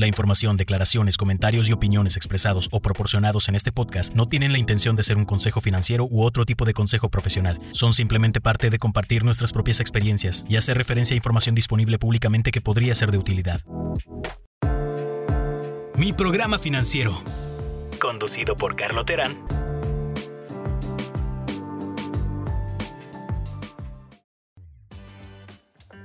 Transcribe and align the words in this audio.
La 0.00 0.06
información, 0.06 0.56
declaraciones, 0.56 1.18
comentarios 1.18 1.68
y 1.68 1.72
opiniones 1.72 2.16
expresados 2.16 2.70
o 2.72 2.80
proporcionados 2.80 3.50
en 3.50 3.54
este 3.54 3.70
podcast 3.70 4.14
no 4.14 4.26
tienen 4.26 4.50
la 4.50 4.56
intención 4.56 4.96
de 4.96 5.02
ser 5.02 5.18
un 5.18 5.26
consejo 5.26 5.60
financiero 5.60 6.08
u 6.10 6.22
otro 6.22 6.46
tipo 6.46 6.64
de 6.64 6.72
consejo 6.72 7.10
profesional. 7.10 7.58
Son 7.72 7.92
simplemente 7.92 8.40
parte 8.40 8.70
de 8.70 8.78
compartir 8.78 9.24
nuestras 9.24 9.52
propias 9.52 9.78
experiencias 9.78 10.46
y 10.48 10.56
hacer 10.56 10.78
referencia 10.78 11.12
a 11.12 11.18
información 11.18 11.54
disponible 11.54 11.98
públicamente 11.98 12.50
que 12.50 12.62
podría 12.62 12.94
ser 12.94 13.10
de 13.10 13.18
utilidad. 13.18 13.60
Mi 15.98 16.14
programa 16.14 16.58
financiero. 16.58 17.22
Conducido 18.00 18.56
por 18.56 18.76
Carlo 18.76 19.04
Terán. 19.04 19.36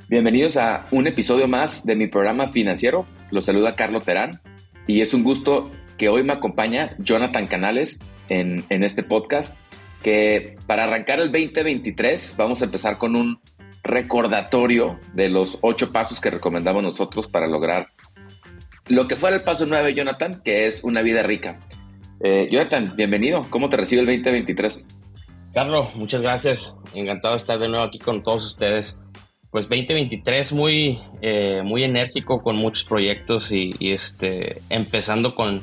Bienvenidos 0.09 0.57
a 0.57 0.85
un 0.91 1.07
episodio 1.07 1.47
más 1.47 1.85
de 1.85 1.95
mi 1.95 2.07
programa 2.07 2.49
financiero. 2.49 3.05
Los 3.35 3.43
saluda 3.43 3.75
Carlo 3.75 3.99
Terán 3.99 4.39
y 4.87 5.01
es 5.01 5.13
un 5.13 5.25
gusto 5.25 5.69
que 5.97 6.07
hoy 6.07 6.23
me 6.23 6.31
acompaña 6.31 6.95
Jonathan 6.99 7.47
Canales 7.47 7.99
en, 8.29 8.63
en 8.69 8.81
este 8.81 9.03
podcast 9.03 9.59
que 10.01 10.55
para 10.67 10.85
arrancar 10.85 11.19
el 11.19 11.33
2023 11.33 12.35
vamos 12.37 12.61
a 12.61 12.65
empezar 12.65 12.97
con 12.97 13.17
un 13.17 13.41
recordatorio 13.83 15.01
de 15.11 15.27
los 15.27 15.57
ocho 15.59 15.91
pasos 15.91 16.21
que 16.21 16.29
recomendamos 16.29 16.81
nosotros 16.81 17.27
para 17.27 17.45
lograr 17.47 17.89
lo 18.87 19.05
que 19.05 19.17
fuera 19.17 19.35
el 19.35 19.43
paso 19.43 19.65
9, 19.65 19.93
Jonathan, 19.93 20.41
que 20.41 20.65
es 20.67 20.85
una 20.85 21.01
vida 21.01 21.21
rica. 21.21 21.59
Eh, 22.21 22.47
Jonathan, 22.49 22.93
bienvenido. 22.95 23.45
¿Cómo 23.49 23.67
te 23.67 23.75
recibe 23.75 23.99
el 23.99 24.07
2023? 24.07 24.87
Carlos, 25.53 25.93
muchas 25.95 26.21
gracias. 26.21 26.77
Encantado 26.93 27.33
de 27.33 27.37
estar 27.39 27.59
de 27.59 27.67
nuevo 27.67 27.83
aquí 27.83 27.99
con 27.99 28.23
todos 28.23 28.45
ustedes. 28.45 29.01
Pues 29.55 29.69
2023 29.69 30.51
muy, 30.51 30.99
eh, 31.21 31.61
muy 31.63 31.85
enérgico 31.85 32.43
con 32.43 32.57
muchos 32.57 32.83
proyectos 32.83 33.53
y, 33.53 33.73
este, 33.79 34.57
empezando 34.69 35.33
con, 35.33 35.61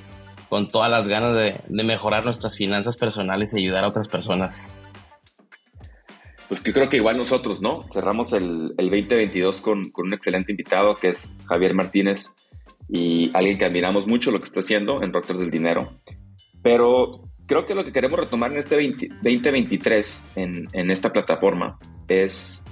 con 0.48 0.68
todas 0.68 0.90
las 0.90 1.08
ganas 1.08 1.34
de, 1.34 1.84
mejorar 1.84 2.24
nuestras 2.24 2.56
finanzas 2.56 2.96
personales 2.96 3.52
y 3.52 3.58
ayudar 3.58 3.84
a 3.84 3.88
otras 3.88 4.08
personas. 4.08 4.66
Pues 6.48 6.62
que 6.62 6.72
creo 6.72 6.88
que 6.88 6.96
igual 6.96 7.18
nosotros, 7.18 7.60
¿no? 7.60 7.86
Cerramos 7.92 8.32
el, 8.32 8.72
el 8.78 8.88
2022 8.88 9.60
con, 9.60 9.90
con, 9.90 10.06
un 10.06 10.14
excelente 10.14 10.52
invitado 10.52 10.94
que 10.94 11.10
es 11.10 11.36
Javier 11.44 11.74
Martínez, 11.74 12.32
y 12.88 13.30
alguien 13.34 13.58
que 13.58 13.66
admiramos 13.66 14.06
mucho 14.06 14.30
lo 14.30 14.38
que 14.38 14.46
está 14.46 14.60
haciendo 14.60 15.02
en 15.02 15.12
Doctors 15.12 15.40
del 15.40 15.50
Dinero. 15.50 15.92
Pero 16.62 17.28
creo 17.44 17.66
que 17.66 17.74
lo 17.74 17.84
que 17.84 17.92
queremos 17.92 18.18
retomar 18.18 18.52
en 18.52 18.56
este 18.56 18.74
2023 18.74 20.30
en, 20.36 20.66
en, 20.72 20.90
esta 20.90 21.12
plataforma 21.12 21.78
es 22.08 22.64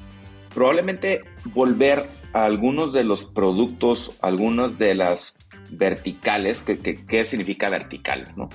probablemente 0.54 1.22
volver 1.46 2.06
a 2.32 2.44
algunos 2.44 2.92
de 2.92 3.04
los 3.04 3.24
productos, 3.24 4.16
algunas 4.20 4.78
de 4.78 4.94
las 4.94 5.36
verticales, 5.70 6.62
¿qué 6.62 6.78
que, 6.78 7.04
que, 7.04 7.26
significa 7.26 7.68
verticales? 7.68 8.36
¿no? 8.36 8.48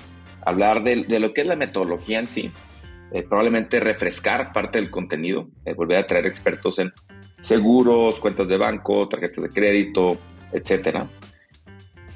Hablar 0.44 0.82
de, 0.82 1.04
de, 1.04 1.20
lo 1.20 1.32
que 1.32 1.42
es 1.42 1.46
la 1.46 1.56
metodología 1.56 2.18
en 2.18 2.28
sí, 2.28 2.50
eh, 3.12 3.22
probablemente 3.22 3.80
refrescar 3.80 4.52
parte 4.52 4.78
del 4.78 4.90
contenido, 4.90 5.48
eh, 5.64 5.74
volver 5.74 5.98
a 5.98 6.06
traer 6.06 6.26
expertos 6.26 6.78
en 6.78 6.92
seguros, 7.40 8.20
cuentas 8.20 8.48
de 8.48 8.56
banco, 8.56 9.08
tarjetas 9.08 9.44
de 9.44 9.50
crédito, 9.50 10.18
etcétera 10.52 11.06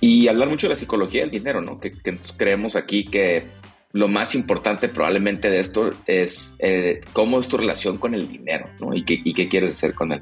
y 0.01 0.29
hablar 0.29 0.49
mucho 0.49 0.67
de 0.67 0.75
la 0.75 0.77
psicología 0.77 1.21
del 1.21 1.31
dinero, 1.31 1.61
¿no? 1.61 1.79
Que, 1.79 1.93
creemos 2.37 2.75
aquí 2.75 3.05
que 3.05 3.45
lo 3.93 4.09
más 4.09 4.35
importante 4.35 4.89
probablemente 4.89 5.51
de 5.51 5.61
esto 5.61 5.91
es 6.07 6.55
eh, 6.59 7.01
cómo 7.13 7.41
es 7.41 7.49
tu 7.49 7.57
relación 7.57 7.97
con 7.97 8.15
el 8.15 8.29
dinero, 8.29 8.69
¿no? 8.81 8.95
Y 8.95 9.05
qué, 9.05 9.49
quieres 9.49 9.73
hacer 9.73 9.95
con 9.95 10.13
él. 10.13 10.21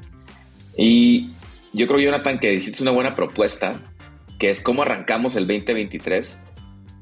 Y 0.75 1.29
yo 1.73 1.87
creo, 1.87 1.99
Jonathan, 1.99 2.39
que 2.39 2.53
hiciste 2.53 2.81
una 2.81 2.91
buena 2.91 3.15
propuesta, 3.15 3.79
que 4.39 4.49
es 4.49 4.61
cómo 4.61 4.81
arrancamos 4.81 5.35
el 5.35 5.45
2023, 5.45 6.41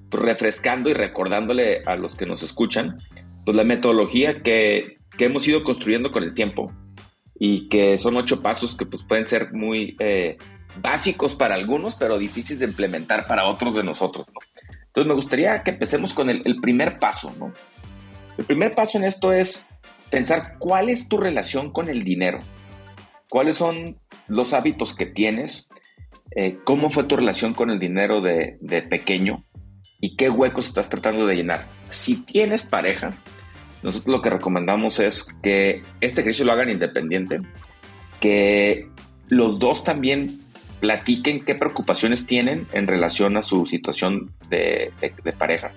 pues, 0.10 0.24
refrescando 0.24 0.90
y 0.90 0.94
recordándole 0.94 1.84
a 1.86 1.96
los 1.96 2.16
que 2.16 2.26
nos 2.26 2.44
escuchan, 2.44 2.98
pues 3.46 3.56
la 3.56 3.64
metodología 3.64 4.42
que, 4.42 4.98
hemos 5.20 5.48
ido 5.48 5.64
construyendo 5.64 6.12
con 6.12 6.24
el 6.24 6.36
tiempo 6.36 6.72
y 7.40 7.70
que 7.70 7.98
son 7.98 8.18
ocho 8.18 8.44
pasos 8.44 8.76
que 8.76 8.86
pues 8.86 9.04
pueden 9.04 9.28
ser 9.28 9.54
muy... 9.54 9.96
Eh, 10.00 10.38
básicos 10.82 11.36
para 11.36 11.56
algunos, 11.56 11.96
pero 11.96 12.18
difíciles 12.18 12.60
de 12.60 12.68
implementar 12.68 13.26
para 13.26 13.46
otros 13.46 13.74
de 13.74 13.84
nosotros. 13.84 14.28
Entonces 14.98 15.10
me 15.10 15.22
gustaría 15.22 15.62
que 15.62 15.70
empecemos 15.70 16.12
con 16.12 16.28
el, 16.28 16.60
primer 16.60 16.98
paso. 16.98 17.32
¿no? 17.38 17.54
El 18.36 18.46
primer 18.46 18.74
paso 18.74 18.98
en 18.98 19.04
esto 19.04 19.32
es 19.32 19.68
pensar 20.10 20.56
cuál 20.58 20.90
es 20.90 21.08
tu 21.08 21.18
relación 21.18 21.72
con 21.72 21.88
el 21.88 22.04
dinero, 22.04 22.40
cuáles 23.30 23.58
son 23.58 24.00
los 24.28 24.56
hábitos 24.56 24.96
que 24.96 25.06
tienes, 25.06 25.68
eh, 26.36 26.58
cómo 26.64 26.90
fue 26.90 27.04
tu 27.04 27.16
relación 27.16 27.54
con 27.54 27.70
el 27.70 27.78
dinero 27.78 28.22
de, 28.22 28.58
de 28.60 28.82
pequeño 28.82 29.46
y 30.02 30.16
qué 30.16 30.32
huecos 30.32 30.66
estás 30.66 30.90
tratando 30.90 31.28
de 31.28 31.36
llenar. 31.36 31.64
Si 31.90 32.26
tienes 32.26 32.64
pareja, 32.64 33.14
nosotros 33.84 34.16
lo 34.18 34.24
que 34.24 34.32
recomendamos 34.32 35.00
es 35.00 35.28
que 35.44 35.84
este 36.02 36.22
ejercicio 36.22 36.44
lo 36.44 36.54
hagan 36.54 36.72
independiente, 36.72 37.42
que 38.20 38.90
los 39.28 39.60
dos 39.60 39.84
también 39.84 40.40
platiquen 40.80 41.44
qué 41.44 41.56
preocupaciones 41.56 42.26
tienen 42.26 42.68
en 42.74 42.88
relación 42.88 43.38
a 43.38 43.42
su 43.42 43.66
situación 43.66 44.32
de, 44.50 44.92
pareja 45.38 45.72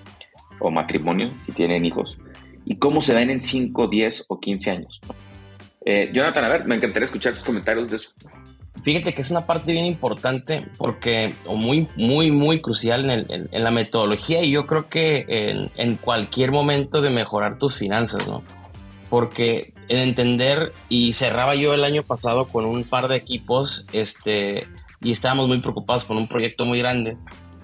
o 0.59 0.71
matrimonio, 0.71 1.31
si 1.45 1.53
tienen 1.53 1.85
hijos, 1.85 2.19
y 2.65 2.77
cómo 2.77 3.01
se 3.01 3.15
ven 3.15 3.31
en 3.31 3.41
5, 3.41 3.89
10 3.89 4.27
o 4.29 4.41
15 4.41 4.71
años. 4.71 5.01
Eh, 5.85 6.11
Jonathan, 6.13 6.45
a 6.45 6.49
ver, 6.49 6.67
me 6.67 6.77
encantaría 6.77 7.07
escuchar 7.07 7.35
tus 7.35 7.45
comentarios 7.45 7.91
de 7.91 7.97
eso. 7.97 8.11
Fíjate 8.83 9.15
que 9.15 9.21
es 9.21 9.31
una 9.31 9.47
parte 9.47 9.73
bien 9.73 9.87
importante 9.87 10.67
porque, 10.79 11.35
o 11.47 11.57
muy, 11.57 11.89
muy, 11.97 12.31
muy 12.31 12.61
crucial 12.61 13.11
en, 13.11 13.49
la 13.53 13.71
metodología 13.71 14.43
y 14.43 14.51
yo 14.51 14.67
creo 14.67 14.89
que 14.89 15.25
en, 15.29 15.71
en, 15.77 15.97
cualquier 15.97 16.51
momento 16.51 17.03
de 17.03 17.11
mejorar 17.11 17.59
tus 17.59 17.77
finanzas, 17.77 18.27
¿no? 18.27 18.43
Porque 19.11 19.75
en 19.89 19.99
entender, 19.99 20.73
y 20.89 21.13
cerraba 21.13 21.57
yo 21.57 21.75
el 21.75 21.85
año 21.85 22.05
pasado 22.05 22.47
con 22.47 22.65
un 22.65 22.85
par 22.85 23.09
de 23.09 23.17
equipos, 23.17 23.87
este, 23.93 24.67
y 25.03 25.11
estábamos 25.11 25.49
muy 25.49 25.61
preocupados 25.61 26.05
con 26.05 26.17
un 26.17 26.29
proyecto 26.29 26.65
muy 26.65 26.79
grande. 26.79 27.17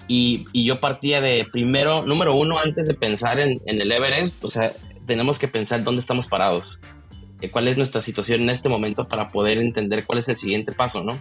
Y, 0.07 0.45
y 0.53 0.65
yo 0.65 0.79
partía 0.79 1.21
de 1.21 1.45
primero, 1.51 2.05
número 2.05 2.33
uno, 2.33 2.57
antes 2.59 2.87
de 2.87 2.93
pensar 2.93 3.39
en, 3.39 3.61
en, 3.65 3.81
el 3.81 3.91
Everest, 3.91 4.43
o 4.43 4.49
sea, 4.49 4.71
tenemos 5.05 5.37
que 5.37 5.47
pensar 5.47 5.83
dónde 5.83 5.99
estamos 5.99 6.27
parados, 6.27 6.79
eh, 7.41 7.51
cuál 7.51 7.67
es 7.67 7.77
nuestra 7.77 8.01
situación 8.01 8.41
en 8.41 8.49
este 8.49 8.69
momento 8.69 9.07
para 9.07 9.31
poder 9.31 9.57
entender 9.57 10.05
cuál 10.05 10.19
es 10.19 10.29
el 10.29 10.37
siguiente 10.37 10.71
paso, 10.71 11.03
¿no? 11.03 11.19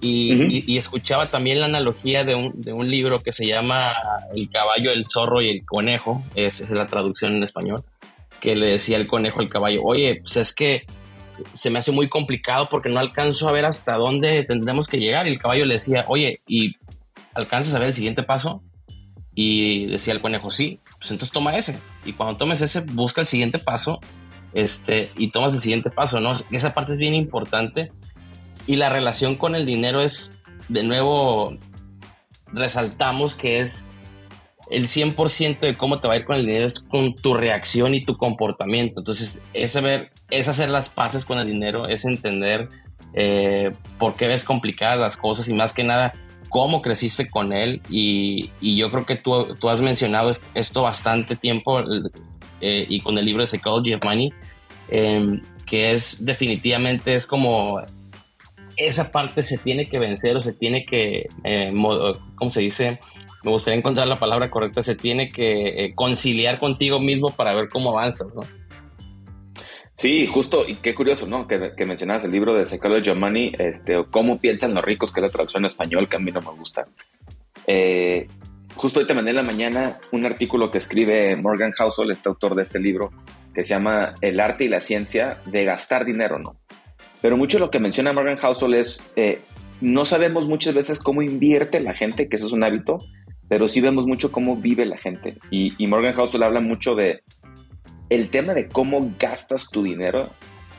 Y, 0.00 0.70
y, 0.70 0.76
escuchaba 0.76 1.30
también 1.30 1.60
la 1.60 1.66
analogía 1.66 2.24
de 2.24 2.34
un, 2.34 2.60
de 2.60 2.74
un, 2.74 2.90
libro 2.90 3.20
que 3.20 3.32
se 3.32 3.46
llama 3.46 3.94
El 4.34 4.50
caballo, 4.50 4.92
el 4.92 5.06
zorro 5.08 5.40
y 5.40 5.48
el 5.48 5.64
conejo, 5.64 6.22
esa 6.34 6.64
es 6.64 6.70
la 6.72 6.86
traducción 6.86 7.34
en 7.36 7.42
español, 7.42 7.84
que 8.38 8.54
le 8.54 8.66
decía 8.66 8.98
el 8.98 9.06
conejo 9.06 9.40
al 9.40 9.48
caballo, 9.48 9.80
oye, 9.82 10.16
pues 10.16 10.36
es 10.36 10.54
que 10.54 10.82
se 11.52 11.70
me 11.70 11.78
hace 11.78 11.92
muy 11.92 12.08
complicado 12.08 12.68
porque 12.70 12.88
no 12.88 13.00
alcanzo 13.00 13.48
a 13.48 13.52
ver 13.52 13.64
hasta 13.64 13.94
dónde 13.96 14.44
tendremos 14.44 14.86
que 14.86 14.98
llegar. 14.98 15.26
Y 15.26 15.30
el 15.30 15.38
caballo 15.38 15.64
le 15.64 15.74
decía, 15.74 16.04
oye, 16.08 16.40
¿y 16.46 16.76
alcanzas 17.34 17.74
a 17.74 17.78
ver 17.78 17.88
el 17.88 17.94
siguiente 17.94 18.22
paso? 18.22 18.62
Y 19.34 19.86
decía 19.86 20.14
el 20.14 20.20
conejo, 20.20 20.50
sí, 20.50 20.80
pues 20.98 21.10
entonces 21.10 21.32
toma 21.32 21.56
ese. 21.56 21.78
Y 22.04 22.12
cuando 22.12 22.36
tomes 22.36 22.60
ese, 22.60 22.80
busca 22.80 23.20
el 23.20 23.26
siguiente 23.26 23.58
paso 23.58 24.00
este, 24.54 25.10
y 25.16 25.30
tomas 25.30 25.52
el 25.52 25.60
siguiente 25.60 25.90
paso, 25.90 26.20
¿no? 26.20 26.32
Esa 26.50 26.74
parte 26.74 26.92
es 26.92 26.98
bien 26.98 27.14
importante. 27.14 27.92
Y 28.66 28.76
la 28.76 28.88
relación 28.88 29.36
con 29.36 29.54
el 29.54 29.66
dinero 29.66 30.00
es, 30.00 30.42
de 30.68 30.84
nuevo, 30.84 31.58
resaltamos 32.52 33.34
que 33.34 33.60
es 33.60 33.86
el 34.70 34.86
100% 34.86 35.58
de 35.60 35.74
cómo 35.74 36.00
te 36.00 36.08
va 36.08 36.14
a 36.14 36.16
ir 36.16 36.24
con 36.24 36.36
el 36.36 36.46
dinero 36.46 36.64
es 36.64 36.80
con 36.80 37.14
tu 37.14 37.34
reacción 37.34 37.94
y 37.94 38.04
tu 38.04 38.16
comportamiento. 38.16 39.00
Entonces, 39.00 39.42
es 39.52 39.72
saber, 39.72 40.12
es 40.38 40.48
hacer 40.48 40.70
las 40.70 40.90
paces 40.90 41.24
con 41.24 41.38
el 41.38 41.46
dinero, 41.46 41.88
es 41.88 42.04
entender 42.04 42.68
eh, 43.14 43.72
por 43.98 44.16
qué 44.16 44.26
ves 44.26 44.42
complicadas 44.42 44.98
las 44.98 45.16
cosas 45.16 45.48
y 45.48 45.54
más 45.54 45.72
que 45.72 45.84
nada 45.84 46.12
cómo 46.48 46.82
creciste 46.82 47.30
con 47.30 47.52
él. 47.52 47.80
Y, 47.88 48.50
yo 48.60 48.90
creo 48.90 49.06
que 49.06 49.16
tú, 49.16 49.54
tú 49.54 49.68
has 49.68 49.80
mencionado 49.80 50.30
esto, 50.54 50.82
bastante 50.82 51.36
tiempo 51.36 51.80
eh, 52.60 52.86
y 52.88 53.00
con 53.00 53.18
el 53.18 53.24
libro 53.24 53.42
de 53.42 53.46
Psychology 53.46 53.94
of 53.94 54.04
Money, 54.04 54.32
em, 54.88 55.42
que 55.66 55.92
es 55.92 56.24
definitivamente 56.24 57.14
es 57.14 57.26
como 57.26 57.80
esa 58.76 59.12
parte 59.12 59.44
se 59.44 59.58
tiene 59.58 59.86
que 59.86 60.00
vencer 60.00 60.36
o 60.36 60.40
se 60.40 60.52
tiene 60.52 60.84
que, 60.84 61.28
eh, 61.44 61.72
¿cómo 62.34 62.50
se 62.50 62.60
dice? 62.60 62.98
me 63.44 63.50
gustaría 63.50 63.78
encontrar 63.78 64.08
la 64.08 64.16
palabra 64.16 64.50
correcta, 64.50 64.82
se 64.82 64.96
tiene 64.96 65.28
que 65.28 65.92
conciliar 65.94 66.58
contigo 66.58 66.98
mismo 66.98 67.28
para 67.28 67.52
ver 67.52 67.68
cómo 67.68 67.90
avanzas, 67.90 68.28
¿no? 68.34 68.40
Sí, 69.96 70.26
justo, 70.26 70.66
y 70.66 70.74
qué 70.76 70.94
curioso, 70.94 71.26
¿no? 71.26 71.46
Que, 71.46 71.72
que 71.76 71.86
mencionabas 71.86 72.24
el 72.24 72.32
libro 72.32 72.54
de 72.54 72.62
of 72.62 73.16
Money, 73.16 73.52
este, 73.58 74.04
cómo 74.10 74.38
piensan 74.38 74.74
los 74.74 74.84
ricos, 74.84 75.12
que 75.12 75.20
es 75.20 75.26
la 75.26 75.30
traducción 75.30 75.62
en 75.62 75.66
español, 75.66 76.08
que 76.08 76.16
a 76.16 76.20
mí 76.20 76.32
no 76.32 76.40
me 76.40 76.50
gusta. 76.50 76.86
Eh, 77.66 78.26
justo 78.74 79.00
hoy 79.00 79.06
te 79.06 79.14
mandé 79.14 79.30
en 79.30 79.36
la 79.36 79.42
mañana 79.42 79.98
un 80.10 80.26
artículo 80.26 80.70
que 80.70 80.78
escribe 80.78 81.36
Morgan 81.36 81.72
Housel, 81.72 82.10
este 82.10 82.28
autor 82.28 82.56
de 82.56 82.62
este 82.62 82.80
libro, 82.80 83.12
que 83.54 83.62
se 83.62 83.70
llama 83.70 84.14
El 84.20 84.40
arte 84.40 84.64
y 84.64 84.68
la 84.68 84.80
ciencia 84.80 85.38
de 85.46 85.64
gastar 85.64 86.04
dinero, 86.04 86.38
¿no? 86.38 86.56
Pero 87.22 87.36
mucho 87.36 87.58
de 87.58 87.64
lo 87.64 87.70
que 87.70 87.78
menciona 87.78 88.12
Morgan 88.12 88.36
Housel 88.36 88.74
es, 88.74 89.00
eh, 89.16 89.40
no 89.80 90.04
sabemos 90.04 90.48
muchas 90.48 90.74
veces 90.74 90.98
cómo 90.98 91.22
invierte 91.22 91.80
la 91.80 91.94
gente, 91.94 92.28
que 92.28 92.36
eso 92.36 92.46
es 92.46 92.52
un 92.52 92.64
hábito, 92.64 92.98
pero 93.48 93.68
sí 93.68 93.80
vemos 93.80 94.06
mucho 94.06 94.32
cómo 94.32 94.56
vive 94.56 94.84
la 94.86 94.98
gente. 94.98 95.36
Y, 95.50 95.74
Morgan 95.86 96.14
Housel 96.14 96.42
habla 96.42 96.60
mucho 96.60 96.94
de 96.94 97.22
el 98.14 98.30
tema 98.30 98.54
de 98.54 98.68
cómo 98.68 99.12
gastas 99.18 99.70
tu 99.70 99.82
dinero. 99.82 100.30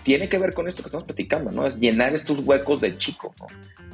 Tiene 0.04 0.30
que 0.30 0.38
ver 0.38 0.54
con 0.54 0.68
esto 0.68 0.84
que 0.84 0.88
estamos 0.88 1.06
platicando, 1.06 1.52
¿no? 1.52 1.66
Es 1.66 1.80
llenar 1.80 2.14
estos 2.14 2.40
huecos 2.40 2.80
de 2.82 2.98
chico, 2.98 3.34
¿no? 3.40 3.48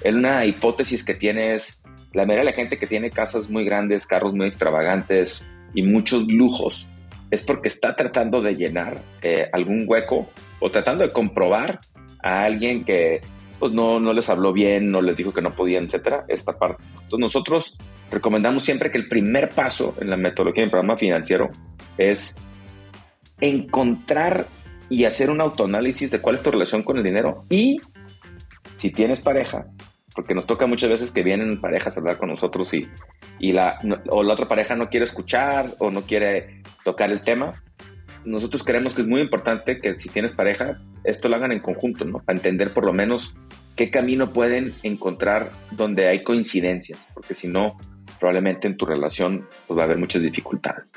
Una 0.10 0.46
hipótesis 0.46 1.04
que 1.04 1.14
tienes, 1.14 1.82
la 2.14 2.26
mayoría 2.26 2.46
de 2.46 2.52
la 2.52 2.56
gente 2.56 2.78
que 2.78 2.88
tiene 2.88 3.10
casas 3.10 3.50
muy 3.50 3.64
grandes, 3.64 4.06
carros 4.06 4.34
muy 4.34 4.48
extravagantes 4.48 5.48
y 5.74 5.84
muchos 5.84 6.28
lujos, 6.28 6.88
es 7.30 7.44
porque 7.44 7.70
está 7.70 7.96
tratando 7.96 8.42
de 8.42 8.56
llenar 8.56 9.02
eh, 9.22 9.50
algún 9.54 9.86
hueco 9.88 10.30
o 10.60 10.70
tratando 10.70 11.04
de 11.04 11.14
comprobar 11.14 11.80
a 12.22 12.44
alguien 12.44 12.84
que 12.84 13.22
pues, 13.58 13.72
no, 13.72 14.00
no 14.00 14.12
les 14.12 14.30
habló 14.30 14.52
bien, 14.52 14.92
no 14.92 15.02
les 15.02 15.16
dijo 15.16 15.34
que 15.34 15.42
no 15.42 15.52
podían, 15.52 15.86
etcétera, 15.86 16.26
esta 16.28 16.58
parte. 16.58 16.84
Entonces 16.94 17.20
nosotros 17.20 17.78
recomendamos 18.12 18.64
siempre 18.64 18.92
que 18.92 18.98
el 18.98 19.08
primer 19.08 19.50
paso 19.50 19.96
en 20.02 20.10
la 20.10 20.18
metodología 20.18 20.64
del 20.64 20.72
programa 20.72 20.98
financiero 20.98 21.50
es 21.98 22.42
encontrar 23.42 24.48
y 24.90 25.06
hacer 25.06 25.30
un 25.30 25.42
autoanálisis 25.42 26.12
de 26.12 26.20
cuál 26.20 26.36
es 26.36 26.42
tu 26.42 26.52
relación 26.52 26.84
con 26.84 26.98
el 26.98 27.04
dinero 27.04 27.46
y 27.50 27.80
si 28.76 28.92
tienes 28.92 29.22
pareja, 29.22 29.68
porque 30.16 30.34
nos 30.36 30.46
toca 30.46 30.68
muchas 30.68 30.90
veces 30.90 31.12
que 31.12 31.24
vienen 31.24 31.62
parejas 31.62 31.96
a 31.96 32.00
hablar 32.00 32.18
con 32.18 32.30
nosotros 32.30 32.74
y, 32.74 32.88
y 33.40 33.54
la, 33.54 33.80
o 34.10 34.24
la 34.24 34.34
otra 34.34 34.48
pareja 34.48 34.76
no 34.76 34.90
quiere 34.90 35.06
escuchar 35.06 35.76
o 35.80 35.92
no 35.92 36.02
quiere 36.02 36.62
tocar 36.84 37.12
el 37.12 37.22
tema. 37.22 37.64
Nosotros 38.26 38.64
creemos 38.64 38.94
que 38.94 39.02
es 39.02 39.08
muy 39.08 39.22
importante 39.22 39.80
que 39.80 39.98
si 39.98 40.10
tienes 40.10 40.34
pareja, 40.34 40.80
esto 41.04 41.30
lo 41.30 41.36
hagan 41.38 41.52
en 41.52 41.60
conjunto, 41.60 42.06
¿no? 42.06 42.20
Para 42.20 42.38
entender 42.38 42.74
por 42.74 42.86
lo 42.86 42.94
menos 42.94 43.34
qué 43.76 43.90
camino 43.90 44.32
pueden 44.32 44.76
encontrar 44.84 45.52
donde 45.72 46.08
hay 46.08 46.24
coincidencias, 46.24 47.10
porque 47.14 47.34
si 47.34 47.48
no, 47.48 47.80
probablemente 48.20 48.68
en 48.68 48.78
tu 48.78 48.86
relación 48.86 49.48
pues, 49.68 49.78
va 49.78 49.84
a 49.84 49.86
haber 49.86 49.98
muchas 49.98 50.22
dificultades. 50.22 50.92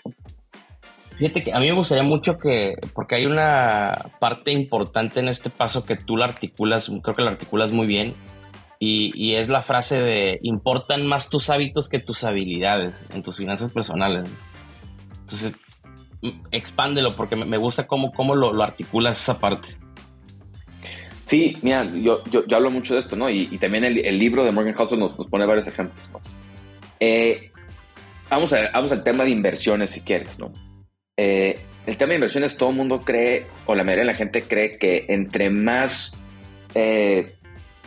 Fíjate 1.16 1.42
que 1.42 1.52
a 1.52 1.60
mí 1.60 1.66
me 1.66 1.72
gustaría 1.72 2.02
mucho 2.02 2.38
que, 2.38 2.74
porque 2.92 3.14
hay 3.14 3.26
una 3.26 4.10
parte 4.18 4.50
importante 4.50 5.20
en 5.20 5.28
este 5.28 5.48
paso 5.48 5.84
que 5.84 5.96
tú 5.96 6.16
la 6.16 6.26
articulas, 6.26 6.90
creo 7.02 7.14
que 7.14 7.22
la 7.22 7.30
articulas 7.30 7.70
muy 7.70 7.86
bien, 7.86 8.14
y, 8.80 9.34
es 9.34 9.48
la 9.48 9.62
frase 9.62 10.02
de 10.02 10.38
importan 10.42 11.06
más 11.06 11.30
tus 11.30 11.48
hábitos 11.48 11.88
que 11.88 12.00
tus 12.00 12.24
habilidades 12.24 13.06
en 13.14 13.22
tus 13.22 13.36
finanzas 13.36 13.72
personales. 13.72 14.28
Entonces, 15.20 15.54
expándelo 16.50 17.16
porque 17.16 17.36
me 17.36 17.56
gusta 17.56 17.86
cómo, 17.86 18.12
cómo 18.12 18.34
lo, 18.34 18.62
articulas 18.62 19.18
esa 19.18 19.38
parte. 19.38 19.68
Sí, 21.24 21.56
mira, 21.62 21.90
yo, 21.94 22.22
yo, 22.24 22.44
hablo 22.54 22.70
mucho 22.70 22.92
de 22.92 23.00
esto, 23.00 23.16
¿no? 23.16 23.30
Y, 23.30 23.46
también 23.58 23.84
el, 23.84 24.18
libro 24.18 24.44
de 24.44 24.52
Morgan 24.52 24.74
Housel 24.74 24.98
nos, 24.98 25.16
nos 25.16 25.28
pone 25.28 25.46
varios 25.46 25.66
ejemplos. 25.66 26.04
Eh, 27.00 27.52
vamos, 28.28 28.54
vamos 28.72 28.92
al 28.92 29.02
tema 29.02 29.24
de 29.24 29.30
inversiones 29.30 29.90
si 29.90 30.02
quieres, 30.02 30.38
¿no? 30.38 30.52
Eh, 31.16 31.58
el 31.86 31.96
tema 31.96 32.10
de 32.10 32.16
inversiones, 32.16 32.56
todo 32.56 32.70
el 32.70 32.76
mundo 32.76 33.00
cree, 33.00 33.46
o 33.66 33.74
la 33.74 33.84
mayoría 33.84 34.04
de 34.04 34.12
la 34.12 34.16
gente 34.16 34.42
cree 34.42 34.78
que 34.78 35.06
entre 35.08 35.50
más 35.50 36.16
eh, 36.74 37.34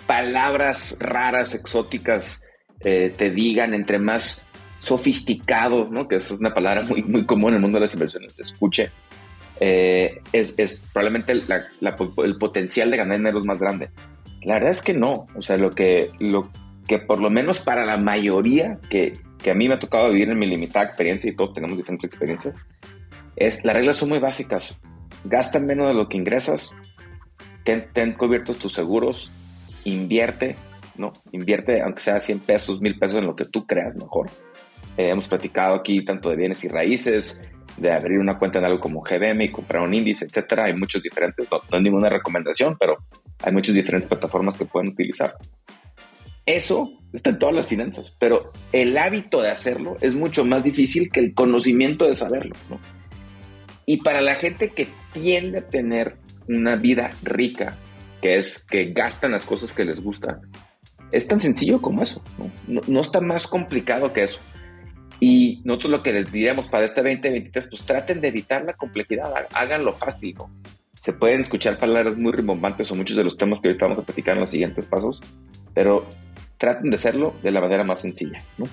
palabras 0.05 0.97
raras, 0.99 1.53
exóticas 1.53 2.43
te 2.79 3.31
digan, 3.31 3.73
entre 3.73 3.97
más 3.97 4.43
sofisticado, 4.77 5.89
¿no? 5.89 6.07
que 6.07 6.17
es 6.17 6.29
una 6.29 6.53
palabra 6.53 6.83
muy, 6.83 7.01
muy 7.01 7.25
común 7.25 7.49
en 7.49 7.55
el 7.55 7.61
mundo 7.61 7.77
de 7.77 7.81
las 7.81 7.93
inversiones, 7.93 8.35
se 8.35 8.43
escuche, 8.43 8.91
es, 9.59 10.53
es, 10.57 10.79
probablemente 10.93 11.33
el 11.33 12.37
potencial 12.37 12.91
de 12.91 12.97
ganar 12.97 13.17
dinero 13.17 13.39
es 13.39 13.45
más 13.45 13.59
grande. 13.59 13.89
La 14.47 14.53
verdad 14.53 14.71
es 14.71 14.81
que 14.81 14.93
no. 14.93 15.27
O 15.35 15.41
sea, 15.41 15.57
lo 15.57 15.71
que, 15.71 16.11
lo 16.19 16.49
que 16.87 16.99
por 16.99 17.19
lo 17.19 17.29
menos 17.29 17.59
para 17.59 17.85
la 17.85 17.97
mayoría 17.97 18.79
que, 18.89 19.13
que 19.43 19.51
a 19.51 19.53
mí 19.53 19.67
me 19.67 19.75
ha 19.75 19.79
tocado 19.79 20.09
vivir 20.09 20.29
en 20.29 20.39
mi 20.39 20.47
limitada 20.47 20.85
experiencia 20.85 21.29
y 21.29 21.35
todos 21.35 21.53
tenemos 21.53 21.77
diferentes 21.77 22.09
experiencias, 22.09 22.55
las 23.37 23.75
reglas 23.75 23.97
son 23.97 24.09
muy 24.09 24.19
básicas. 24.19 24.75
Gasta 25.23 25.59
menos 25.59 25.87
de 25.87 25.93
lo 25.93 26.09
que 26.09 26.17
ingresas, 26.17 26.75
ten, 27.63 27.87
ten 27.93 28.13
cubiertos 28.13 28.57
tus 28.57 28.73
seguros, 28.73 29.31
invierte, 29.83 30.55
¿no? 30.95 31.13
Invierte, 31.31 31.81
aunque 31.81 32.01
sea 32.01 32.19
100 32.19 32.39
pesos, 32.39 32.81
1000 32.81 32.99
pesos 32.99 33.17
en 33.19 33.25
lo 33.25 33.35
que 33.35 33.45
tú 33.45 33.65
creas 33.65 33.95
mejor. 33.95 34.29
Eh, 34.97 35.09
hemos 35.09 35.27
platicado 35.27 35.75
aquí 35.75 36.03
tanto 36.03 36.29
de 36.29 36.35
bienes 36.35 36.63
y 36.63 36.67
raíces, 36.67 37.39
de 37.77 37.91
abrir 37.91 38.17
una 38.17 38.39
cuenta 38.39 38.57
en 38.59 38.65
algo 38.65 38.79
como 38.79 39.01
GBM 39.01 39.43
y 39.43 39.51
comprar 39.51 39.83
un 39.83 39.93
índice, 39.93 40.25
etcétera. 40.25 40.65
Hay 40.65 40.73
muchos 40.73 41.01
diferentes, 41.01 41.47
no, 41.51 41.57
no 41.69 41.77
hay 41.77 41.83
ninguna 41.83 42.09
recomendación, 42.09 42.75
pero 42.79 42.97
hay 43.43 43.53
muchas 43.53 43.75
diferentes 43.75 44.09
plataformas 44.09 44.57
que 44.57 44.65
pueden 44.65 44.89
utilizar. 44.89 45.35
Eso 46.45 46.93
está 47.13 47.31
en 47.31 47.39
todas 47.39 47.53
las 47.53 47.67
finanzas, 47.67 48.15
pero 48.17 48.51
el 48.71 48.97
hábito 48.97 49.41
de 49.41 49.51
hacerlo 49.51 49.97
es 50.01 50.15
mucho 50.15 50.45
más 50.45 50.63
difícil 50.63 51.11
que 51.11 51.19
el 51.19 51.33
conocimiento 51.33 52.05
de 52.05 52.15
saberlo. 52.15 52.55
¿no? 52.69 52.79
Y 53.89 53.97
para 53.97 54.19
la 54.19 54.35
gente 54.35 54.71
que 54.71 54.89
tiende 55.13 55.59
a 55.59 55.69
tener 55.69 56.17
una 56.49 56.75
vida 56.75 57.13
rica, 57.23 57.77
que 58.21 58.35
es 58.35 58.67
que 58.67 58.91
gastan 58.91 59.31
las 59.31 59.43
cosas 59.43 59.73
que 59.73 59.85
les 59.85 60.01
gustan, 60.01 60.41
es 61.13 61.25
tan 61.25 61.39
sencillo 61.39 61.81
como 61.81 62.03
eso. 62.03 62.21
No, 62.67 62.81
no, 62.85 62.99
está 62.99 63.21
más 63.21 63.47
complicado 63.47 64.11
que 64.11 64.25
eso. 64.25 64.41
Y 65.21 65.61
nosotros 65.63 65.91
lo 65.91 66.03
que 66.03 66.11
les 66.11 66.29
diríamos 66.29 66.67
para 66.67 66.83
este 66.83 67.01
2023, 67.01 67.69
pues 67.69 67.83
traten 67.83 68.19
de 68.19 68.27
evitar 68.27 68.65
la 68.65 68.73
complejidad, 68.73 69.33
háganlo 69.53 69.93
fácil. 69.93 70.35
¿no? 70.37 70.51
Se 70.99 71.13
pueden 71.13 71.39
escuchar 71.39 71.77
palabras 71.77 72.17
muy 72.17 72.33
rimbombantes 72.33 72.91
o 72.91 72.95
muchos 72.95 73.15
de 73.15 73.23
los 73.23 73.37
temas 73.37 73.61
que 73.61 73.69
ahorita 73.69 73.85
vamos 73.85 73.99
a 73.99 74.03
platicar 74.03 74.35
en 74.35 74.41
los 74.41 74.49
siguientes 74.49 74.83
pasos, 74.83 75.21
pero 75.73 76.05
traten 76.57 76.89
de 76.89 76.97
hacerlo 76.97 77.35
de 77.41 77.51
la 77.51 77.61
manera 77.61 77.85
más 77.85 78.01
sencilla, 78.01 78.43
¿no? 78.57 78.65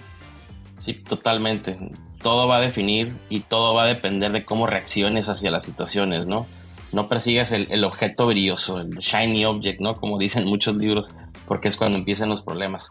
Sí, 0.78 0.94
totalmente. 0.94 1.78
Todo 2.24 2.48
va 2.48 2.56
a 2.56 2.60
definir 2.60 3.14
y 3.28 3.40
todo 3.40 3.74
va 3.74 3.84
a 3.84 3.86
depender 3.86 4.32
de 4.32 4.44
cómo 4.44 4.66
reacciones 4.66 5.28
hacia 5.28 5.52
las 5.52 5.62
situaciones, 5.62 6.26
¿no? 6.26 6.46
No 6.90 7.08
persigas 7.08 7.52
el, 7.52 7.84
objeto 7.84 8.26
brilloso, 8.26 8.80
el 8.80 8.96
shiny 8.96 9.44
object, 9.44 9.80
¿no? 9.80 9.94
Como 9.94 10.18
dicen 10.18 10.44
muchos 10.44 10.74
libros, 10.76 11.14
porque 11.46 11.68
es 11.68 11.76
cuando 11.76 11.98
empiezan 11.98 12.28
los 12.30 12.42
problemas. 12.42 12.90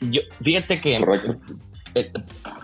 Yo, 0.00 0.22
fíjate 0.40 0.80
que 0.80 0.98
eh, 1.94 2.12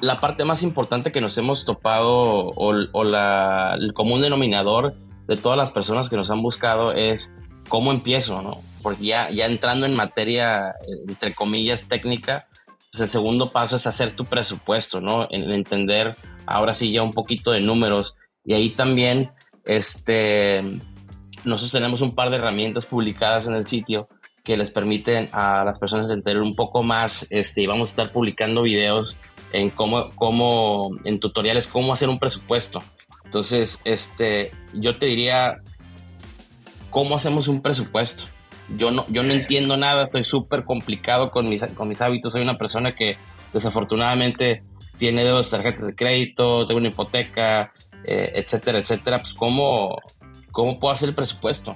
la 0.01 0.21
parte 0.21 0.45
más 0.45 0.63
importante 0.63 1.13
que 1.13 1.21
nos 1.21 1.37
hemos 1.37 1.67
topado 1.67 2.09
o, 2.09 2.73
el 2.73 3.93
común 3.93 4.23
denominador 4.23 4.95
de 5.27 5.37
todas 5.37 5.59
las 5.59 5.73
personas 5.73 6.09
que 6.09 6.17
nos 6.17 6.31
han 6.31 6.41
buscado 6.41 6.93
es 6.93 7.37
cómo 7.69 7.93
empiezo, 7.93 8.41
¿no? 8.41 8.59
porque 8.83 9.07
ya, 9.07 9.31
ya 9.31 9.47
entrando 9.47 9.87
en 9.87 9.95
materia, 9.95 10.75
entre 11.09 11.35
comillas, 11.35 11.89
técnica, 11.89 12.47
pues 12.91 13.01
el 13.03 13.09
segundo 13.09 13.53
paso 13.53 13.77
es 13.77 13.87
hacer 13.87 14.13
tu 14.13 14.25
presupuesto, 14.25 15.01
¿no? 15.01 15.27
En 15.31 15.51
entender 15.51 16.17
ahora 16.47 16.75
sí 16.75 16.93
ya 16.93 17.03
un 17.03 17.13
poquito 17.13 17.51
de 17.53 17.61
números. 17.61 18.17
Y 18.45 18.55
ahí 18.55 18.71
también, 18.71 19.31
este, 19.65 20.63
nosotros 21.45 21.73
tenemos 21.73 22.01
un 22.01 22.15
par 22.15 22.31
de 22.31 22.37
herramientas 22.37 22.87
publicadas 22.87 23.47
en 23.47 23.55
el 23.55 23.67
sitio 23.67 24.09
que 24.43 24.57
les 24.57 24.71
permiten 24.71 25.29
a 25.33 25.63
las 25.65 25.79
personas 25.79 26.09
entender 26.09 26.41
un 26.41 26.55
poco 26.55 26.83
más, 26.83 27.27
este, 27.31 27.63
y 27.63 27.67
vamos 27.67 27.91
a 27.91 27.93
estar 27.93 28.13
publicando 28.13 28.63
videos 28.63 29.19
en 29.53 29.69
cómo, 29.69 30.11
cómo, 30.15 30.91
en 31.05 31.21
tutoriales, 31.21 31.69
cómo 31.69 31.93
hacer 31.93 32.09
un 32.09 32.19
presupuesto. 32.19 32.83
Entonces, 33.25 33.83
este, 33.85 34.51
yo 34.73 34.97
te 34.99 35.05
diría, 35.05 35.59
¿cómo 36.89 37.17
hacemos 37.17 37.49
un 37.49 37.61
presupuesto? 37.61 38.25
Yo 38.77 38.91
no, 38.91 39.07
yo 39.09 39.23
no 39.23 39.33
entiendo 39.33 39.77
nada, 39.77 40.05
estoy 40.05 40.25
súper 40.25 40.65
complicado 40.65 41.31
con 41.31 41.49
mis, 41.49 41.65
con 41.75 41.89
mis 41.89 42.01
hábitos, 42.03 42.33
soy 42.33 42.43
una 42.43 42.59
persona 42.59 42.95
que 42.95 43.17
desafortunadamente 43.53 44.63
tiene 44.99 45.25
dos 45.25 45.49
tarjetas 45.51 45.87
de 45.87 45.95
crédito, 45.95 46.67
tengo 46.67 46.79
una 46.79 46.89
hipoteca, 46.89 47.73
eh, 48.05 48.33
etcétera, 48.35 48.79
etcétera, 48.79 49.21
pues 49.21 49.35
¿cómo, 49.35 49.97
¿cómo 50.51 50.79
puedo 50.79 50.93
hacer 50.93 51.09
el 51.09 51.15
presupuesto? 51.15 51.75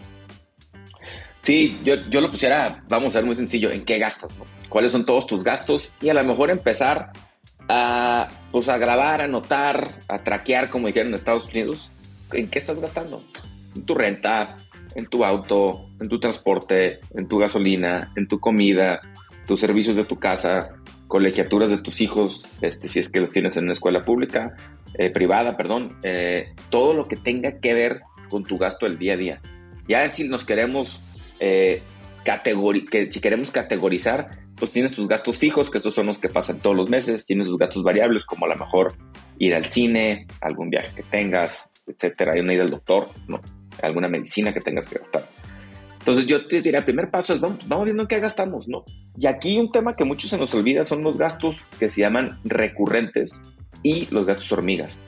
Sí, 1.42 1.80
yo, 1.82 1.96
yo 2.08 2.20
lo 2.20 2.30
pusiera, 2.30 2.84
vamos 2.88 3.14
a 3.14 3.18
ver 3.18 3.26
muy 3.26 3.36
sencillo, 3.36 3.70
¿en 3.70 3.84
qué 3.84 3.98
gastas? 3.98 4.36
¿Cuáles 4.68 4.92
son 4.92 5.04
todos 5.04 5.26
tus 5.26 5.42
gastos? 5.42 5.92
Y 6.00 6.08
a 6.08 6.14
lo 6.14 6.24
mejor 6.24 6.50
empezar 6.50 7.12
a, 7.68 8.28
pues 8.50 8.68
a 8.68 8.78
grabar, 8.78 9.20
a 9.20 9.24
anotar, 9.24 9.98
a 10.08 10.22
traquear, 10.22 10.70
como 10.70 10.86
dijeron 10.86 11.08
en 11.08 11.14
Estados 11.14 11.48
Unidos, 11.50 11.90
¿en 12.32 12.48
qué 12.48 12.58
estás 12.58 12.80
gastando? 12.80 13.22
En 13.74 13.84
tu 13.84 13.94
renta, 13.94 14.56
en 14.94 15.06
tu 15.06 15.24
auto, 15.24 15.88
en 16.00 16.08
tu 16.08 16.18
transporte, 16.18 17.00
en 17.14 17.28
tu 17.28 17.38
gasolina, 17.38 18.12
en 18.16 18.28
tu 18.28 18.38
comida, 18.40 19.00
tus 19.46 19.60
servicios 19.60 19.96
de 19.96 20.04
tu 20.04 20.18
casa, 20.18 20.70
colegiaturas 21.08 21.70
de 21.70 21.78
tus 21.78 22.00
hijos, 22.00 22.50
este, 22.62 22.88
si 22.88 22.98
es 22.98 23.10
que 23.10 23.20
los 23.20 23.30
tienes 23.30 23.56
en 23.56 23.64
una 23.64 23.72
escuela 23.72 24.04
pública, 24.04 24.54
eh, 24.94 25.10
privada, 25.10 25.56
perdón, 25.56 25.98
eh, 26.02 26.54
todo 26.70 26.94
lo 26.94 27.08
que 27.08 27.16
tenga 27.16 27.60
que 27.60 27.74
ver 27.74 28.00
con 28.28 28.44
tu 28.44 28.58
gasto 28.58 28.86
del 28.86 28.98
día 28.98 29.14
a 29.14 29.16
día. 29.16 29.40
Ya 29.88 30.08
si 30.08 30.28
nos 30.28 30.44
queremos 30.44 31.00
eh, 31.40 31.82
que 32.24 33.10
si 33.10 33.20
queremos 33.20 33.50
categorizar, 33.50 34.30
pues 34.56 34.70
tienes 34.70 34.94
tus 34.94 35.08
gastos 35.08 35.38
fijos, 35.38 35.70
que 35.70 35.78
estos 35.78 35.94
son 35.94 36.06
los 36.06 36.18
que 36.18 36.28
pasan 36.28 36.60
todos 36.60 36.76
los 36.76 36.88
meses, 36.88 37.26
tienes 37.26 37.48
tus 37.48 37.58
gastos 37.58 37.82
variables, 37.82 38.24
como 38.24 38.46
a 38.46 38.48
lo 38.48 38.56
mejor 38.56 38.94
ir 39.38 39.54
al 39.54 39.66
cine, 39.66 40.26
algún 40.40 40.70
viaje 40.70 40.92
que 40.94 41.02
tengas, 41.02 41.72
etcétera, 41.86 42.32
hay 42.34 42.40
una 42.40 42.54
ida 42.54 42.62
al 42.62 42.70
doctor, 42.70 43.08
no, 43.26 43.40
alguna 43.80 44.08
medicina 44.08 44.52
que 44.52 44.60
tengas 44.60 44.88
que 44.88 44.98
gastar. 44.98 45.28
Entonces 45.98 46.26
yo 46.26 46.46
te 46.46 46.60
diría, 46.60 46.80
el 46.80 46.84
primer 46.84 47.10
paso 47.10 47.32
es, 47.32 47.40
vamos, 47.40 47.60
vamos 47.66 47.84
viendo 47.84 48.02
en 48.02 48.08
qué 48.08 48.18
gastamos, 48.18 48.66
¿no? 48.66 48.84
Y 49.16 49.26
aquí 49.28 49.56
un 49.56 49.70
tema 49.70 49.94
que 49.94 50.04
muchos 50.04 50.30
se 50.30 50.38
nos 50.38 50.52
olvida 50.52 50.82
son 50.82 51.04
los 51.04 51.16
gastos 51.16 51.60
que 51.78 51.88
se 51.90 52.00
llaman 52.00 52.38
recurrentes 52.44 53.44
y 53.84 54.06
los 54.06 54.26
gastos 54.26 54.50
hormigas. 54.50 54.98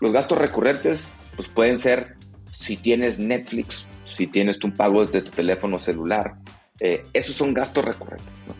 Los 0.00 0.12
gastos 0.12 0.38
recurrentes 0.38 1.12
pues 1.36 1.48
pueden 1.48 1.78
ser 1.78 2.16
si 2.50 2.76
tienes 2.76 3.18
Netflix, 3.18 3.86
si 4.04 4.26
tienes 4.26 4.62
un 4.64 4.72
pago 4.72 5.04
de 5.04 5.22
tu 5.22 5.30
teléfono 5.30 5.78
celular, 5.78 6.36
eh, 6.80 7.02
esos 7.12 7.34
son 7.36 7.52
gastos 7.52 7.84
recurrentes. 7.84 8.40
¿no? 8.46 8.54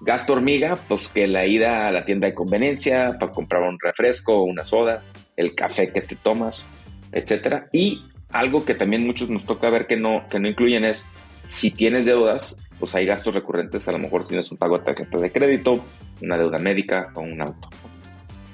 Gasto 0.00 0.34
hormiga, 0.34 0.76
pues 0.88 1.08
que 1.08 1.26
la 1.26 1.46
ida 1.46 1.88
a 1.88 1.90
la 1.90 2.04
tienda 2.04 2.26
de 2.26 2.34
conveniencia 2.34 3.16
para 3.18 3.32
comprar 3.32 3.62
un 3.62 3.78
refresco, 3.80 4.42
una 4.42 4.62
soda, 4.62 5.02
el 5.36 5.54
café 5.54 5.90
que 5.92 6.00
te 6.00 6.16
tomas, 6.16 6.64
etcétera. 7.12 7.68
Y 7.72 8.04
algo 8.34 8.64
que 8.64 8.74
también 8.74 9.06
muchos 9.06 9.30
nos 9.30 9.44
toca 9.44 9.70
ver 9.70 9.86
que 9.86 9.96
no, 9.96 10.26
que 10.28 10.40
no 10.40 10.48
incluyen 10.48 10.84
es 10.84 11.08
si 11.46 11.70
tienes 11.70 12.04
deudas, 12.04 12.64
pues 12.80 12.94
hay 12.94 13.06
gastos 13.06 13.34
recurrentes, 13.34 13.86
a 13.86 13.92
lo 13.92 13.98
mejor 13.98 14.26
tienes 14.26 14.50
un 14.50 14.58
pago 14.58 14.76
de 14.76 14.84
tarjeta 14.84 15.18
de 15.18 15.30
crédito, 15.32 15.84
una 16.20 16.36
deuda 16.36 16.58
médica 16.58 17.12
o 17.14 17.20
un 17.20 17.40
auto. 17.40 17.68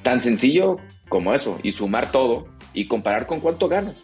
Tan 0.02 0.22
sencillo 0.22 0.78
como 1.08 1.34
eso, 1.34 1.58
y 1.62 1.72
sumar 1.72 2.12
todo 2.12 2.46
y 2.74 2.86
comparar 2.86 3.26
con 3.26 3.40
cuánto 3.40 3.68
gano. 3.68 3.94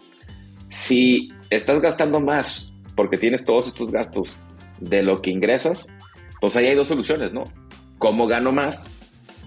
Si 0.70 1.32
estás 1.50 1.80
gastando 1.80 2.20
más 2.20 2.72
porque 2.94 3.18
tienes 3.18 3.44
todos 3.44 3.66
estos 3.66 3.90
gastos 3.90 4.36
de 4.80 5.02
lo 5.02 5.20
que 5.20 5.30
ingresas, 5.30 5.94
pues 6.40 6.56
ahí 6.56 6.66
hay 6.66 6.74
dos 6.74 6.88
soluciones, 6.88 7.32
¿no? 7.32 7.44
¿Cómo 7.98 8.26
gano 8.26 8.50
más? 8.50 8.86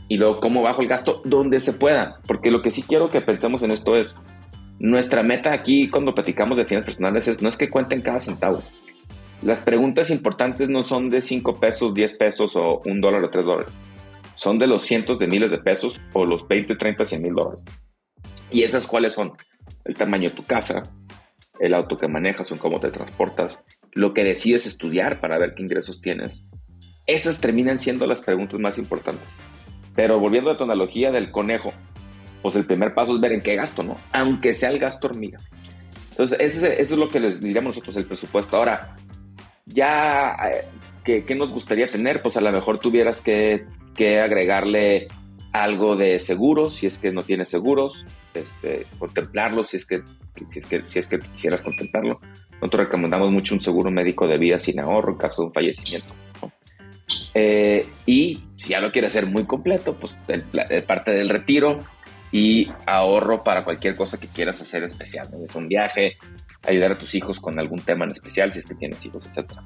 Y 0.08 0.18
luego, 0.18 0.40
¿cómo 0.40 0.62
bajo 0.62 0.82
el 0.82 0.88
gasto? 0.88 1.22
Donde 1.26 1.60
se 1.60 1.74
pueda. 1.74 2.20
Porque 2.28 2.52
lo 2.52 2.62
que 2.62 2.72
sí 2.72 2.84
quiero 2.84 3.10
que 3.10 3.22
pensemos 3.22 3.64
en 3.64 3.72
esto 3.72 3.96
es, 3.96 4.24
nuestra 4.80 5.24
meta 5.24 5.54
aquí 5.54 5.90
cuando 5.90 6.16
platicamos 6.16 6.58
de 6.58 6.66
finanzas 6.66 6.86
personales 6.86 7.28
es, 7.28 7.42
no 7.42 7.50
es 7.50 7.58
que 7.58 7.70
cuenten 7.70 8.02
cada 8.02 8.20
centavo. 8.20 8.64
Las 9.42 9.60
preguntas 9.60 10.10
importantes 10.10 10.70
no 10.70 10.84
son 10.84 11.10
de 11.10 11.22
5 11.22 11.60
pesos, 11.60 11.94
10 11.94 12.14
pesos 12.14 12.56
o 12.56 12.82
un 12.86 13.02
dólar 13.02 13.24
o 13.24 13.30
3 13.30 13.46
dólares. 13.46 13.74
Son 14.36 14.58
de 14.58 14.68
los 14.68 14.84
cientos 14.84 15.20
de 15.20 15.28
miles 15.28 15.52
de 15.52 15.58
pesos 15.58 16.00
o 16.14 16.26
los 16.26 16.48
20, 16.48 16.76
30, 16.76 17.06
100 17.06 17.22
mil 17.22 17.34
dólares. 17.34 17.66
¿Y 18.52 18.64
esas 18.64 18.88
cuáles 18.88 19.14
son? 19.14 19.34
El 19.84 19.96
tamaño 19.96 20.30
de 20.30 20.36
tu 20.36 20.44
casa, 20.44 20.92
el 21.60 21.74
auto 21.74 21.98
que 21.98 22.08
manejas 22.08 22.52
o 22.52 22.58
cómo 22.58 22.80
te 22.80 22.90
transportas, 22.90 23.60
lo 23.92 24.14
que 24.14 24.24
decides 24.24 24.66
estudiar 24.66 25.20
para 25.20 25.38
ver 25.38 25.56
qué 25.56 25.64
ingresos 25.64 26.00
tienes. 26.02 26.48
Esas 27.06 27.42
terminan 27.42 27.80
siendo 27.80 28.08
las 28.08 28.22
preguntas 28.22 28.60
más 28.60 28.78
importantes. 28.78 29.40
Pero 29.96 30.20
volviendo 30.20 30.52
a 30.52 30.56
tu 30.56 30.64
analogía 30.64 31.12
del 31.12 31.32
conejo, 31.32 31.74
pues 32.42 32.56
el 32.56 32.66
primer 32.66 32.94
paso 32.94 33.16
es 33.16 33.22
ver 33.22 33.34
en 33.34 33.42
qué 33.42 33.56
gasto, 33.56 33.84
¿no? 33.84 33.98
Aunque 34.12 34.54
sea 34.54 34.70
el 34.70 34.80
gasto 34.80 35.08
hormiga. 35.08 35.40
Entonces, 36.12 36.38
eso 36.40 36.66
es, 36.66 36.80
eso 36.80 36.94
es 36.96 37.00
lo 37.00 37.08
que 37.08 37.20
les 37.20 37.40
diríamos 37.40 37.76
nosotros, 37.76 37.96
el 37.98 38.06
presupuesto. 38.06 38.58
Ahora, 38.58 38.96
ya, 39.66 40.36
eh, 40.52 40.66
¿qué, 41.04 41.24
¿qué, 41.24 41.36
nos 41.36 41.52
gustaría 41.52 41.88
tener? 41.88 42.22
Pues 42.22 42.36
a 42.38 42.42
lo 42.42 42.52
mejor 42.52 42.80
tuvieras 42.80 43.22
que, 43.22 43.66
que 43.96 44.20
agregarle 44.20 45.08
algo 45.52 45.96
de 45.96 46.20
seguros, 46.20 46.76
si 46.76 46.88
es 46.88 46.98
que 46.98 47.12
no 47.12 47.24
tienes 47.24 47.50
seguros, 47.50 48.06
este, 48.34 48.86
contemplarlo, 48.98 49.64
si 49.64 49.78
es 49.78 49.86
que, 49.86 50.04
si 50.50 50.60
es 50.60 50.66
que, 50.66 50.84
si 50.86 51.00
es 51.00 51.08
que 51.08 51.20
quisieras 51.20 51.62
contemplarlo. 51.62 52.20
Nosotros 52.62 52.86
recomendamos 52.86 53.32
mucho 53.32 53.56
un 53.56 53.62
seguro 53.62 53.90
médico 53.90 54.28
de 54.28 54.38
vida 54.38 54.60
sin 54.60 54.80
ahorro 54.80 55.14
en 55.14 55.18
caso 55.18 55.42
de 55.42 55.48
un 55.48 55.54
fallecimiento. 55.54 56.14
¿no? 56.42 56.52
Eh, 57.34 57.86
y 58.06 58.44
si 58.58 58.70
ya 58.70 58.82
lo 58.82 58.92
quieres 58.92 59.12
hacer 59.12 59.28
muy 59.28 59.46
completo, 59.46 59.96
pues 59.96 60.18
el, 60.28 60.44
el 60.70 60.84
parte 60.84 61.12
del 61.12 61.30
retiro 61.30 61.80
y 62.32 62.72
ahorro 62.86 63.44
para 63.44 63.64
cualquier 63.64 63.96
cosa 63.96 64.20
que 64.20 64.28
quieras 64.28 64.62
hacer 64.62 64.84
especial. 64.84 65.30
¿no? 65.32 65.44
Es 65.44 65.56
un 65.56 65.68
viaje, 65.68 66.18
ayudar 66.68 66.92
a 66.92 66.96
tus 66.96 67.16
hijos 67.16 67.40
con 67.40 67.60
algún 67.60 67.82
tema 67.82 68.06
en 68.06 68.12
especial, 68.12 68.54
si 68.54 68.60
es 68.60 68.68
que 68.68 68.76
tienes 68.76 69.04
hijos, 69.06 69.26
etcétera. 69.26 69.64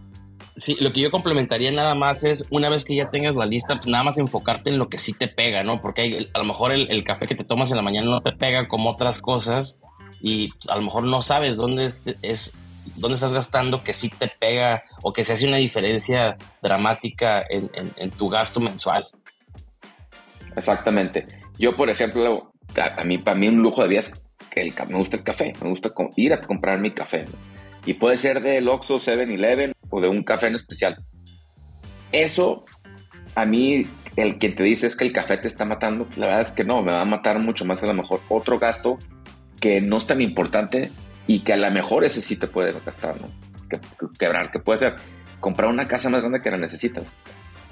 Sí, 0.55 0.77
lo 0.79 0.93
que 0.93 1.01
yo 1.01 1.09
complementaría 1.09 1.71
nada 1.71 1.95
más 1.95 2.23
es, 2.23 2.45
una 2.51 2.69
vez 2.69 2.85
que 2.85 2.95
ya 2.95 3.09
tengas 3.09 3.35
la 3.35 3.47
lista, 3.47 3.75
pues 3.75 3.87
nada 3.87 4.03
más 4.03 4.17
enfocarte 4.19 4.69
en 4.69 4.77
lo 4.77 4.87
que 4.87 4.99
sí 4.99 5.13
te 5.13 5.27
pega, 5.27 5.63
¿no? 5.63 5.81
Porque 5.81 6.01
hay, 6.03 6.29
a 6.31 6.37
lo 6.37 6.45
mejor 6.45 6.71
el, 6.71 6.91
el, 6.91 7.03
café 7.03 7.25
que 7.25 7.33
te 7.33 7.43
tomas 7.43 7.71
en 7.71 7.77
la 7.77 7.81
mañana 7.81 8.09
no 8.09 8.21
te 8.21 8.33
pega 8.33 8.67
como 8.67 8.91
otras 8.91 9.21
cosas 9.21 9.79
y 10.21 10.49
pues, 10.49 10.69
a 10.69 10.75
lo 10.75 10.83
mejor 10.83 11.05
no 11.05 11.23
sabes 11.23 11.57
dónde 11.57 11.85
es, 11.85 12.03
es, 12.21 12.53
dónde 12.95 13.15
estás 13.15 13.33
gastando 13.33 13.83
que 13.83 13.93
sí 13.93 14.09
te 14.09 14.27
pega 14.27 14.83
o 15.01 15.11
que 15.11 15.23
se 15.23 15.33
hace 15.33 15.47
una 15.47 15.57
diferencia 15.57 16.37
dramática 16.61 17.43
en, 17.49 17.71
en, 17.73 17.91
en 17.97 18.11
tu 18.11 18.29
gasto 18.29 18.59
mensual. 18.59 19.07
Exactamente. 20.55 21.25
Yo, 21.57 21.75
por 21.75 21.89
ejemplo, 21.89 22.52
a, 22.81 23.03
mí, 23.03 23.17
para 23.17 23.37
mí 23.37 23.47
un 23.47 23.61
lujo 23.61 23.81
de 23.83 23.89
vida 23.89 23.99
es 23.99 24.13
que 24.49 24.61
el, 24.61 24.73
me 24.87 24.97
gusta 24.97 25.17
el 25.17 25.23
café, 25.23 25.53
me 25.61 25.69
gusta 25.69 25.91
ir 26.15 26.33
a 26.33 26.41
comprar 26.41 26.79
mi 26.79 26.91
café. 26.91 27.25
Y 27.85 27.95
puede 27.95 28.17
ser 28.17 28.41
del 28.41 28.67
Oxxo 28.69 28.95
7-Eleven 28.95 29.73
o 29.89 30.01
de 30.01 30.07
un 30.07 30.23
café 30.23 30.47
en 30.47 30.55
especial. 30.55 30.97
Eso, 32.11 32.65
a 33.35 33.45
mí, 33.45 33.85
el 34.15 34.37
que 34.37 34.49
te 34.49 34.63
dice 34.63 34.87
es 34.87 34.95
que 34.95 35.05
el 35.05 35.11
café 35.11 35.37
te 35.37 35.47
está 35.47 35.65
matando, 35.65 36.07
la 36.15 36.27
verdad 36.27 36.41
es 36.41 36.51
que 36.51 36.63
no, 36.63 36.81
me 36.81 36.91
va 36.91 37.01
a 37.01 37.05
matar 37.05 37.39
mucho 37.39 37.65
más 37.65 37.83
a 37.83 37.87
lo 37.87 37.93
mejor 37.93 38.21
otro 38.29 38.59
gasto 38.59 38.99
que 39.59 39.81
no 39.81 39.97
es 39.97 40.07
tan 40.07 40.21
importante 40.21 40.91
y 41.27 41.39
que 41.39 41.53
a 41.53 41.57
lo 41.57 41.69
mejor 41.71 42.05
ese 42.05 42.21
sí 42.21 42.37
te 42.37 42.47
puede 42.47 42.73
gastar, 42.85 43.19
¿no? 43.19 43.27
Que, 43.69 43.79
que, 43.79 44.07
quebrar, 44.19 44.51
que 44.51 44.59
puede 44.59 44.77
ser 44.77 44.95
comprar 45.39 45.69
una 45.69 45.87
casa 45.87 46.09
más 46.09 46.21
grande 46.21 46.41
que 46.41 46.51
la 46.51 46.57
necesitas, 46.57 47.17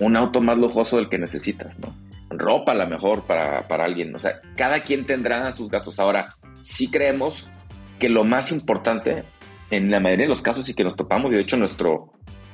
un 0.02 0.18
auto 0.18 0.42
más 0.42 0.58
lujoso 0.58 0.98
del 0.98 1.10
que 1.10 1.20
necesitas, 1.20 1.80
¿no? 1.80 1.96
Ropa 2.30 2.72
a 2.72 2.76
lo 2.76 2.88
mejor 2.88 3.24
para, 3.24 3.68
para 3.68 3.86
alguien, 3.86 4.16
o 4.16 4.20
sea, 4.20 4.42
cada 4.58 4.80
quien 4.80 5.06
tendrá 5.06 5.52
sus 5.52 5.70
gastos. 5.70 6.00
Ahora, 6.00 6.30
sí 6.64 6.90
creemos 6.90 7.50
que 8.00 8.10
lo 8.10 8.24
más 8.24 8.52
importante 8.52 9.24
en 9.70 9.92
la 9.92 10.00
mayoría 10.00 10.26
de 10.26 10.30
los 10.30 10.42
casos 10.42 10.68
y 10.68 10.74
que 10.74 10.84
nos 10.84 10.96
topamos, 10.96 11.32
y 11.32 11.36
de 11.36 11.44
hecho 11.44 11.56
nuestro 11.56 12.14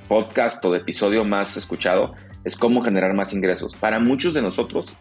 podcast 0.10 0.64
o 0.66 0.72
de 0.72 0.80
episodio 0.80 1.24
más 1.24 1.56
escuchado 1.56 2.16
es 2.44 2.58
cómo 2.58 2.82
generar 2.82 3.14
más 3.14 3.32
ingresos. 3.34 3.76
Para 3.76 4.00
muchos 4.00 4.34
de 4.34 4.42
nosotros, 4.42 4.94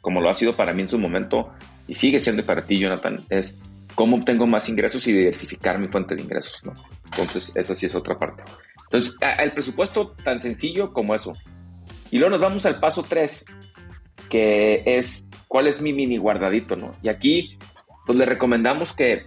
como 0.00 0.22
lo 0.22 0.30
ha 0.30 0.34
sido 0.34 0.56
para 0.56 0.72
mí 0.72 0.82
en 0.82 0.88
su 0.88 0.98
momento, 0.98 1.52
y 1.86 1.94
sigue 1.94 2.20
siendo 2.20 2.42
para 2.42 2.62
ti, 2.62 2.78
Jonathan, 2.78 3.26
es 3.28 3.60
cómo 3.94 4.16
obtengo 4.16 4.46
más 4.46 4.66
ingresos 4.70 5.06
y 5.08 5.12
diversificar 5.12 5.78
mi 5.78 5.88
fuente 5.88 6.14
de 6.14 6.22
ingresos, 6.22 6.64
¿no? 6.64 6.72
Entonces, 7.04 7.54
esa 7.54 7.74
sí 7.74 7.84
es 7.84 7.94
otra 7.94 8.18
parte. 8.18 8.44
Entonces, 8.84 9.14
el 9.38 9.52
presupuesto 9.52 10.12
tan 10.24 10.40
sencillo 10.40 10.92
como 10.92 11.14
eso. 11.14 11.34
Y 12.12 12.18
luego 12.18 12.30
nos 12.30 12.40
vamos 12.40 12.66
al 12.66 12.78
paso 12.78 13.06
3, 13.08 13.46
que 14.28 14.82
es 14.84 15.30
cuál 15.48 15.66
es 15.66 15.80
mi 15.80 15.94
mini 15.94 16.18
guardadito, 16.18 16.76
¿no? 16.76 16.94
Y 17.02 17.08
aquí, 17.08 17.58
pues 18.06 18.18
le 18.18 18.26
recomendamos 18.26 18.92
que 18.92 19.24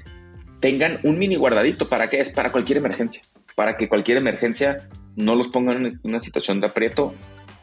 tengan 0.60 1.00
un 1.02 1.18
mini 1.18 1.36
guardadito. 1.36 1.90
¿Para 1.90 2.12
qué? 2.12 2.20
Es 2.20 2.30
para 2.30 2.52
cualquier 2.52 2.78
emergencia. 2.78 3.24
Para 3.56 3.76
que 3.76 3.90
cualquier 3.90 4.18
emergencia 4.18 4.88
no 5.16 5.34
los 5.34 5.48
pongan 5.48 5.84
en 5.84 6.00
una 6.04 6.20
situación 6.20 6.62
de 6.62 6.68
aprieto 6.68 7.16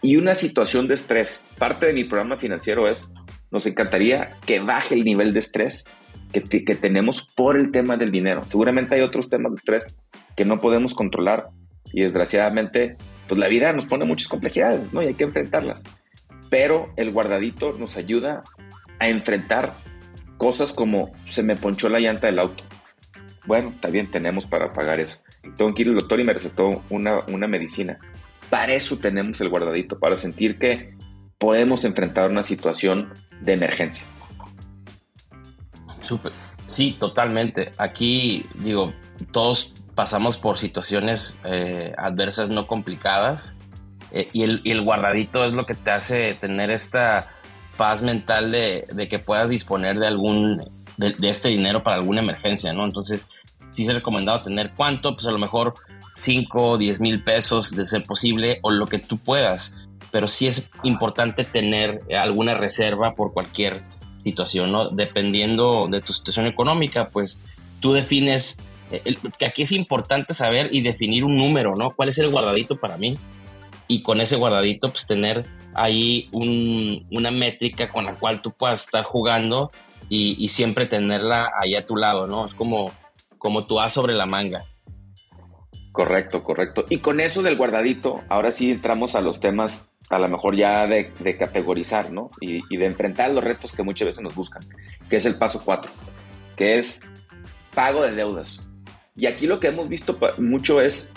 y 0.03 0.17
una 0.17 0.35
situación 0.35 0.89
de 0.89 0.95
estrés. 0.95 1.49
Parte 1.57 1.87
de 1.87 1.93
mi 1.93 2.03
programa 2.03 2.37
financiero 2.37 2.89
es, 2.89 3.15
nos 3.53 3.65
encantaría 3.67 4.37
que 4.45 4.59
baje 4.59 4.97
el 4.97 5.05
nivel 5.05 5.33
de 5.33 5.39
estrés 5.39 5.85
que, 6.33 6.43
que 6.43 6.75
tenemos 6.75 7.23
por 7.37 7.57
el 7.57 7.71
tema 7.71 7.97
del 7.97 8.11
dinero. 8.11 8.43
Seguramente 8.49 8.97
hay 8.97 9.03
otros 9.03 9.29
temas 9.29 9.53
de 9.53 9.59
estrés 9.59 9.99
que 10.35 10.45
no 10.45 10.61
podemos 10.61 10.95
controlar 10.95 11.47
y 11.93 12.03
desgraciadamente, 12.03 12.97
pues 13.29 13.39
la 13.39 13.49
vida 13.49 13.73
nos 13.73 13.87
pone 13.87 14.05
muchas 14.05 14.29
complejidades, 14.29 14.93
¿no? 14.93 15.03
Y 15.03 15.07
hay 15.07 15.15
que 15.15 15.25
enfrentarlas. 15.25 15.83
Pero 16.51 16.93
el 16.97 17.11
guardadito 17.13 17.73
nos 17.73 17.97
ayuda 17.97 18.43
a 18.99 19.09
enfrentar 19.09 19.75
cosas 20.37 20.73
como 20.73 21.13
se 21.25 21.43
me 21.43 21.57
ponchó 21.57 21.89
la 21.89 22.01
llanta 22.01 22.27
del 22.27 22.39
auto 22.39 22.65
bueno, 23.45 23.75
bien, 23.91 24.11
tenemos 24.11 24.47
para 24.47 24.73
pagar 24.73 25.01
eso. 25.01 25.19
Tengo 25.57 25.75
que 25.75 25.83
ir 25.83 25.89
al 25.89 25.97
doctor 25.97 26.21
y 26.21 26.25
me 26.25 26.33
recetó 26.33 26.83
una, 26.91 27.21
una 27.27 27.49
medicina. 27.49 27.99
Para 28.51 28.75
eso 28.75 28.99
tenemos 28.99 29.41
el 29.41 29.49
guardadito, 29.49 29.99
para 29.99 30.15
sentir 30.17 30.59
que 30.59 30.95
podemos 31.39 31.85
enfrentar 31.85 32.31
una 32.31 32.43
situación 32.43 33.13
de 33.41 33.55
emergencia. 33.55 34.07
Súper. 36.03 36.33
Sí, 36.69 36.97
totalmente. 36.99 37.73
Aquí, 37.79 38.47
digo, 38.55 38.93
todos 39.33 39.73
pasamos 39.95 40.39
por 40.39 40.59
situaciones 40.59 41.39
eh, 41.45 41.93
adversas 41.99 42.49
no 42.49 42.67
complicadas 42.67 43.57
eh, 44.11 44.29
y, 44.33 44.43
el, 44.43 44.61
y, 44.65 44.71
el, 44.71 44.83
guardadito 44.83 45.45
es 45.45 45.55
lo 45.55 45.67
que 45.67 45.75
te 45.75 45.91
hace 45.91 46.35
tener 46.35 46.71
esta 46.71 47.29
paz 47.77 48.03
mental 48.03 48.53
de, 48.53 48.87
de 48.93 49.09
que 49.09 49.19
puedas 49.19 49.51
disponer 49.51 49.99
de 49.99 50.07
algún 50.07 50.63
de, 50.97 51.13
de, 51.13 51.31
este 51.31 51.49
dinero 51.49 51.83
para 51.83 51.97
alguna 51.97 52.21
emergencia, 52.21 52.73
¿no? 52.73 52.85
Entonces, 52.85 53.29
sí 53.71 53.87
es 53.87 53.95
recomendado 53.95 54.43
tener 54.43 54.73
cuánto, 54.77 55.15
pues 55.15 55.27
a 55.27 55.31
lo 55.31 55.39
mejor 55.39 55.75
5 56.17 56.71
o 56.71 56.79
10 56.79 57.01
mil 57.01 57.23
pesos 57.25 57.71
de 57.71 57.89
ser 57.89 58.03
posible 58.05 58.59
o 58.63 58.71
lo 58.71 58.87
que 58.87 58.99
tú 58.99 59.17
puedas, 59.17 59.75
pero 60.11 60.29
sí 60.29 60.47
es 60.47 60.71
importante 60.83 61.45
tener 61.45 62.03
alguna 62.15 62.55
reserva 62.55 63.15
por 63.15 63.33
cualquier 63.33 63.83
situación, 64.23 64.71
¿no? 64.73 64.91
Dependiendo 64.91 65.89
de 65.91 66.01
tu 66.01 66.13
situación 66.13 66.47
económica, 66.47 67.09
pues 67.09 67.43
tú 67.81 67.93
defines, 67.93 68.59
que 69.39 69.47
aquí 69.47 69.63
es 69.63 69.73
importante 69.73 70.35
saber 70.35 70.69
y 70.73 70.81
definir 70.81 71.25
un 71.25 71.37
número, 71.37 71.75
¿no? 71.77 71.91
¿Cuál 71.91 72.11
es 72.11 72.19
el 72.19 72.31
guardadito 72.31 72.79
para 72.79 72.97
mí? 72.97 73.19
Y 73.89 74.03
con 74.03 74.21
ese 74.21 74.37
guardadito, 74.37 74.91
pues 74.91 75.07
tener 75.07 75.45
ahí 75.75 76.29
un, 76.33 77.07
una 77.11 77.31
métrica 77.31 77.87
con 77.89 78.05
la 78.05 78.15
cual 78.15 78.43
tú 78.43 78.53
puedas 78.53 78.85
estar 78.85 79.05
jugando 79.05 79.71
y, 80.09 80.37
y, 80.39 80.49
siempre 80.49 80.87
tenerla 80.87 81.53
ahí 81.61 81.75
a 81.75 81.87
tu 81.87 81.97
lado, 81.97 82.27
¿no? 82.27 82.47
Es 82.47 82.55
como, 82.55 82.93
como 83.39 83.67
tu 83.67 83.81
as 83.81 83.93
sobre 83.93 84.15
la 84.15 84.27
manga. 84.27 84.65
Correcto, 85.93 86.43
correcto. 86.43 86.85
Y 86.89 86.99
con 86.99 87.21
eso 87.21 87.43
del 87.43 87.57
guardadito, 87.57 88.21
ahora 88.29 88.53
sí 88.53 88.71
entramos 88.71 89.15
a 89.15 89.21
los 89.21 89.41
temas 89.41 89.93
a 90.13 90.19
lo 90.19 90.29
mejor 90.29 90.57
ya 90.57 90.87
de, 90.87 91.37
categorizar, 91.39 92.13
¿no? 92.13 92.31
Y, 92.41 92.77
de 92.77 92.87
enfrentar 92.87 93.31
los 93.31 93.43
retos 93.43 93.73
que 93.73 93.83
muchas 93.83 94.09
veces 94.09 94.23
nos 94.23 94.35
buscan, 94.35 94.63
que 95.09 95.17
es 95.17 95.25
el 95.25 95.37
paso 95.37 95.63
cuatro, 95.65 95.91
que 96.55 96.79
es 96.79 97.01
pago 97.75 98.03
de 98.03 98.13
deudas. 98.13 98.61
Y 99.17 99.27
aquí 99.27 99.47
lo 99.47 99.61
que 99.61 99.69
hemos 99.69 99.89
visto 99.89 100.19
mucho 100.39 100.81
es 100.81 101.13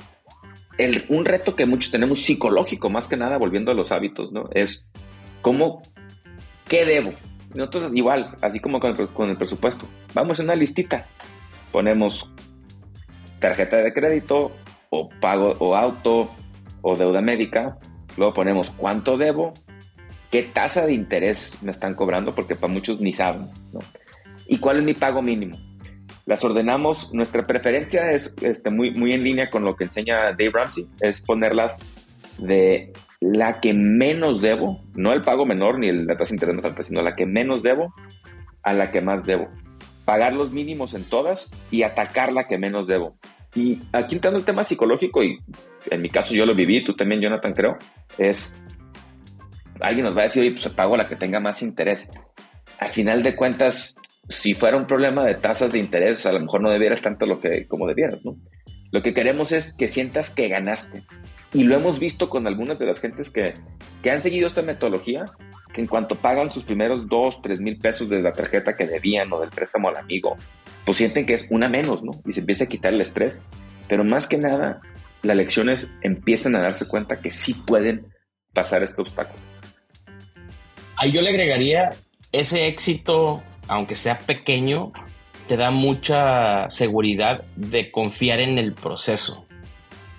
un 1.09 1.25
reto 1.25 1.55
que 1.55 1.65
muchos 1.65 1.91
tenemos 1.91 2.21
psicológico, 2.21 2.89
más 2.89 3.07
que 3.07 3.17
nada, 3.17 3.37
volviendo 3.37 3.71
a 3.71 3.75
los 3.75 3.91
hábitos, 3.91 4.31
¿no? 4.31 4.49
Es 4.53 4.85
cómo, 5.41 5.81
¿qué 6.67 6.85
debo? 6.85 7.13
Nosotros 7.53 7.91
igual, 7.93 8.35
así 8.41 8.59
como 8.59 8.79
con 8.79 9.29
el, 9.29 9.37
presupuesto, 9.37 9.87
vamos 10.13 10.39
en 10.39 10.45
una 10.45 10.55
listita, 10.55 11.05
ponemos 11.71 12.29
tarjeta 13.39 13.77
de 13.77 13.93
crédito 13.93 14.51
o 14.89 15.09
pago 15.21 15.55
o 15.59 15.75
auto 15.75 16.29
o 16.81 16.95
deuda 16.97 17.21
médica, 17.21 17.77
luego 18.17 18.33
ponemos 18.33 18.71
cuánto 18.71 19.17
debo, 19.17 19.53
qué 20.31 20.43
tasa 20.43 20.85
de 20.85 20.93
interés 20.93 21.57
me 21.61 21.71
están 21.71 21.95
cobrando, 21.95 22.35
porque 22.35 22.55
para 22.55 22.73
muchos 22.73 22.99
ni 22.99 23.13
saben, 23.13 23.47
¿no? 23.71 23.79
Y 24.47 24.57
cuál 24.57 24.79
es 24.79 24.83
mi 24.83 24.93
pago 24.93 25.21
mínimo. 25.21 25.57
Las 26.25 26.43
ordenamos, 26.43 27.13
nuestra 27.13 27.45
preferencia 27.45 28.11
es 28.11 28.33
este, 28.41 28.71
muy, 28.71 28.91
muy 28.91 29.13
en 29.13 29.23
línea 29.23 29.49
con 29.49 29.63
lo 29.63 29.75
que 29.75 29.83
enseña 29.83 30.31
Dave 30.31 30.51
Ramsey, 30.51 30.87
es 31.01 31.21
ponerlas 31.23 31.79
de 32.39 32.93
la 33.21 33.61
que 33.61 33.73
menos 33.73 34.41
debo, 34.41 34.81
no 34.95 35.13
el 35.13 35.21
pago 35.21 35.45
menor 35.45 35.79
ni 35.79 35.91
la 35.91 36.17
tasa 36.17 36.31
de 36.31 36.35
interés 36.35 36.55
más 36.55 36.65
alta, 36.65 36.83
sino 36.83 37.01
la 37.01 37.15
que 37.15 37.25
menos 37.25 37.63
debo 37.63 37.93
a 38.63 38.73
la 38.73 38.91
que 38.91 39.01
más 39.01 39.25
debo. 39.25 39.47
Pagar 40.03 40.33
los 40.33 40.51
mínimos 40.51 40.93
en 40.93 41.03
todas 41.03 41.49
y 41.71 41.83
atacar 41.83 42.33
la 42.33 42.47
que 42.47 42.57
menos 42.57 42.87
debo. 42.87 43.17
Y 43.55 43.81
aquí 43.93 44.15
entrando 44.15 44.39
el 44.39 44.45
tema 44.45 44.63
psicológico, 44.63 45.23
y 45.23 45.39
en 45.89 46.01
mi 46.01 46.09
caso 46.09 46.33
yo 46.33 46.45
lo 46.45 46.55
viví, 46.55 46.83
tú 46.83 46.95
también, 46.95 47.21
Jonathan, 47.21 47.53
creo, 47.53 47.77
es, 48.17 48.61
alguien 49.79 50.05
nos 50.05 50.15
va 50.15 50.21
a 50.21 50.23
decir, 50.25 50.41
oye, 50.41 50.51
pues 50.51 50.67
pago 50.69 50.97
la 50.97 51.07
que 51.07 51.15
tenga 51.15 51.39
más 51.39 51.61
interés. 51.61 52.09
Al 52.79 52.89
final 52.89 53.23
de 53.23 53.35
cuentas, 53.35 53.95
si 54.29 54.53
fuera 54.53 54.77
un 54.77 54.87
problema 54.87 55.25
de 55.25 55.35
tasas 55.35 55.71
de 55.71 55.79
interés, 55.79 56.25
a 56.25 56.31
lo 56.31 56.39
mejor 56.39 56.61
no 56.61 56.69
debieras 56.69 57.01
tanto 57.01 57.25
lo 57.25 57.39
que, 57.39 57.67
como 57.67 57.87
debieras, 57.87 58.25
¿no? 58.25 58.37
Lo 58.91 59.03
que 59.03 59.13
queremos 59.13 59.51
es 59.51 59.75
que 59.75 59.87
sientas 59.87 60.29
que 60.29 60.47
ganaste. 60.47 61.03
Y 61.53 61.63
lo 61.63 61.75
hemos 61.75 61.99
visto 61.99 62.29
con 62.29 62.47
algunas 62.47 62.79
de 62.79 62.85
las 62.85 62.99
gentes 62.99 63.29
que, 63.29 63.53
que 64.01 64.11
han 64.11 64.21
seguido 64.21 64.47
esta 64.47 64.61
metodología, 64.61 65.25
que 65.73 65.81
en 65.81 65.87
cuanto 65.87 66.15
pagan 66.15 66.51
sus 66.51 66.63
primeros 66.63 67.07
dos, 67.07 67.41
tres 67.41 67.59
mil 67.59 67.77
pesos 67.77 68.09
de 68.09 68.21
la 68.21 68.33
tarjeta 68.33 68.75
que 68.75 68.87
debían 68.87 69.31
o 69.31 69.39
del 69.39 69.49
préstamo 69.49 69.89
al 69.89 69.97
amigo, 69.97 70.37
pues 70.85 70.97
sienten 70.97 71.25
que 71.25 71.33
es 71.33 71.47
una 71.49 71.69
menos, 71.69 72.03
¿no? 72.03 72.11
Y 72.25 72.33
se 72.33 72.39
empieza 72.41 72.65
a 72.65 72.67
quitar 72.67 72.93
el 72.93 73.01
estrés. 73.01 73.47
Pero 73.87 74.03
más 74.03 74.27
que 74.27 74.37
nada, 74.37 74.81
las 75.21 75.35
lecciones 75.35 75.93
empiezan 76.01 76.55
a 76.55 76.61
darse 76.61 76.87
cuenta 76.87 77.19
que 77.19 77.31
sí 77.31 77.53
pueden 77.53 78.07
pasar 78.53 78.83
este 78.83 79.01
obstáculo. 79.01 79.39
Ahí 80.97 81.11
yo 81.11 81.21
le 81.21 81.29
agregaría 81.29 81.89
ese 82.31 82.67
éxito, 82.67 83.43
aunque 83.67 83.95
sea 83.95 84.19
pequeño, 84.19 84.91
te 85.47 85.57
da 85.57 85.71
mucha 85.71 86.69
seguridad 86.69 87.43
de 87.55 87.91
confiar 87.91 88.39
en 88.39 88.57
el 88.57 88.73
proceso, 88.73 89.45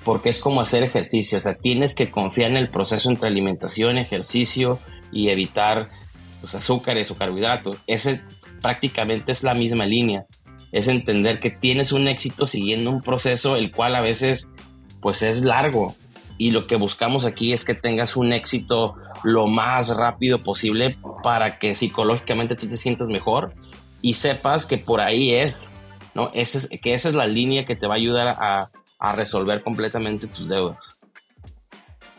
porque 0.04 0.28
es 0.28 0.38
como 0.38 0.60
hacer 0.60 0.82
ejercicio, 0.82 1.38
o 1.38 1.40
sea, 1.40 1.54
tienes 1.54 1.94
que 1.94 2.10
confiar 2.10 2.50
en 2.50 2.56
el 2.56 2.68
proceso 2.68 3.10
entre 3.10 3.28
alimentación, 3.28 3.98
ejercicio 3.98 4.78
y 5.10 5.28
evitar 5.28 5.78
los 5.78 6.52
pues, 6.52 6.54
azúcares 6.54 7.10
o 7.10 7.16
carbohidratos. 7.16 7.78
Ese 7.86 8.22
prácticamente 8.62 9.32
es 9.32 9.42
la 9.42 9.54
misma 9.54 9.86
línea, 9.86 10.26
es 10.72 10.88
entender 10.88 11.40
que 11.40 11.50
tienes 11.50 11.92
un 11.92 12.08
éxito 12.08 12.46
siguiendo 12.46 12.90
un 12.90 13.02
proceso 13.02 13.56
el 13.56 13.72
cual 13.72 13.96
a 13.96 14.00
veces 14.00 14.52
pues 15.00 15.22
es 15.22 15.42
largo 15.42 15.94
y 16.38 16.50
lo 16.50 16.66
que 16.66 16.76
buscamos 16.76 17.24
aquí 17.24 17.52
es 17.52 17.64
que 17.64 17.74
tengas 17.74 18.16
un 18.16 18.32
éxito 18.32 18.94
lo 19.26 19.48
más 19.48 19.88
rápido 19.88 20.44
posible 20.44 20.96
para 21.24 21.58
que 21.58 21.74
psicológicamente 21.74 22.54
tú 22.54 22.68
te 22.68 22.76
sientas 22.76 23.08
mejor 23.08 23.54
y 24.00 24.14
sepas 24.14 24.66
que 24.66 24.78
por 24.78 25.00
ahí 25.00 25.34
es, 25.34 25.74
¿no? 26.14 26.30
Ese 26.32 26.78
que 26.78 26.94
esa 26.94 27.08
es 27.08 27.16
la 27.16 27.26
línea 27.26 27.64
que 27.64 27.74
te 27.74 27.88
va 27.88 27.94
a 27.94 27.96
ayudar 27.96 28.28
a, 28.28 28.70
a 29.00 29.12
resolver 29.16 29.64
completamente 29.64 30.28
tus 30.28 30.48
deudas. 30.48 30.96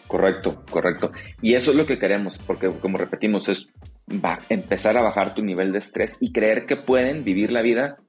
Correcto, 0.05 0.61
correcto. 0.69 1.13
Y 1.41 1.53
eso 1.53 1.71
es 1.71 1.77
lo 1.77 1.85
que 1.85 1.97
queremos, 1.97 2.37
porque 2.39 2.69
como 2.71 2.97
repetimos, 2.97 3.47
es 3.47 3.69
empezar 4.49 4.97
a 4.97 5.01
bajar 5.01 5.33
tu 5.33 5.41
nivel 5.41 5.71
de 5.71 5.77
estrés 5.77 6.17
y 6.19 6.33
creer 6.33 6.65
que 6.65 6.75
pueden 6.75 7.23
vivir 7.23 7.53
la 7.53 7.61
vida 7.61 7.99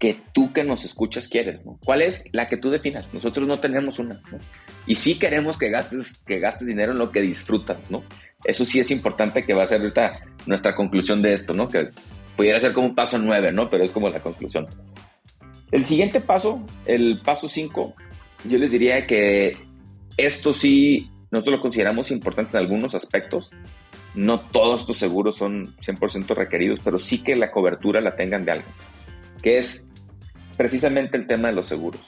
que 0.00 0.16
tú 0.32 0.52
que 0.54 0.64
nos 0.64 0.84
escuchas 0.86 1.28
quieres, 1.28 1.66
¿no? 1.66 1.78
¿Cuál 1.84 2.00
es 2.00 2.24
la 2.32 2.48
que 2.48 2.56
tú 2.56 2.70
definas? 2.70 3.12
Nosotros 3.12 3.46
no 3.46 3.60
tenemos 3.60 3.98
una, 3.98 4.14
¿no? 4.32 4.38
Y 4.86 4.94
sí 4.94 5.18
queremos 5.18 5.58
que 5.58 5.68
gastes, 5.68 6.16
que 6.26 6.38
gastes 6.38 6.66
dinero 6.66 6.92
en 6.92 6.98
lo 6.98 7.12
que 7.12 7.20
disfrutas, 7.20 7.90
¿no? 7.90 8.02
Eso 8.44 8.64
sí 8.64 8.80
es 8.80 8.90
importante 8.90 9.44
que 9.44 9.52
va 9.52 9.64
a 9.64 9.68
ser 9.68 9.82
ahorita 9.82 10.24
nuestra 10.46 10.74
conclusión 10.74 11.20
de 11.20 11.34
esto, 11.34 11.52
¿no? 11.52 11.68
Que 11.68 11.90
pudiera 12.34 12.58
ser 12.58 12.72
como 12.72 12.86
un 12.86 12.94
paso 12.94 13.18
nueve, 13.18 13.52
¿no? 13.52 13.68
Pero 13.68 13.84
es 13.84 13.92
como 13.92 14.08
la 14.08 14.20
conclusión. 14.20 14.66
El 15.70 15.84
siguiente 15.84 16.22
paso, 16.22 16.64
el 16.86 17.20
paso 17.22 17.46
cinco, 17.46 17.94
yo 18.44 18.56
les 18.56 18.72
diría 18.72 19.06
que 19.06 19.54
esto 20.16 20.54
sí, 20.54 21.10
nosotros 21.30 21.56
lo 21.56 21.62
consideramos 21.62 22.10
importante 22.10 22.56
en 22.56 22.64
algunos 22.64 22.94
aspectos. 22.94 23.50
No 24.14 24.40
todos 24.40 24.80
estos 24.80 24.96
seguros 24.96 25.36
son 25.36 25.76
100% 25.76 26.34
requeridos, 26.34 26.80
pero 26.82 26.98
sí 26.98 27.22
que 27.22 27.36
la 27.36 27.50
cobertura 27.50 28.00
la 28.00 28.16
tengan 28.16 28.46
de 28.46 28.52
algo, 28.52 28.68
que 29.42 29.58
es 29.58 29.89
precisamente 30.60 31.16
el 31.16 31.26
tema 31.26 31.48
de 31.48 31.54
los 31.54 31.68
seguros. 31.68 32.02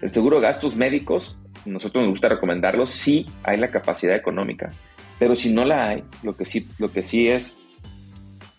El 0.00 0.10
seguro 0.10 0.40
gastos 0.40 0.74
médicos, 0.74 1.38
nosotros 1.64 2.02
nos 2.02 2.14
gusta 2.14 2.28
recomendarlo 2.28 2.88
si 2.88 3.24
hay 3.44 3.56
la 3.56 3.70
capacidad 3.70 4.16
económica, 4.16 4.72
pero 5.20 5.36
si 5.36 5.54
no 5.54 5.64
la 5.64 5.86
hay, 5.86 6.02
lo 6.24 6.36
que 6.36 6.44
sí, 6.44 6.66
lo 6.80 6.90
que 6.90 7.04
sí 7.04 7.28
es, 7.28 7.56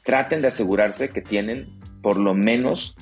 traten 0.05 0.41
de 0.41 0.47
asegurarse 0.47 1.09
que 1.09 1.19
tienen 1.19 1.67
por 2.01 2.15
lo 2.15 2.33
menos 2.33 2.95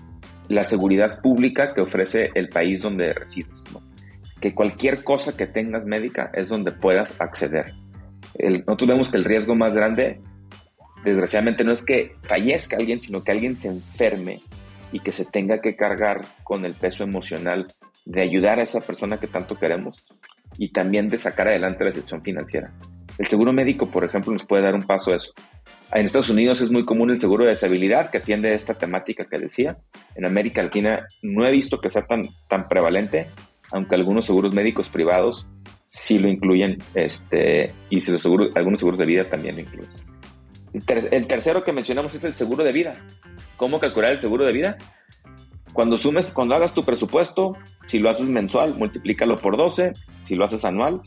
la 0.48 0.63
seguridad 0.63 1.22
pública 1.22 1.72
que 1.76 1.82
ofrece 1.82 2.32
el 2.34 2.50
país 2.50 2.82
donde 2.82 3.13
resides. 3.13 3.65
Que 4.41 4.56
cualquier 4.56 5.04
cosa 5.04 5.38
que 5.38 5.46
tengas 5.46 5.86
médica 5.86 6.32
es 6.34 6.50
donde 6.50 6.72
puedas 6.72 7.22
acceder. 7.22 7.74
El, 8.34 8.63
nosotros 8.65 8.89
vemos 8.89 9.12
que 9.12 9.17
el 9.17 9.24
riesgo 9.24 9.54
más 9.54 9.76
grande, 9.76 10.19
desgraciadamente, 11.06 11.63
no 11.63 11.74
es 11.74 11.86
que 11.86 12.15
fallezca 12.24 12.78
alguien, 12.78 13.00
sino 13.00 13.24
que 13.24 13.32
alguien 13.32 13.56
se 13.56 13.67
enferme 13.67 14.41
y 14.94 15.00
que 15.00 15.12
se 15.12 15.26
tenga 15.26 15.60
que 15.60 15.76
cargar 15.76 16.22
con 16.44 16.64
el 16.64 16.76
peso 16.76 17.04
emocional 17.04 17.68
de 18.06 18.22
ayudar 18.22 18.60
a 18.60 18.64
esa 18.64 18.80
persona 18.82 19.20
que 19.20 19.28
tanto 19.28 19.58
queremos 19.58 20.06
y 20.58 20.72
también 20.72 21.10
de 21.10 21.18
sacar 21.18 21.48
adelante 21.48 21.84
la 21.84 21.92
situación 21.92 22.22
financiera. 22.22 22.72
El 23.18 23.28
seguro 23.28 23.52
médico, 23.52 23.90
por 23.90 24.06
ejemplo, 24.06 24.32
nos 24.32 24.46
puede 24.46 24.64
dar 24.64 24.76
un 24.76 24.84
paso 24.84 25.12
a 25.12 25.16
eso. 25.16 25.34
En 25.92 26.06
Estados 26.06 26.30
Unidos 26.30 26.62
es 26.62 26.72
muy 26.72 26.84
común 26.84 27.10
el 27.10 27.18
seguro 27.18 27.44
de 27.44 27.50
deshabilidad 27.50 28.10
que 28.10 28.20
atiende 28.20 28.54
esta 28.54 28.74
temática 28.74 29.26
que 29.26 29.38
decía. 29.38 29.78
En 30.16 30.26
América 30.26 30.64
Latina 30.64 31.08
no 31.22 31.46
he 31.46 31.52
visto 31.52 31.80
que 31.80 31.90
sea 31.90 32.04
tan, 32.04 32.28
tan 32.48 32.68
prevalente, 32.68 33.28
aunque 33.72 33.96
algunos 33.96 34.26
seguros 34.26 34.54
médicos 34.54 34.90
privados 34.90 35.48
sí 35.90 36.18
lo 36.18 36.28
incluyen 36.28 36.78
este, 36.96 37.72
y 37.90 38.00
algunos 38.56 38.80
seguros 38.80 39.00
de 39.00 39.06
vida 39.06 39.26
también 39.26 39.56
lo 39.56 39.62
incluyen. 39.62 39.92
El, 40.74 41.28
tercero 41.28 41.64
que 41.64 41.72
mencionamos 41.72 42.16
es 42.16 42.24
el 42.24 42.34
seguro 42.34 42.64
de 42.64 42.72
vida. 42.72 42.96
¿Cómo 43.58 43.80
calcular 43.80 44.12
el 44.12 44.19
seguro 44.19 44.46
de 44.46 44.54
vida? 44.54 44.78
Cuando 45.74 45.98
sumes, 45.98 46.28
cuando 46.28 46.56
hagas 46.56 46.74
tu 46.74 46.84
presupuesto, 46.84 47.58
si 47.88 48.00
lo 48.00 48.10
haces 48.10 48.28
mensual, 48.28 48.76
multiplícalo 48.76 49.38
por 49.38 49.58
12, 49.58 49.93
si 50.24 50.36
lo 50.36 50.46
haces 50.46 50.65
anual, 50.65 51.02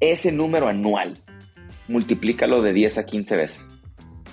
ese 0.00 0.32
número 0.32 0.68
anual, 0.68 1.14
multiplícalo 1.88 2.62
de 2.62 2.72
10 2.72 2.98
a 2.98 3.06
15 3.06 3.36
veces 3.36 3.74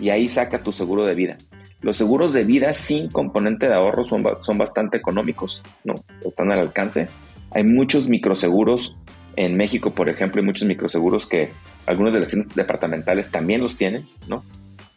y 0.01 0.09
ahí 0.09 0.27
saca 0.27 0.63
tu 0.63 0.73
seguro 0.73 1.05
de 1.05 1.15
vida. 1.15 1.37
Los 1.81 1.97
seguros 1.97 2.33
de 2.33 2.43
vida 2.43 2.73
sin 2.73 3.09
componente 3.09 3.67
de 3.67 3.73
ahorro 3.73 4.03
son, 4.03 4.23
son 4.39 4.57
bastante 4.57 4.97
económicos, 4.97 5.63
¿no? 5.83 5.95
Están 6.25 6.51
al 6.51 6.59
alcance. 6.59 7.07
Hay 7.51 7.63
muchos 7.63 8.07
microseguros 8.09 8.97
en 9.35 9.55
México, 9.55 9.91
por 9.91 10.09
ejemplo, 10.09 10.41
hay 10.41 10.45
muchos 10.45 10.67
microseguros 10.67 11.25
que 11.25 11.51
algunos 11.85 12.13
de 12.13 12.19
las 12.19 12.35
departamentales 12.55 13.31
también 13.31 13.61
los 13.61 13.77
tienen, 13.77 14.07
¿no? 14.27 14.43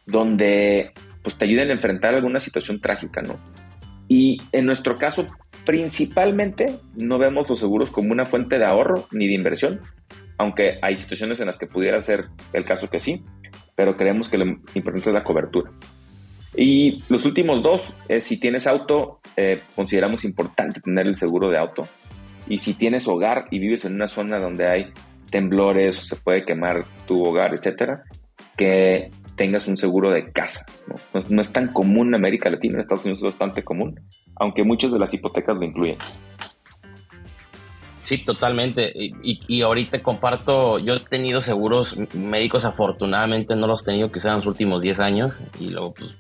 Donde 0.06 0.92
pues 1.24 1.37
te 1.37 1.46
ayuden 1.46 1.70
a 1.70 1.72
enfrentar 1.72 2.14
alguna 2.14 2.38
situación 2.38 2.80
trágica, 2.80 3.22
¿no? 3.22 3.37
Y 4.06 4.37
en 4.52 4.66
nuestro 4.66 4.96
caso, 4.96 5.26
principalmente 5.64 6.78
no 6.94 7.18
vemos 7.18 7.48
los 7.48 7.58
seguros 7.58 7.90
como 7.90 8.12
una 8.12 8.26
fuente 8.26 8.58
de 8.58 8.66
ahorro 8.66 9.08
ni 9.10 9.26
de 9.26 9.34
inversión, 9.34 9.80
aunque 10.37 10.78
hay 10.82 10.96
situaciones 10.98 11.40
en 11.40 11.46
las 11.46 11.58
que 11.58 11.66
pudiera 11.66 12.00
ser 12.02 12.26
el 12.52 12.64
caso 12.64 12.90
que 12.90 13.00
sí, 13.00 13.24
pero 13.74 13.96
creemos 13.96 14.28
que 14.28 14.38
lo 14.38 14.44
importante 14.74 15.08
es 15.08 15.14
la 15.14 15.24
cobertura. 15.24 15.72
Y 16.56 17.02
los 17.08 17.24
últimos 17.24 17.62
dos, 17.62 17.94
es 18.08 18.24
si 18.24 18.38
tienes 18.38 18.66
auto, 18.66 19.20
eh, 19.37 19.60
consideramos 19.74 20.24
importante 20.24 20.80
tener 20.80 21.06
el 21.06 21.16
seguro 21.16 21.50
de 21.50 21.58
auto. 21.58 21.88
Y 22.46 22.58
si 22.58 22.74
tienes 22.74 23.08
hogar 23.08 23.46
y 23.50 23.58
vives 23.58 23.87
en 23.87 23.94
una 23.94 24.06
zona 24.06 24.38
donde 24.38 24.68
hay 24.68 24.92
temblores, 25.30 25.96
se 25.96 26.16
puede 26.16 26.44
quemar 26.44 26.84
tu 27.06 27.24
hogar, 27.24 27.54
etcétera, 27.54 28.04
que 28.56 29.10
tengas 29.37 29.66
un 29.68 29.77
seguro 29.77 30.11
de 30.11 30.31
casa. 30.33 30.66
¿no? 30.87 30.97
No, 31.31 31.40
es, 31.40 31.53
tan 31.53 31.68
común 31.68 32.09
en 32.09 32.14
América 32.16 32.51
Latina, 32.51 32.75
en 32.75 32.81
Estados 32.81 33.05
Unidos 33.05 33.20
es 33.20 33.27
bastante 33.27 33.62
común, 33.62 34.01
aunque 34.37 34.64
muchas 34.64 34.92
de 34.92 34.99
las 34.99 35.12
hipotecas 35.12 35.57
lo 35.57 35.64
incluyen. 35.64 35.97
Sí, 38.03 38.18
totalmente. 38.18 38.92
Y, 38.94 39.40
y, 39.49 39.62
ahorita 39.62 40.03
comparto, 40.03 40.79
yo 40.79 40.94
he 40.94 41.01
tenido 41.01 41.40
seguros 41.40 41.97
médicos, 42.12 42.66
afortunadamente 42.66 43.57
no 43.57 43.66
los 43.66 43.83
he 43.83 43.87
tenido 43.87 44.12
quizás 44.12 44.27
en 44.27 44.37
los 44.37 44.47
últimos 44.47 44.83
10 44.83 45.01
años 45.01 45.42
y 45.59 45.68
luego 45.68 45.94
pues 45.94 46.14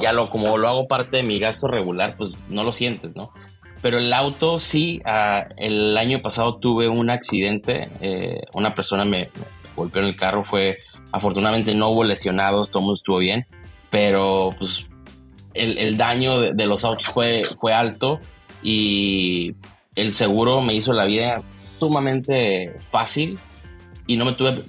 ya 0.00 0.12
lo 0.12 0.28
como 0.28 0.58
lo 0.58 0.68
hago 0.68 0.86
parte 0.86 1.16
de 1.16 1.22
mi 1.22 1.38
gasto 1.38 1.68
regular, 1.68 2.16
pues 2.16 2.36
no 2.50 2.64
lo 2.64 2.72
sientes, 2.72 3.16
¿no? 3.16 3.30
Pero 3.80 3.98
el 3.98 4.12
auto 4.12 4.58
sí, 4.58 5.00
ah, 5.04 5.46
el 5.56 5.96
año 5.96 6.22
pasado 6.22 6.56
tuve 6.56 6.88
un 6.88 7.10
accidente, 7.10 7.88
eh, 8.00 8.42
una 8.52 8.74
persona 8.74 9.04
me, 9.04 9.22
golpeó 9.76 10.02
en 10.02 10.08
el 10.08 10.16
carro, 10.16 10.44
fue, 10.44 10.78
afortunadamente 11.14 11.74
no 11.74 11.90
hubo 11.90 12.04
lesionados, 12.04 12.70
todo 12.70 12.82
mundo 12.82 12.94
estuvo 12.94 13.18
bien, 13.18 13.46
pero 13.90 14.50
pues 14.58 14.88
el, 15.54 15.78
el 15.78 15.96
daño 15.96 16.40
de, 16.40 16.52
de, 16.52 16.66
los 16.66 16.84
autos 16.84 17.08
fue, 17.08 17.42
fue 17.60 17.72
alto 17.72 18.20
y 18.62 19.54
el 19.94 20.14
seguro 20.14 20.60
me 20.60 20.74
hizo 20.74 20.92
la 20.92 21.04
vida 21.04 21.42
sumamente 21.78 22.76
fácil 22.90 23.38
y 24.06 24.16
no 24.16 24.24
me 24.24 24.32
tuve 24.32 24.62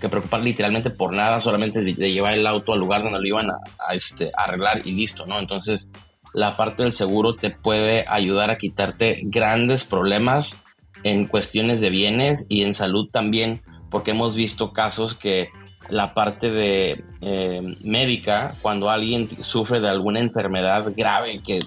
que 0.00 0.08
preocupar 0.08 0.42
literalmente 0.42 0.90
por 0.90 1.14
nada, 1.14 1.40
solamente 1.40 1.80
de, 1.80 1.94
llevar 1.94 2.34
el 2.34 2.46
auto 2.46 2.72
al 2.72 2.80
lugar 2.80 3.02
donde 3.02 3.20
lo 3.20 3.26
iban 3.26 3.50
a, 3.50 3.94
este, 3.94 4.30
arreglar 4.36 4.86
y 4.86 4.92
listo, 4.92 5.24
¿no? 5.26 5.38
Entonces, 5.38 5.90
la 6.34 6.56
parte 6.56 6.82
del 6.82 6.92
seguro 6.92 7.34
te 7.34 7.50
puede 7.50 8.04
ayudar 8.08 8.50
a 8.50 8.56
quitarte 8.56 9.20
grandes 9.24 9.84
problemas 9.84 10.62
en 11.04 11.26
cuestiones 11.26 11.80
de 11.80 11.90
bienes 11.90 12.46
y 12.48 12.62
en 12.64 12.74
salud 12.74 13.08
también, 13.10 13.62
porque 13.90 14.10
hemos 14.10 14.34
visto 14.34 14.72
casos 14.72 15.14
que 15.14 15.48
la 15.88 16.14
parte 16.14 16.50
de 16.50 17.04
eh, 17.20 17.76
médica, 17.82 18.56
cuando 18.62 18.90
alguien 18.90 19.28
sufre 19.42 19.80
de 19.80 19.88
alguna 19.88 20.20
enfermedad 20.20 20.92
grave 20.96 21.40
que 21.44 21.60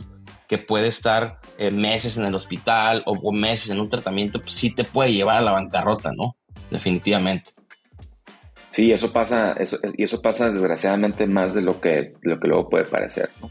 que 0.47 0.58
puede 0.58 0.88
estar 0.88 1.39
eh, 1.58 1.71
meses 1.71 2.17
en 2.17 2.25
el 2.25 2.36
hospital 2.36 3.04
o, 3.06 3.32
meses 3.32 3.71
en 3.71 3.80
un 3.80 3.89
tratamiento, 3.89 4.39
pues 4.39 4.54
sí 4.54 4.73
te 4.73 4.84
puede 4.84 5.13
llevar 5.13 5.38
a 5.38 5.41
la 5.41 5.51
bancarrota, 5.51 6.12
¿no? 6.15 6.36
Definitivamente. 6.69 7.51
Sí, 8.71 8.91
eso 8.91 9.12
pasa, 9.12 9.54
eso, 9.54 9.80
y 9.95 10.04
eso 10.04 10.21
pasa 10.21 10.51
desgraciadamente 10.51 11.25
más 11.28 11.56
de 11.56 11.62
lo 11.62 11.80
que, 11.80 12.13
lo 12.21 12.39
que 12.39 12.47
luego 12.47 12.69
puede 12.69 12.86
parecer, 12.86 13.30
¿no? 13.41 13.49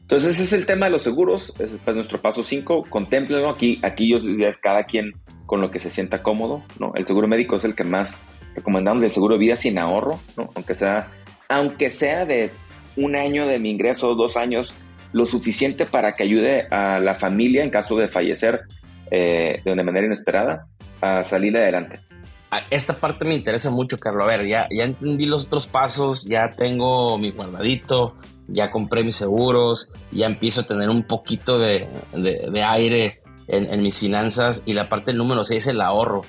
Entonces 0.00 0.36
ese 0.36 0.44
es 0.44 0.52
el 0.52 0.66
tema 0.66 0.86
de 0.86 0.92
los 0.92 1.02
seguros, 1.02 1.54
es 1.60 1.72
nuestro 1.94 2.20
paso 2.20 2.42
5, 2.42 2.86
contémplenlo, 2.90 3.48
aquí, 3.48 3.78
aquí 3.82 4.10
yo 4.10 4.18
es 4.18 4.58
cada 4.58 4.84
quien 4.84 5.12
con 5.46 5.60
lo 5.60 5.70
que 5.70 5.78
se 5.78 5.88
sienta 5.88 6.22
cómodo, 6.22 6.62
¿no? 6.78 6.92
El 6.96 7.06
seguro 7.06 7.28
médico 7.28 7.56
es 7.56 7.64
el 7.64 7.76
que 7.76 7.84
más 7.84 8.26
recomendamos, 8.60 9.02
el 9.02 9.12
seguro 9.12 9.34
de 9.34 9.40
vida 9.40 9.56
sin 9.56 9.78
ahorro, 9.78 10.20
¿no? 10.36 10.50
Aunque 10.54 10.74
sea, 10.74 11.08
aunque 11.48 11.90
sea 11.90 12.24
de 12.24 12.50
un 12.96 13.16
año 13.16 13.46
de 13.46 13.58
mi 13.58 13.70
ingreso, 13.70 14.14
dos 14.14 14.36
años, 14.36 14.74
lo 15.12 15.26
suficiente 15.26 15.86
para 15.86 16.14
que 16.14 16.22
ayude 16.22 16.68
a 16.70 16.98
la 16.98 17.16
familia 17.16 17.64
en 17.64 17.70
caso 17.70 17.96
de 17.96 18.08
fallecer 18.08 18.62
eh, 19.10 19.60
de 19.64 19.72
una 19.72 19.82
manera 19.82 20.06
inesperada 20.06 20.66
a 21.00 21.24
salir 21.24 21.56
adelante. 21.56 22.00
Esta 22.70 22.96
parte 22.96 23.24
me 23.24 23.34
interesa 23.34 23.70
mucho, 23.70 23.98
Carlos. 23.98 24.24
A 24.24 24.26
ver, 24.26 24.46
ya, 24.46 24.66
ya 24.70 24.84
entendí 24.84 25.26
los 25.26 25.46
otros 25.46 25.66
pasos, 25.68 26.24
ya 26.24 26.50
tengo 26.50 27.16
mi 27.16 27.30
guardadito, 27.30 28.16
ya 28.48 28.70
compré 28.70 29.04
mis 29.04 29.16
seguros, 29.16 29.92
ya 30.10 30.26
empiezo 30.26 30.62
a 30.62 30.66
tener 30.66 30.90
un 30.90 31.04
poquito 31.04 31.58
de, 31.58 31.86
aire 32.64 33.20
en, 33.46 33.82
mis 33.82 33.98
finanzas 33.98 34.64
y 34.66 34.72
la 34.72 34.88
parte 34.88 35.12
número 35.12 35.44
6 35.44 35.60
es 35.60 35.66
el 35.68 35.80
ahorro. 35.80 36.22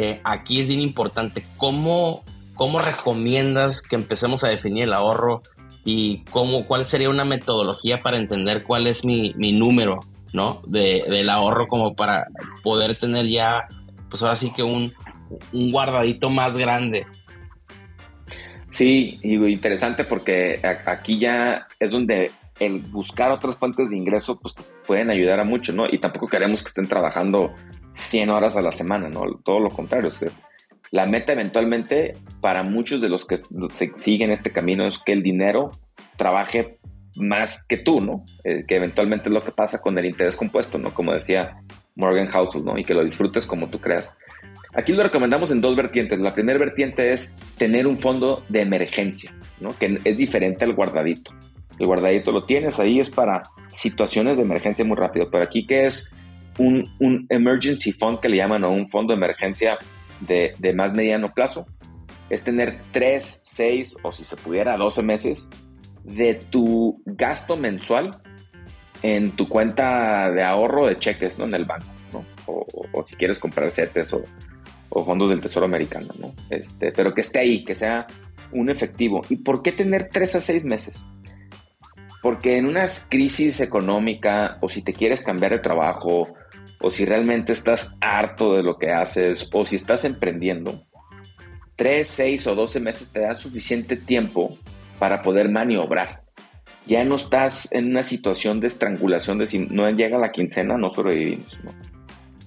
Eh, 0.00 0.20
aquí 0.22 0.60
es 0.60 0.68
bien 0.68 0.78
importante, 0.78 1.42
¿cómo, 1.56 2.22
¿cómo 2.54 2.78
recomiendas 2.78 3.82
que 3.82 3.96
empecemos 3.96 4.44
a 4.44 4.48
definir 4.48 4.84
el 4.84 4.92
ahorro? 4.92 5.42
y 5.84 6.22
cómo, 6.30 6.66
cuál 6.66 6.84
sería 6.84 7.08
una 7.08 7.24
metodología 7.24 8.02
para 8.02 8.18
entender 8.18 8.62
cuál 8.62 8.86
es 8.86 9.06
mi, 9.06 9.32
mi 9.36 9.52
número, 9.52 10.00
¿no? 10.34 10.60
De, 10.66 11.02
del 11.08 11.30
ahorro 11.30 11.66
como 11.66 11.96
para 11.96 12.26
poder 12.62 12.98
tener 12.98 13.26
ya, 13.26 13.66
pues 14.10 14.22
ahora 14.22 14.36
sí 14.36 14.52
que 14.52 14.62
un, 14.62 14.92
un 15.52 15.72
guardadito 15.72 16.28
más 16.28 16.58
grande. 16.58 17.06
Sí, 18.70 19.18
y 19.22 19.36
interesante 19.46 20.04
porque 20.04 20.60
aquí 20.84 21.18
ya 21.18 21.66
es 21.80 21.90
donde 21.90 22.32
el 22.60 22.80
buscar 22.80 23.32
otras 23.32 23.56
fuentes 23.56 23.88
de 23.88 23.96
ingreso 23.96 24.38
pues 24.38 24.54
pueden 24.86 25.08
ayudar 25.08 25.40
a 25.40 25.44
mucho, 25.44 25.72
¿no? 25.72 25.86
Y 25.90 25.98
tampoco 25.98 26.28
queremos 26.28 26.62
que 26.62 26.68
estén 26.68 26.86
trabajando 26.86 27.54
100 27.98 28.30
horas 28.30 28.56
a 28.56 28.62
la 28.62 28.72
semana, 28.72 29.08
¿no? 29.08 29.22
Todo 29.44 29.60
lo 29.60 29.70
contrario, 29.70 30.10
es 30.20 30.44
la 30.90 31.06
meta 31.06 31.32
eventualmente 31.32 32.16
para 32.40 32.62
muchos 32.62 33.00
de 33.00 33.08
los 33.08 33.26
que 33.26 33.42
siguen 33.96 34.30
este 34.30 34.50
camino 34.50 34.86
es 34.86 34.98
que 34.98 35.12
el 35.12 35.22
dinero 35.22 35.70
trabaje 36.16 36.78
más 37.16 37.66
que 37.66 37.76
tú, 37.76 38.00
¿no? 38.00 38.24
Eh, 38.44 38.64
que 38.66 38.76
eventualmente 38.76 39.28
es 39.28 39.34
lo 39.34 39.42
que 39.42 39.50
pasa 39.50 39.80
con 39.80 39.98
el 39.98 40.06
interés 40.06 40.36
compuesto, 40.36 40.78
¿no? 40.78 40.94
Como 40.94 41.12
decía 41.12 41.58
Morgan 41.96 42.28
Housel, 42.28 42.64
¿no? 42.64 42.78
Y 42.78 42.84
que 42.84 42.94
lo 42.94 43.04
disfrutes 43.04 43.46
como 43.46 43.68
tú 43.68 43.80
creas. 43.80 44.16
Aquí 44.74 44.92
lo 44.92 45.02
recomendamos 45.02 45.50
en 45.50 45.60
dos 45.60 45.76
vertientes. 45.76 46.18
La 46.20 46.32
primera 46.32 46.58
vertiente 46.58 47.12
es 47.12 47.34
tener 47.56 47.86
un 47.86 47.98
fondo 47.98 48.44
de 48.48 48.60
emergencia, 48.60 49.34
¿no? 49.60 49.76
Que 49.76 49.98
es 50.04 50.16
diferente 50.16 50.64
al 50.64 50.74
guardadito. 50.74 51.32
El 51.78 51.86
guardadito 51.86 52.32
lo 52.32 52.44
tienes 52.44 52.78
ahí, 52.78 53.00
es 53.00 53.10
para 53.10 53.42
situaciones 53.72 54.36
de 54.36 54.42
emergencia 54.42 54.84
muy 54.84 54.96
rápido. 54.96 55.28
Pero 55.30 55.42
aquí 55.42 55.66
que 55.66 55.86
es 55.86 56.12
un, 56.58 56.90
un 56.98 57.26
emergency 57.30 57.92
fund 57.92 58.20
que 58.20 58.28
le 58.28 58.36
llaman 58.36 58.64
o 58.64 58.70
un 58.70 58.88
fondo 58.88 59.12
de 59.12 59.16
emergencia 59.16 59.78
de, 60.20 60.54
de, 60.58 60.74
más 60.74 60.92
mediano 60.92 61.28
plazo 61.28 61.66
es 62.28 62.42
tener 62.44 62.78
3, 62.92 63.42
6 63.44 63.98
o 64.02 64.12
si 64.12 64.24
se 64.24 64.36
pudiera 64.36 64.76
12 64.76 65.02
meses 65.02 65.50
de 66.04 66.34
tu 66.34 67.00
gasto 67.06 67.56
mensual 67.56 68.10
en 69.02 69.30
tu 69.32 69.48
cuenta 69.48 70.30
de 70.30 70.42
ahorro 70.42 70.86
de 70.86 70.96
cheques 70.96 71.38
¿no? 71.38 71.44
en 71.44 71.54
el 71.54 71.64
banco, 71.64 71.86
¿no? 72.12 72.24
o, 72.46 73.04
si 73.04 73.16
quieres 73.16 73.38
comprar 73.38 73.70
CETES 73.70 74.14
o, 74.14 74.24
o, 74.88 75.04
fondos 75.04 75.30
del 75.30 75.40
Tesoro 75.40 75.66
Americano, 75.66 76.08
¿no? 76.18 76.34
este, 76.50 76.92
pero 76.92 77.14
que 77.14 77.20
esté 77.20 77.38
ahí, 77.38 77.64
que 77.64 77.74
sea 77.74 78.06
un 78.52 78.70
efectivo. 78.70 79.22
¿Y 79.28 79.36
por 79.36 79.62
qué 79.62 79.72
tener 79.72 80.08
3 80.10 80.36
a 80.36 80.40
6 80.40 80.64
meses? 80.64 81.04
Porque 82.22 82.58
en 82.58 82.66
una 82.66 82.88
crisis 83.08 83.60
económica 83.60 84.58
o 84.60 84.68
si 84.68 84.82
te 84.82 84.92
quieres 84.92 85.22
cambiar 85.22 85.52
de 85.52 85.58
trabajo 85.60 86.34
o 86.80 86.90
si 86.90 87.04
realmente 87.04 87.52
estás 87.52 87.94
harto 88.00 88.54
de 88.54 88.62
lo 88.62 88.78
que 88.78 88.92
haces 88.92 89.48
o 89.52 89.66
si 89.66 89.76
estás 89.76 90.04
emprendiendo, 90.04 90.84
3, 91.76 92.06
6 92.06 92.46
o 92.48 92.54
12 92.54 92.80
meses 92.80 93.12
te 93.12 93.20
da 93.20 93.34
suficiente 93.34 93.96
tiempo 93.96 94.58
para 94.98 95.22
poder 95.22 95.48
maniobrar. 95.48 96.22
Ya 96.86 97.04
no 97.04 97.16
estás 97.16 97.72
en 97.72 97.90
una 97.90 98.02
situación 98.02 98.60
de 98.60 98.66
estrangulación 98.66 99.38
de 99.38 99.46
si 99.46 99.60
no 99.60 99.88
llega 99.90 100.18
la 100.18 100.32
quincena, 100.32 100.76
no 100.76 100.90
sobrevivimos. 100.90 101.56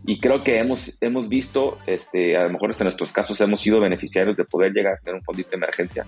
Y 0.06 0.20
creo 0.20 0.44
que 0.44 0.58
hemos, 0.58 0.98
hemos 1.00 1.30
visto, 1.30 1.78
este, 1.86 2.36
a 2.36 2.44
lo 2.44 2.50
mejor 2.50 2.72
en 2.72 2.84
nuestros 2.86 3.12
casos 3.12 3.40
hemos 3.40 3.60
sido 3.60 3.80
beneficiarios 3.80 4.36
de 4.36 4.46
poder 4.46 4.74
llegar 4.74 4.96
a 4.96 4.98
tener 4.98 5.16
un 5.16 5.24
fondito 5.24 5.52
de 5.52 5.58
emergencia 5.58 6.06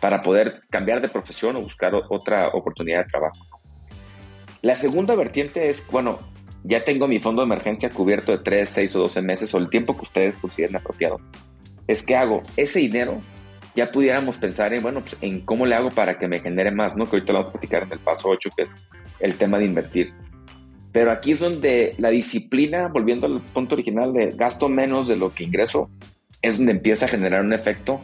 para 0.00 0.20
poder 0.22 0.62
cambiar 0.70 1.00
de 1.02 1.08
profesión 1.08 1.56
o 1.56 1.60
buscar 1.60 1.94
otra 1.94 2.48
oportunidad 2.48 3.04
de 3.04 3.04
trabajo. 3.04 3.46
La 4.62 4.74
segunda 4.74 5.14
vertiente 5.14 5.68
es, 5.68 5.86
bueno, 5.90 6.18
ya 6.64 6.82
tengo 6.82 7.06
mi 7.06 7.20
fondo 7.20 7.42
de 7.42 7.46
emergencia 7.46 7.90
cubierto 7.90 8.32
de 8.32 8.38
3, 8.38 8.68
6 8.70 8.96
o 8.96 9.00
12 9.00 9.22
meses 9.22 9.54
o 9.54 9.58
el 9.58 9.68
tiempo 9.68 9.94
que 9.94 10.02
ustedes 10.02 10.38
consideren 10.38 10.76
apropiado. 10.76 11.20
Es 11.86 12.04
que 12.04 12.16
hago 12.16 12.42
ese 12.56 12.78
dinero, 12.78 13.20
ya 13.76 13.92
pudiéramos 13.92 14.38
pensar 14.38 14.72
en, 14.72 14.82
bueno, 14.82 15.00
pues, 15.00 15.16
en 15.20 15.42
cómo 15.42 15.66
le 15.66 15.74
hago 15.74 15.90
para 15.90 16.18
que 16.18 16.26
me 16.26 16.40
genere 16.40 16.70
más, 16.70 16.96
¿no? 16.96 17.04
Que 17.04 17.16
ahorita 17.16 17.32
lo 17.32 17.40
vamos 17.40 17.50
a 17.50 17.52
platicar 17.52 17.82
en 17.82 17.92
el 17.92 17.98
paso 17.98 18.30
8, 18.30 18.50
que 18.56 18.62
es 18.62 18.76
el 19.20 19.34
tema 19.36 19.58
de 19.58 19.66
invertir. 19.66 20.14
Pero 20.90 21.10
aquí 21.12 21.32
es 21.32 21.40
donde 21.40 21.94
la 21.98 22.08
disciplina, 22.08 22.88
volviendo 22.88 23.26
al 23.26 23.40
punto 23.40 23.74
original 23.74 24.14
de 24.14 24.30
gasto 24.30 24.68
menos 24.68 25.06
de 25.06 25.16
lo 25.16 25.34
que 25.34 25.44
ingreso, 25.44 25.90
es 26.40 26.56
donde 26.56 26.72
empieza 26.72 27.04
a 27.04 27.08
generar 27.08 27.44
un 27.44 27.52
efecto 27.52 28.00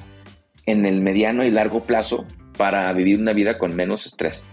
en 0.67 0.85
el 0.85 1.01
mediano 1.01 1.45
y 1.45 1.51
largo 1.51 1.85
plazo 1.85 2.27
para 2.59 2.93
vivir 2.93 3.19
una 3.19 3.33
vida 3.33 3.57
con 3.57 3.75
menos 3.75 4.05
estrés. 4.05 4.47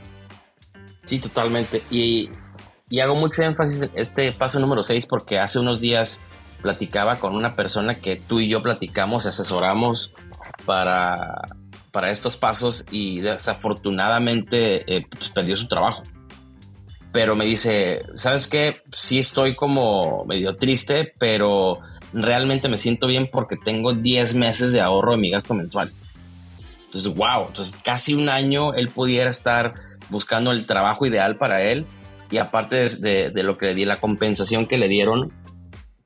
Sí, 1.04 1.20
totalmente. 1.20 1.82
Y 1.90 2.30
y 2.90 3.00
hago 3.02 3.16
mucho 3.16 3.44
énfasis 3.44 3.82
en 3.82 3.92
este 3.96 4.32
paso 4.32 4.60
número 4.60 4.84
6 4.84 5.06
porque 5.08 5.40
hace 5.40 5.60
unos 5.60 5.80
días 5.82 6.22
platicaba 6.62 7.18
con 7.18 7.36
una 7.36 7.56
persona 7.56 7.96
que 7.96 8.16
tú 8.16 8.40
y 8.40 8.50
yo 8.50 8.62
platicamos, 8.62 9.26
asesoramos 9.26 10.14
para, 10.66 11.42
para 11.92 12.12
estos 12.12 12.38
pasos 12.38 12.86
y 12.92 13.20
desafortunadamente 13.20 14.96
eh, 14.96 15.06
pues, 15.10 15.30
perdió 15.30 15.58
su 15.58 15.68
trabajo. 15.68 16.04
Pero 17.12 17.36
me 17.36 17.46
dice, 17.46 18.04
¿sabes 18.16 18.48
qué? 18.48 18.82
Sí 18.92 19.20
estoy 19.20 19.56
como 19.56 20.26
medio 20.26 20.56
triste, 20.56 21.14
pero 21.18 21.80
realmente 22.14 22.70
me 22.70 22.78
siento 22.78 23.08
bien 23.08 23.30
porque 23.32 23.56
tengo 23.58 23.94
10 23.94 24.34
meses 24.36 24.72
de 24.72 24.82
ahorro 24.82 25.12
de 25.14 25.18
mi 25.18 25.30
gasto 25.30 25.54
mensual. 25.54 25.92
Entonces, 26.86 27.14
wow, 27.14 27.48
entonces 27.48 27.76
casi 27.84 28.14
un 28.14 28.30
año 28.30 28.74
él 28.74 28.90
pudiera 28.90 29.30
estar 29.30 29.74
buscando 30.10 30.52
el 30.52 30.66
trabajo 30.66 31.06
ideal 31.06 31.38
para 31.38 31.62
él 31.64 31.86
y 32.30 32.38
aparte 32.38 32.88
de, 32.88 33.32
lo 33.44 33.58
que 33.58 33.68
le 33.68 33.76
di, 33.76 33.86
la 33.86 34.00
compensación 34.00 34.66
que 34.66 34.78
le 34.78 34.88
dieron, 34.88 35.32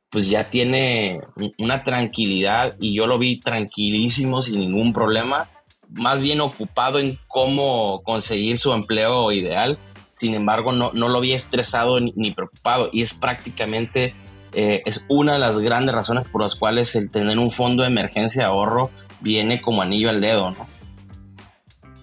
pues 0.10 0.30
ya 0.30 0.50
tiene 0.50 1.22
una 1.58 1.84
tranquilidad 1.84 2.76
y 2.80 2.96
yo 2.96 3.08
lo 3.08 3.18
vi 3.18 3.40
tranquilísimo, 3.40 4.42
sin 4.42 4.60
ningún 4.60 4.94
problema, 4.94 5.50
más 5.90 6.22
bien 6.22 6.42
ocupado 6.42 7.00
en 7.00 7.18
cómo 7.28 8.02
conseguir 8.04 8.58
su 8.58 8.74
empleo 8.74 9.32
ideal. 9.32 9.78
Sin 10.14 10.36
embargo, 10.36 10.72
no, 10.72 10.92
no 10.94 11.10
lo 11.10 11.20
vi 11.22 11.34
estresado 11.34 12.00
ni, 12.00 12.32
preocupado 12.32 12.90
y 12.94 13.02
es 13.02 13.14
prácticamente 13.14 14.14
eh, 14.54 14.82
es 14.86 15.06
una 15.10 15.34
de 15.34 15.40
las 15.40 15.58
grandes 15.60 15.96
razones 15.96 16.28
por 16.28 16.42
las 16.44 16.56
cuales 16.56 16.96
el 16.96 17.10
tener 17.10 17.40
un 17.40 17.52
fondo 17.52 17.84
de 17.84 17.90
emergencia 17.90 18.44
de 18.44 18.48
ahorro 18.48 18.92
viene 19.22 19.62
como 19.62 19.82
anillo 19.82 20.10
al 20.10 20.22
dedo, 20.22 20.52
¿no? 20.52 20.68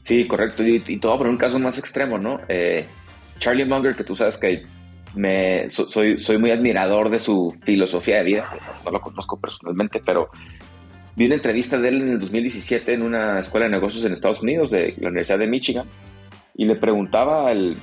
Sí, 0.02 0.26
correcto. 0.26 0.66
Y, 0.66 0.82
y 0.86 0.96
todo 0.96 1.18
por 1.18 1.26
un 1.26 1.36
caso 1.36 1.58
más 1.58 1.78
extremo, 1.78 2.18
¿no? 2.18 2.40
Eh, 2.48 2.86
Charlie 3.38 3.64
Munger, 3.64 3.94
que 3.94 4.04
tú 4.04 4.16
sabes 4.16 4.36
que 4.36 4.64
me, 5.14 5.68
soy, 5.70 6.18
soy 6.18 6.38
muy 6.38 6.50
admirador 6.50 7.10
de 7.10 7.18
su 7.18 7.54
filosofía 7.64 8.18
de 8.18 8.24
vida, 8.24 8.48
no 8.84 8.90
lo 8.90 9.00
conozco 9.00 9.40
personalmente, 9.40 10.00
pero 10.04 10.30
vi 11.16 11.26
una 11.26 11.36
entrevista 11.36 11.78
de 11.78 11.88
él 11.88 12.02
en 12.02 12.08
el 12.08 12.20
2017 12.20 12.92
en 12.92 13.02
una 13.02 13.40
escuela 13.40 13.66
de 13.66 13.72
negocios 13.72 14.04
en 14.04 14.12
Estados 14.12 14.42
Unidos, 14.42 14.70
de 14.70 14.94
la 14.98 15.08
Universidad 15.08 15.38
de 15.38 15.48
Michigan, 15.48 15.86
y 16.54 16.64
le 16.64 16.76
preguntaba 16.76 17.48
al, 17.48 17.76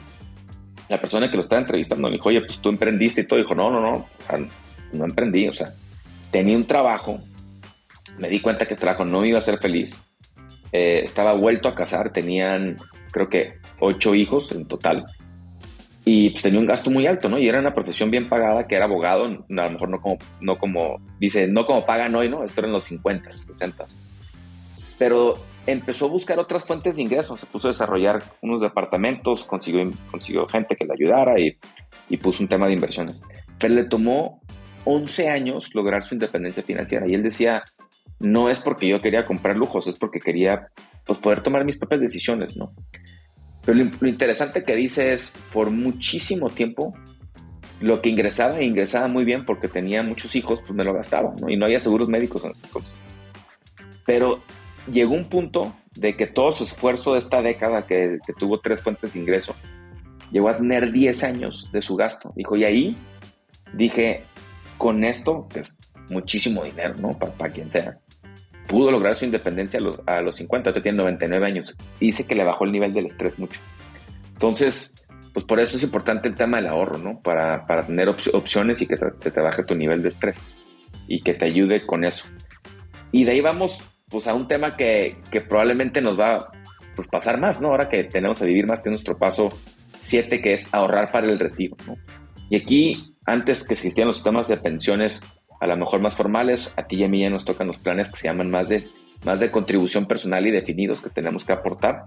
la 0.90 1.00
persona 1.00 1.30
que 1.30 1.38
lo 1.38 1.42
estaba 1.42 1.62
entrevistando, 1.62 2.10
le 2.10 2.18
dijo, 2.18 2.30
oye, 2.30 2.42
pues 2.42 2.60
tú 2.60 2.70
emprendiste 2.70 3.22
y 3.22 3.28
todo, 3.28 3.40
dijo, 3.40 3.56
no, 3.56 3.72
no, 3.72 3.82
no, 3.82 3.92
o 3.94 4.24
sea, 4.26 4.40
no 4.94 5.06
emprendí, 5.06 5.48
o 5.48 5.54
sea, 5.54 5.74
tenía 6.32 6.56
un 6.56 6.68
trabajo, 6.68 7.20
me 8.20 8.30
di 8.30 8.40
cuenta 8.40 8.66
que 8.66 8.74
este 8.74 8.84
trabajo 8.84 9.06
no 9.06 9.22
me 9.22 9.30
iba 9.30 9.40
a 9.40 9.42
ser 9.42 9.58
feliz, 9.60 10.06
eh, 10.72 11.02
estaba 11.04 11.34
vuelto 11.34 11.70
a 11.70 11.76
casar, 11.76 12.12
tenían 12.14 12.78
creo 13.16 13.30
que 13.30 13.60
ocho 13.80 14.14
hijos 14.14 14.52
en 14.52 14.66
total, 14.68 15.06
y 16.08 16.30
pues 16.30 16.44
tenía 16.44 16.60
un 16.60 16.68
gasto 16.68 16.92
muy 16.92 17.08
alto, 17.08 17.28
¿no? 17.28 17.40
Y 17.40 17.48
era 17.48 17.60
una 17.60 17.74
profesión 17.74 18.12
bien 18.12 18.30
pagada, 18.30 18.68
que 18.68 18.76
era 18.76 18.86
abogado, 18.86 19.26
a 19.26 19.28
lo 19.28 19.72
mejor 19.72 19.90
no 19.90 20.00
como, 20.00 20.18
no 20.40 20.58
como, 20.60 21.02
dice, 21.20 21.48
no 21.48 21.66
como 21.66 21.84
pagan 21.84 22.14
hoy, 22.14 22.30
¿no? 22.30 22.44
Esto 22.44 22.62
era 22.62 22.68
en 22.68 22.74
los 22.74 22.84
50, 22.84 23.32
60. 23.32 23.86
Pero 25.00 25.34
empezó 25.66 26.06
a 26.06 26.10
buscar 26.10 26.38
otras 26.38 26.64
fuentes 26.64 26.96
de 26.96 27.02
ingresos, 27.02 27.40
se 27.40 27.48
puso 27.48 27.68
a 27.68 27.72
desarrollar 27.72 28.22
unos 28.42 28.62
departamentos, 28.62 29.44
consiguió, 29.46 29.92
consiguió 30.12 30.48
gente 30.48 30.76
que 30.76 30.86
le 30.86 30.94
ayudara 30.94 31.40
y, 31.40 31.58
y 32.08 32.18
puso 32.18 32.44
un 32.44 32.50
tema 32.50 32.68
de 32.68 32.74
inversiones. 32.74 33.24
Pero 33.58 33.74
le 33.74 33.86
tomó 33.86 34.42
11 34.84 35.30
años 35.30 35.74
lograr 35.74 36.06
su 36.06 36.14
independencia 36.14 36.62
financiera 36.62 37.08
y 37.10 37.16
él 37.16 37.24
decía, 37.24 37.64
no 38.20 38.50
es 38.50 38.60
porque 38.60 38.88
yo 38.88 39.02
quería 39.02 39.26
comprar 39.26 39.58
lujos, 39.58 39.88
es 39.88 39.98
porque 39.98 40.20
quería 40.20 40.68
pues, 41.04 41.18
poder 41.18 41.42
tomar 41.42 41.66
mis 41.66 41.78
propias 41.78 42.02
decisiones, 42.02 42.56
¿no? 42.56 42.74
Pero 43.66 43.84
lo, 44.00 44.08
interesante 44.08 44.64
que 44.64 44.76
dice 44.76 45.14
es, 45.14 45.34
por 45.52 45.72
muchísimo 45.72 46.50
tiempo, 46.50 46.94
lo 47.82 48.02
que 48.02 48.10
ingresaba, 48.10 48.62
ingresaba 48.62 49.08
muy 49.08 49.26
bien 49.26 49.46
porque 49.46 49.68
tenía 49.68 50.04
muchos 50.04 50.36
hijos, 50.36 50.62
pues 50.62 50.74
me 50.74 50.84
lo 50.84 50.94
gastaba, 50.94 51.34
¿no? 51.42 51.50
Y 51.50 51.58
no 51.58 51.66
había 51.66 51.80
seguros 51.80 52.08
médicos 52.08 52.44
en 52.44 52.52
ese 52.52 52.68
entonces. 52.68 53.02
Pero 54.06 54.42
llegó 54.92 55.16
un 55.16 55.26
punto 55.26 55.76
de 55.96 56.16
que 56.16 56.28
todo 56.28 56.52
su 56.52 56.66
esfuerzo 56.66 57.14
de 57.14 57.20
esta 57.20 57.42
década, 57.42 57.86
que, 57.88 58.20
tuvo 58.38 58.60
tres 58.60 58.82
fuentes 58.82 59.14
de 59.14 59.20
ingreso, 59.20 59.56
llegó 60.32 60.50
a 60.50 60.58
tener 60.58 60.92
10 60.92 61.24
años 61.24 61.70
de 61.72 61.82
su 61.82 61.96
gasto. 61.96 62.32
Dijo, 62.36 62.56
y 62.56 62.66
ahí 62.66 62.96
dije, 63.74 64.24
con 64.78 65.04
esto, 65.04 65.48
que 65.52 65.62
es 65.62 65.78
muchísimo 66.10 66.64
dinero, 66.64 66.96
¿no? 67.00 67.18
Para, 67.18 67.52
quien 67.52 67.72
sea, 67.72 67.98
pudo 68.68 68.92
lograr 68.92 69.16
su 69.16 69.26
independencia 69.26 69.80
a 69.80 69.84
los, 69.84 70.00
a 70.06 70.22
los 70.22 70.36
50, 70.36 70.70
ahorita 70.70 70.84
tiene 70.84 70.98
99 70.98 71.46
años. 71.46 71.76
dice 72.00 72.26
que 72.26 72.36
le 72.36 72.44
bajó 72.44 72.66
el 72.66 72.72
nivel 72.72 72.94
del 72.94 73.06
estrés 73.06 73.40
mucho. 73.40 73.60
Entonces, 74.34 75.06
pues 75.34 75.46
por 75.46 75.60
eso 75.60 75.78
es 75.78 75.84
importante 75.84 76.28
el 76.28 76.36
tema 76.36 76.58
del 76.58 76.68
ahorro, 76.68 76.98
¿no? 76.98 77.20
Para, 77.22 77.66
para 77.68 77.86
tener 77.86 78.10
opciones 78.10 78.82
y 78.82 78.88
que 78.88 78.98
se 79.18 79.32
te 79.32 79.42
baje 79.42 79.64
tu 79.64 79.76
nivel 79.76 80.02
de 80.02 80.10
estrés 80.10 80.52
y 81.08 81.22
que 81.22 81.34
te 81.34 81.46
ayude 81.46 81.82
con 81.82 82.04
eso. 82.04 82.28
Y 83.12 83.24
de 83.24 83.32
ahí 83.32 83.42
vamos 83.42 83.84
pues 84.10 84.28
a 84.28 84.34
un 84.34 84.48
tema 84.48 84.78
que, 84.78 85.18
que 85.32 85.42
probablemente 85.42 86.02
nos 86.02 86.20
va 86.20 86.36
a 86.36 86.52
pues, 86.96 87.08
pasar 87.08 87.40
más, 87.40 87.60
¿no? 87.62 87.70
Ahora 87.70 87.90
que 87.90 88.04
tenemos 88.06 88.42
a 88.42 88.46
vivir 88.46 88.66
más 88.66 88.82
que 88.82 88.90
nuestro 88.90 89.18
paso 89.18 89.52
7, 89.98 90.42
que 90.42 90.54
es 90.54 90.74
ahorrar 90.74 91.12
para 91.12 91.28
el 91.28 91.40
retiro, 91.40 91.76
¿no? 91.86 91.98
Y 92.50 92.56
aquí, 92.58 93.16
antes 93.26 93.68
que 93.68 93.74
existían 93.74 94.08
los 94.08 94.18
sistemas 94.18 94.48
de 94.48 94.58
pensiones 94.58 95.22
a 95.66 95.68
lo 95.68 95.78
mejor 95.78 96.00
más 96.00 96.16
formales, 96.16 96.74
a 96.78 96.84
ti 96.84 96.98
y 96.98 97.04
a 97.04 97.10
mí 97.10 97.22
ya 97.22 97.30
nos 97.30 97.44
tocan 97.44 97.68
los 97.68 97.78
planes 97.78 98.10
que 98.10 98.18
se 98.18 98.28
llaman 98.28 98.50
más 98.50 98.70
de, 98.70 98.88
más 99.26 99.40
de 99.40 99.52
contribución 99.52 100.06
personal 100.06 100.46
y 100.48 100.52
definidos 100.52 101.02
que 101.02 101.10
tenemos 101.10 101.44
que 101.44 101.54
aportar. 101.54 102.04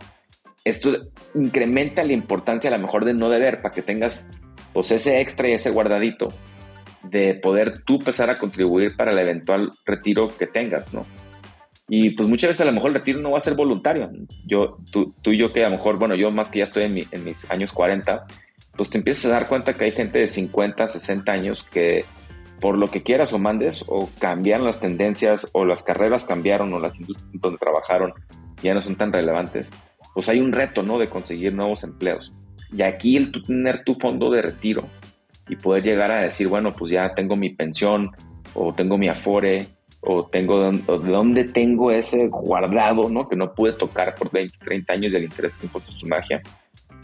Esto 0.65 1.11
incrementa 1.35 2.05
la 2.05 2.13
importancia 2.13 2.71
a 2.71 2.77
lo 2.77 2.83
mejor 2.83 3.05
de 3.05 3.15
no 3.15 3.29
deber 3.29 3.61
para 3.63 3.75
que 3.75 3.83
tengas 3.83 4.31
pues 4.73 4.91
ese 4.91 5.21
extra 5.21 5.49
y 5.49 5.53
ese 5.53 5.71
guardadito 5.71 6.29
de 7.03 7.35
poder 7.35 7.81
tú 7.81 7.97
empezar 7.97 8.31
a 8.31 8.39
contribuir 8.39 8.97
para 8.97 9.13
el 9.13 9.19
eventual 9.19 9.73
retiro 9.85 10.29
que 10.29 10.47
tengas, 10.47 10.93
¿no? 10.95 11.07
Y 11.89 12.11
pues 12.11 12.29
muchas 12.29 12.51
veces 12.51 12.61
a 12.61 12.67
lo 12.67 12.73
mejor 12.73 12.91
el 12.91 12.97
retiro 12.97 13.21
no 13.21 13.31
va 13.31 13.39
a 13.39 13.43
ser 13.43 13.55
voluntario. 13.55 14.11
Yo, 14.47 14.77
tú, 14.93 15.15
tú 15.23 15.33
y 15.33 15.39
yo 15.39 15.53
que 15.53 15.65
a 15.65 15.71
lo 15.71 15.77
mejor, 15.77 15.99
bueno, 15.99 16.15
yo 16.15 16.31
más 16.31 16.51
que 16.51 16.59
ya 16.59 16.65
estoy 16.65 16.85
en, 16.85 17.09
en 17.11 17.25
mis 17.25 17.51
años 17.51 17.73
40, 17.73 18.27
pues 18.77 18.91
te 18.91 18.99
empiezas 18.99 19.25
a 19.27 19.35
dar 19.35 19.49
cuenta 19.49 19.73
que 19.73 19.85
hay 19.85 19.93
gente 19.93 20.19
de 20.19 20.27
50, 20.27 20.87
60 20.87 21.33
años 21.33 21.67
que 21.71 22.05
por 22.61 22.77
lo 22.77 22.91
que 22.91 23.03
quieras 23.03 23.33
o 23.33 23.39
mandes, 23.39 23.85
o 23.87 24.09
cambiaron 24.19 24.67
las 24.67 24.81
tendencias, 24.81 25.51
o 25.53 25.65
las 25.65 25.83
carreras 25.83 26.25
cambiaron, 26.25 26.73
o 26.73 26.81
las 26.81 27.01
industrias 27.01 27.41
donde 27.41 27.59
trabajaron 27.59 28.13
ya 28.63 28.75
no 28.75 28.83
son 28.83 28.97
tan 28.97 29.13
relevantes, 29.13 29.71
pues 30.15 30.29
hay 30.29 30.41
un 30.41 30.53
reto, 30.53 30.83
¿no? 30.83 30.99
De 30.99 31.09
conseguir 31.09 31.55
nuevos 31.55 31.85
empleos. 31.85 32.33
Y 32.73 32.83
aquí 32.83 33.17
el 33.17 33.33
tener 33.47 33.85
tu 33.85 33.95
fondo 33.95 34.31
de 34.31 34.43
retiro 34.43 34.85
y 35.49 35.57
poder 35.57 35.85
llegar 35.85 36.11
a 36.11 36.21
decir, 36.21 36.49
bueno, 36.49 36.73
pues 36.73 36.91
ya 36.91 37.15
tengo 37.15 37.37
mi 37.37 37.51
pensión, 37.51 38.11
o 38.55 38.75
tengo 38.75 38.99
mi 38.99 39.09
afore, 39.09 39.69
o 40.01 40.27
tengo 40.27 40.71
de 40.71 41.11
dónde 41.11 41.45
tengo 41.45 41.91
ese 41.91 42.29
guardado, 42.29 43.09
¿no? 43.09 43.29
Que 43.29 43.37
no 43.37 43.53
pude 43.55 43.73
tocar 43.73 44.15
por 44.15 44.31
20, 44.31 44.59
30 44.59 44.93
años 44.93 45.13
del 45.13 45.25
interés 45.25 45.55
por 45.73 45.83
su 45.83 46.07
magia, 46.07 46.43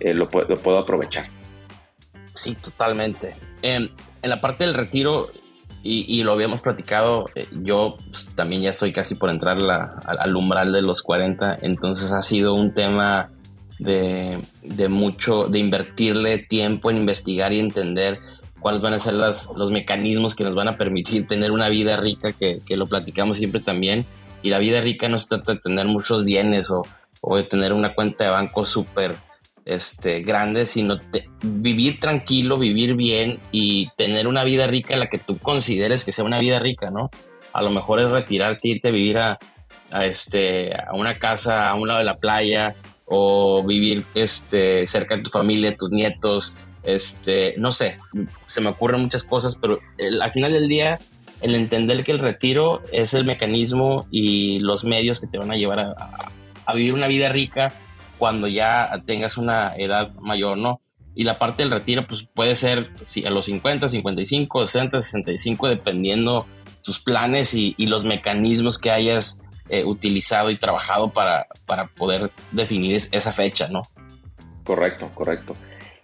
eh, 0.01 0.13
lo, 0.13 0.25
lo, 0.27 0.57
puedo 0.57 0.79
aprovechar. 0.79 1.27
Sí, 2.35 2.55
totalmente. 2.57 3.35
en 3.63 3.91
la 4.23 4.41
parte 4.41 4.65
del 4.65 4.75
retiro, 4.75 5.31
y, 5.87 6.23
lo 6.23 6.33
habíamos 6.33 6.63
platicado, 6.63 7.29
eh, 7.35 7.47
yo 7.63 7.97
pues, 8.11 8.27
también 8.35 8.63
ya 8.63 8.71
estoy 8.71 8.91
casi 8.91 9.17
por 9.17 9.29
entrar 9.29 9.59
al 10.07 10.37
umbral 10.37 10.73
de 10.73 10.81
los 10.81 11.03
40, 11.03 11.59
entonces 11.61 12.11
ha 12.13 12.23
sido 12.23 12.55
un 12.55 12.73
tema 12.73 13.31
de, 13.79 14.39
mucho, 14.89 15.47
de 15.49 15.59
invertirle 15.59 16.39
tiempo 16.39 16.91
en 16.91 16.97
investigar 16.97 17.53
y 17.53 17.61
entender 17.61 18.19
cuáles 18.61 18.81
van 18.81 18.95
a 18.95 18.99
ser 18.99 19.13
las, 19.13 19.51
los 19.57 19.71
mecanismos 19.71 20.35
que 20.35 20.45
nos 20.45 20.55
van 20.55 20.69
a 20.69 20.79
permitir 20.79 21.27
tener 21.27 21.51
una 21.51 21.69
vida 21.69 21.97
rica, 21.97 22.33
que, 22.33 22.61
que 22.67 22.79
lo 22.79 22.87
platicamos 22.87 23.37
siempre 23.37 23.61
también. 23.61 24.07
Y 24.43 24.49
la 24.49 24.59
vida 24.59 24.81
rica 24.81 25.09
no 25.09 25.19
se 25.19 25.29
trata 25.29 25.53
de 25.53 25.61
tener 25.61 25.87
muchos 25.87 26.25
bienes 26.25 26.71
o, 26.71 26.83
o 27.21 27.37
de 27.37 27.43
tener 27.43 27.73
una 27.75 27.95
cuenta 27.95 28.25
de 28.25 28.31
banco 28.31 28.65
súper 28.65 29.17
este, 29.65 30.23
grande, 30.23 30.67
sino 30.67 31.01
vivir 31.43 31.99
tranquilo, 31.99 32.59
vivir 32.59 32.95
bien 32.95 33.39
y 33.51 33.89
tener 33.97 34.27
una 34.27 34.45
vida 34.45 34.67
rica 34.67 34.97
la 34.97 35.09
que 35.09 35.19
tú 35.19 35.39
consideres 35.39 36.05
que 36.05 36.13
sea 36.13 36.25
una 36.25 36.39
vida 36.39 36.59
rica, 36.59 36.91
¿no? 36.91 37.11
A 37.53 37.63
lo 37.63 37.71
mejor 37.71 38.01
es 38.01 38.11
retirarte, 38.11 38.69
irte 38.69 38.89
a 38.89 38.93
vivir 38.93 39.19
a, 39.19 39.39
este, 40.03 40.75
a 40.75 40.93
una 40.95 41.19
casa 41.19 41.69
a 41.69 41.75
un 41.75 41.89
lado 41.89 42.01
de 42.01 42.05
la 42.05 42.17
playa 42.17 42.75
o 43.07 43.65
vivir 43.65 44.05
este, 44.15 44.87
cerca 44.87 45.17
de 45.17 45.23
tu 45.23 45.31
familia, 45.31 45.77
tus 45.77 45.93
nietos, 45.93 46.57
este, 46.83 47.55
no 47.57 47.73
sé, 47.73 47.97
se 48.47 48.61
me 48.61 48.71
ocurren 48.71 49.01
muchas 49.01 49.23
cosas, 49.23 49.57
pero 49.57 49.79
al 50.21 50.33
final 50.33 50.53
del 50.53 50.69
día, 50.69 50.99
el 51.41 51.55
entender 51.55 52.05
que 52.05 52.13
el 52.13 52.19
retiro 52.19 52.83
es 52.93 53.15
el 53.15 53.25
mecanismo 53.25 54.07
y 54.11 54.59
los 54.59 54.85
medios 54.85 55.21
que 55.21 55.27
te 55.27 55.39
van 55.39 55.51
a 55.51 55.57
llevar 55.57 55.81
a, 55.81 55.95
a 56.67 56.75
vivir 56.75 56.93
una 56.93 57.07
vida 57.07 57.29
rica 57.31 57.73
cuando 58.19 58.47
ya 58.47 59.03
tengas 59.07 59.37
una 59.37 59.75
edad 59.77 60.15
mayor, 60.15 60.59
¿no? 60.59 60.81
Y 61.15 61.25
la 61.25 61.39
parte 61.39 61.63
del 61.63 61.71
retiro, 61.71 62.07
pues 62.07 62.27
puede 62.35 62.57
ser 62.57 62.91
a 63.25 63.31
los 63.31 63.45
50, 63.45 63.89
55, 63.89 64.67
60, 64.67 65.03
65, 65.03 65.69
dependiendo 65.69 66.47
tus 66.83 67.01
planes 67.01 67.55
y, 67.55 67.75
los 67.79 68.05
mecanismos 68.05 68.79
que 68.79 68.91
hayas 68.91 69.43
eh, 69.69 69.85
utilizado 69.85 70.51
y 70.51 70.59
trabajado 70.59 71.11
para, 71.11 71.47
para 71.67 71.87
poder 71.87 72.31
definir 72.53 72.97
esa 72.97 73.33
fecha, 73.33 73.69
¿no? 73.69 73.83
Correcto, 74.65 75.11
correcto. 75.15 75.55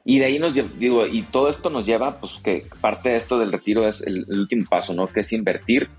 Y 0.04 0.18
de 0.18 0.26
ahí 0.26 0.38
nos 0.38 0.54
digo, 0.78 1.06
y 1.06 1.22
todo 1.22 1.50
esto 1.50 1.70
nos 1.70 1.84
lleva, 1.84 2.20
pues 2.20 2.34
que 2.42 2.64
parte 2.80 3.10
de 3.10 3.16
esto 3.16 3.38
del 3.38 3.52
retiro 3.52 3.86
es 3.86 4.00
el, 4.00 4.26
el, 4.30 4.40
último 4.40 4.64
paso, 4.68 4.94
¿no? 4.94 5.06
Que 5.06 5.20
es 5.20 5.32
invertir. 5.32 5.90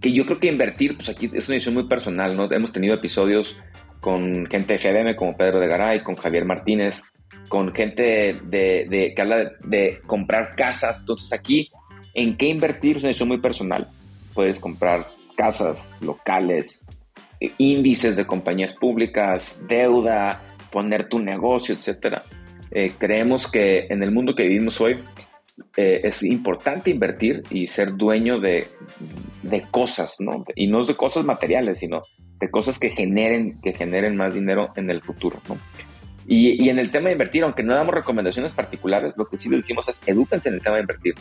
Que 0.00 0.12
yo 0.12 0.26
creo 0.26 0.38
que 0.38 0.48
invertir, 0.48 0.96
pues 0.96 1.08
aquí 1.08 1.30
es 1.32 1.48
una 1.48 1.54
decisión 1.54 1.74
muy 1.74 1.84
personal, 1.84 2.36
¿no? 2.36 2.50
Hemos 2.50 2.72
tenido 2.72 2.94
episodios 2.94 3.56
con 4.00 4.46
gente 4.46 4.78
de 4.78 4.78
GDM 4.78 5.14
como 5.14 5.36
Pedro 5.36 5.60
de 5.60 5.68
Garay, 5.68 6.00
con 6.00 6.16
Javier 6.16 6.44
Martínez, 6.44 7.02
con 7.48 7.74
gente 7.74 8.36
de, 8.44 9.12
que 9.14 9.22
habla 9.22 9.52
de, 9.64 10.00
comprar 10.06 10.54
casas. 10.56 11.00
Entonces 11.00 11.32
aquí, 11.32 11.70
¿en 12.14 12.36
qué 12.36 12.46
invertir? 12.46 12.96
Es 12.96 13.02
una 13.02 13.08
decisión 13.08 13.28
muy 13.28 13.38
personal. 13.38 13.88
Puedes 14.34 14.58
comprar 14.58 15.08
casas 15.36 15.92
locales, 16.00 16.86
eh, 17.40 17.52
índices 17.58 18.16
de 18.16 18.26
compañías 18.26 18.74
públicas, 18.74 19.58
deuda, 19.68 20.40
poner 20.70 21.08
tu 21.08 21.18
negocio, 21.18 21.74
etc. 21.74 22.18
Eh, 22.70 22.92
creemos 22.96 23.50
que 23.50 23.86
en 23.90 24.02
el 24.02 24.12
mundo 24.12 24.34
que 24.34 24.44
vivimos 24.44 24.80
hoy 24.80 24.98
eh, 25.76 26.00
es 26.04 26.22
importante 26.22 26.90
invertir 26.90 27.42
y 27.50 27.66
ser 27.66 27.96
dueño 27.96 28.38
de, 28.38 28.68
de, 29.42 29.62
cosas, 29.70 30.16
¿no? 30.20 30.44
Y 30.54 30.68
no 30.68 30.84
de 30.84 30.94
cosas 30.94 31.24
materiales, 31.24 31.80
sino 31.80 32.02
de 32.40 32.50
cosas 32.50 32.78
que 32.78 32.90
generen, 32.90 33.60
que 33.60 33.72
generen 33.72 34.16
más 34.16 34.34
dinero 34.34 34.72
en 34.76 34.90
el 34.90 35.02
futuro, 35.02 35.40
¿no? 35.48 35.58
Y, 36.26 36.68
en 36.68 36.78
el 36.78 36.90
tema 36.90 37.06
de 37.06 37.12
invertir, 37.12 37.42
aunque 37.42 37.62
no 37.62 37.74
damos 37.74 37.94
recomendaciones 37.94 38.52
particulares, 38.52 39.16
lo 39.16 39.26
que 39.26 39.36
sí 39.36 39.48
decimos 39.48 39.88
es 39.88 40.06
edúquense 40.06 40.48
en 40.48 40.56
el 40.56 40.62
tema 40.62 40.76
de 40.76 40.82
invertir. 40.82 41.14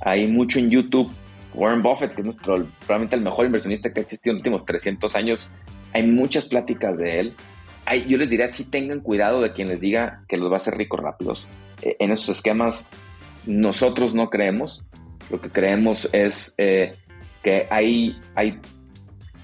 Hay 0.00 0.28
mucho 0.28 0.58
en 0.58 0.68
YouTube. 0.68 1.10
Warren 1.54 1.82
Buffett, 1.82 2.14
que 2.14 2.20
es 2.20 2.24
nuestro, 2.24 2.66
probablemente 2.80 3.16
el 3.16 3.22
mejor 3.22 3.46
inversionista 3.46 3.92
que 3.92 4.00
ha 4.00 4.02
existido 4.02 4.32
en 4.32 4.36
los 4.36 4.40
últimos 4.40 4.64
300 4.66 5.16
años, 5.16 5.50
hay 5.92 6.02
muchas 6.06 6.46
pláticas 6.46 6.96
de 6.98 7.20
él. 7.20 7.34
Hay, 7.84 8.06
yo 8.06 8.18
les 8.18 8.30
diría, 8.30 8.52
si 8.52 8.70
tengan 8.70 9.00
cuidado 9.00 9.40
de 9.40 9.52
quien 9.52 9.68
les 9.68 9.80
diga 9.80 10.24
que 10.28 10.36
los 10.36 10.50
va 10.50 10.54
a 10.54 10.56
hacer 10.58 10.74
ricos 10.74 11.00
rápidos. 11.00 11.46
Eh, 11.82 11.96
en 11.98 12.12
esos 12.12 12.36
esquemas 12.36 12.90
nosotros 13.46 14.14
no 14.14 14.30
creemos. 14.30 14.82
Lo 15.30 15.40
que 15.40 15.50
creemos 15.50 16.08
es 16.12 16.54
eh, 16.58 16.94
que 17.42 17.66
hay, 17.70 18.20
hay, 18.34 18.60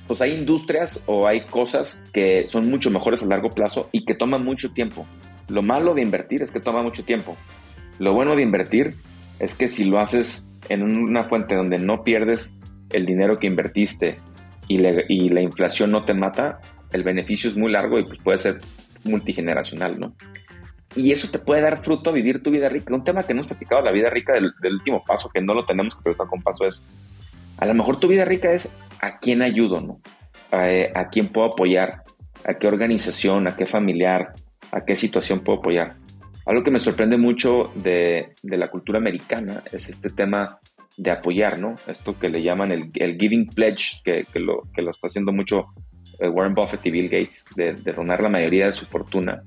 pues 0.08 0.22
hay 0.22 0.32
industrias 0.32 1.04
o 1.06 1.28
hay 1.28 1.42
cosas 1.42 2.06
que 2.12 2.48
son 2.48 2.68
mucho 2.68 2.90
mejores 2.90 3.22
a 3.22 3.26
largo 3.26 3.50
plazo 3.50 3.90
y 3.92 4.04
que 4.04 4.14
toman 4.14 4.42
mucho 4.42 4.72
tiempo. 4.72 5.06
Lo 5.48 5.62
malo 5.62 5.94
de 5.94 6.02
invertir 6.02 6.42
es 6.42 6.50
que 6.50 6.60
toma 6.60 6.82
mucho 6.82 7.04
tiempo. 7.04 7.36
Lo 7.98 8.14
bueno 8.14 8.34
de 8.34 8.42
invertir 8.42 8.94
es 9.38 9.54
que 9.54 9.68
si 9.68 9.84
lo 9.84 10.00
haces 10.00 10.52
en 10.68 10.82
una 10.82 11.24
fuente 11.24 11.54
donde 11.54 11.78
no 11.78 12.02
pierdes 12.02 12.58
el 12.90 13.06
dinero 13.06 13.38
que 13.38 13.46
invertiste 13.46 14.18
y, 14.66 14.78
la 14.78 15.40
inflación 15.40 15.90
no 15.90 16.04
te 16.04 16.14
mata, 16.14 16.60
el 16.90 17.02
beneficio 17.02 17.48
es 17.48 17.56
muy 17.56 17.70
largo 17.70 17.98
y 17.98 18.04
pues 18.04 18.18
puede 18.18 18.38
ser 18.38 18.58
multigeneracional, 19.04 20.00
¿no? 20.00 20.14
Y 20.96 21.12
eso 21.12 21.28
te 21.30 21.38
puede 21.38 21.60
dar 21.60 21.82
fruto 21.84 22.10
a 22.10 22.12
vivir 22.12 22.42
tu 22.42 22.50
vida 22.50 22.68
rica. 22.68 22.94
Un 22.94 23.04
tema 23.04 23.22
que 23.22 23.34
no 23.34 23.40
hemos 23.40 23.48
platicado, 23.48 23.82
la 23.82 23.92
vida 23.92 24.10
rica 24.10 24.32
del, 24.32 24.52
último 24.72 25.04
paso, 25.04 25.30
que 25.32 25.40
no 25.40 25.54
lo 25.54 25.64
tenemos 25.64 25.94
que 25.94 26.02
pensar 26.02 26.26
con 26.26 26.42
paso, 26.42 26.66
es 26.66 26.86
a 27.58 27.66
lo 27.66 27.74
mejor 27.74 28.00
tu 28.00 28.08
vida 28.08 28.24
rica 28.24 28.52
es 28.52 28.78
a 29.00 29.18
quién 29.18 29.42
ayudo, 29.42 29.80
¿no? 29.80 30.00
A, 30.50 30.70
eh, 30.70 30.90
a 30.94 31.08
quién 31.08 31.28
puedo 31.28 31.48
apoyar, 31.48 32.04
a 32.44 32.54
qué 32.54 32.66
organización, 32.66 33.46
a 33.48 33.56
qué 33.56 33.66
familiar, 33.66 34.34
a 34.72 34.84
qué 34.84 34.96
situación 34.96 35.40
puedo 35.40 35.58
apoyar. 35.58 35.96
Algo 36.48 36.62
que 36.62 36.70
me 36.70 36.78
sorprende 36.78 37.18
mucho 37.18 37.70
de, 37.74 38.32
la 38.42 38.68
cultura 38.68 38.98
americana 38.98 39.62
es 39.70 39.90
este 39.90 40.08
tema 40.08 40.58
de 40.96 41.10
apoyar, 41.10 41.58
¿no? 41.58 41.76
Esto 41.86 42.18
que 42.18 42.30
le 42.30 42.42
llaman 42.42 42.72
el, 42.72 42.90
giving 43.18 43.48
pledge, 43.48 44.00
que, 44.02 44.24
lo, 44.40 44.62
que 44.74 44.80
está 44.80 45.08
haciendo 45.08 45.30
mucho 45.30 45.66
eh, 46.18 46.26
Warren 46.26 46.54
Buffett 46.54 46.86
y 46.86 46.90
Bill 46.90 47.10
Gates, 47.10 47.44
de, 47.54 47.74
donar 47.92 48.22
la 48.22 48.30
mayoría 48.30 48.66
de 48.66 48.72
su 48.72 48.86
fortuna 48.86 49.42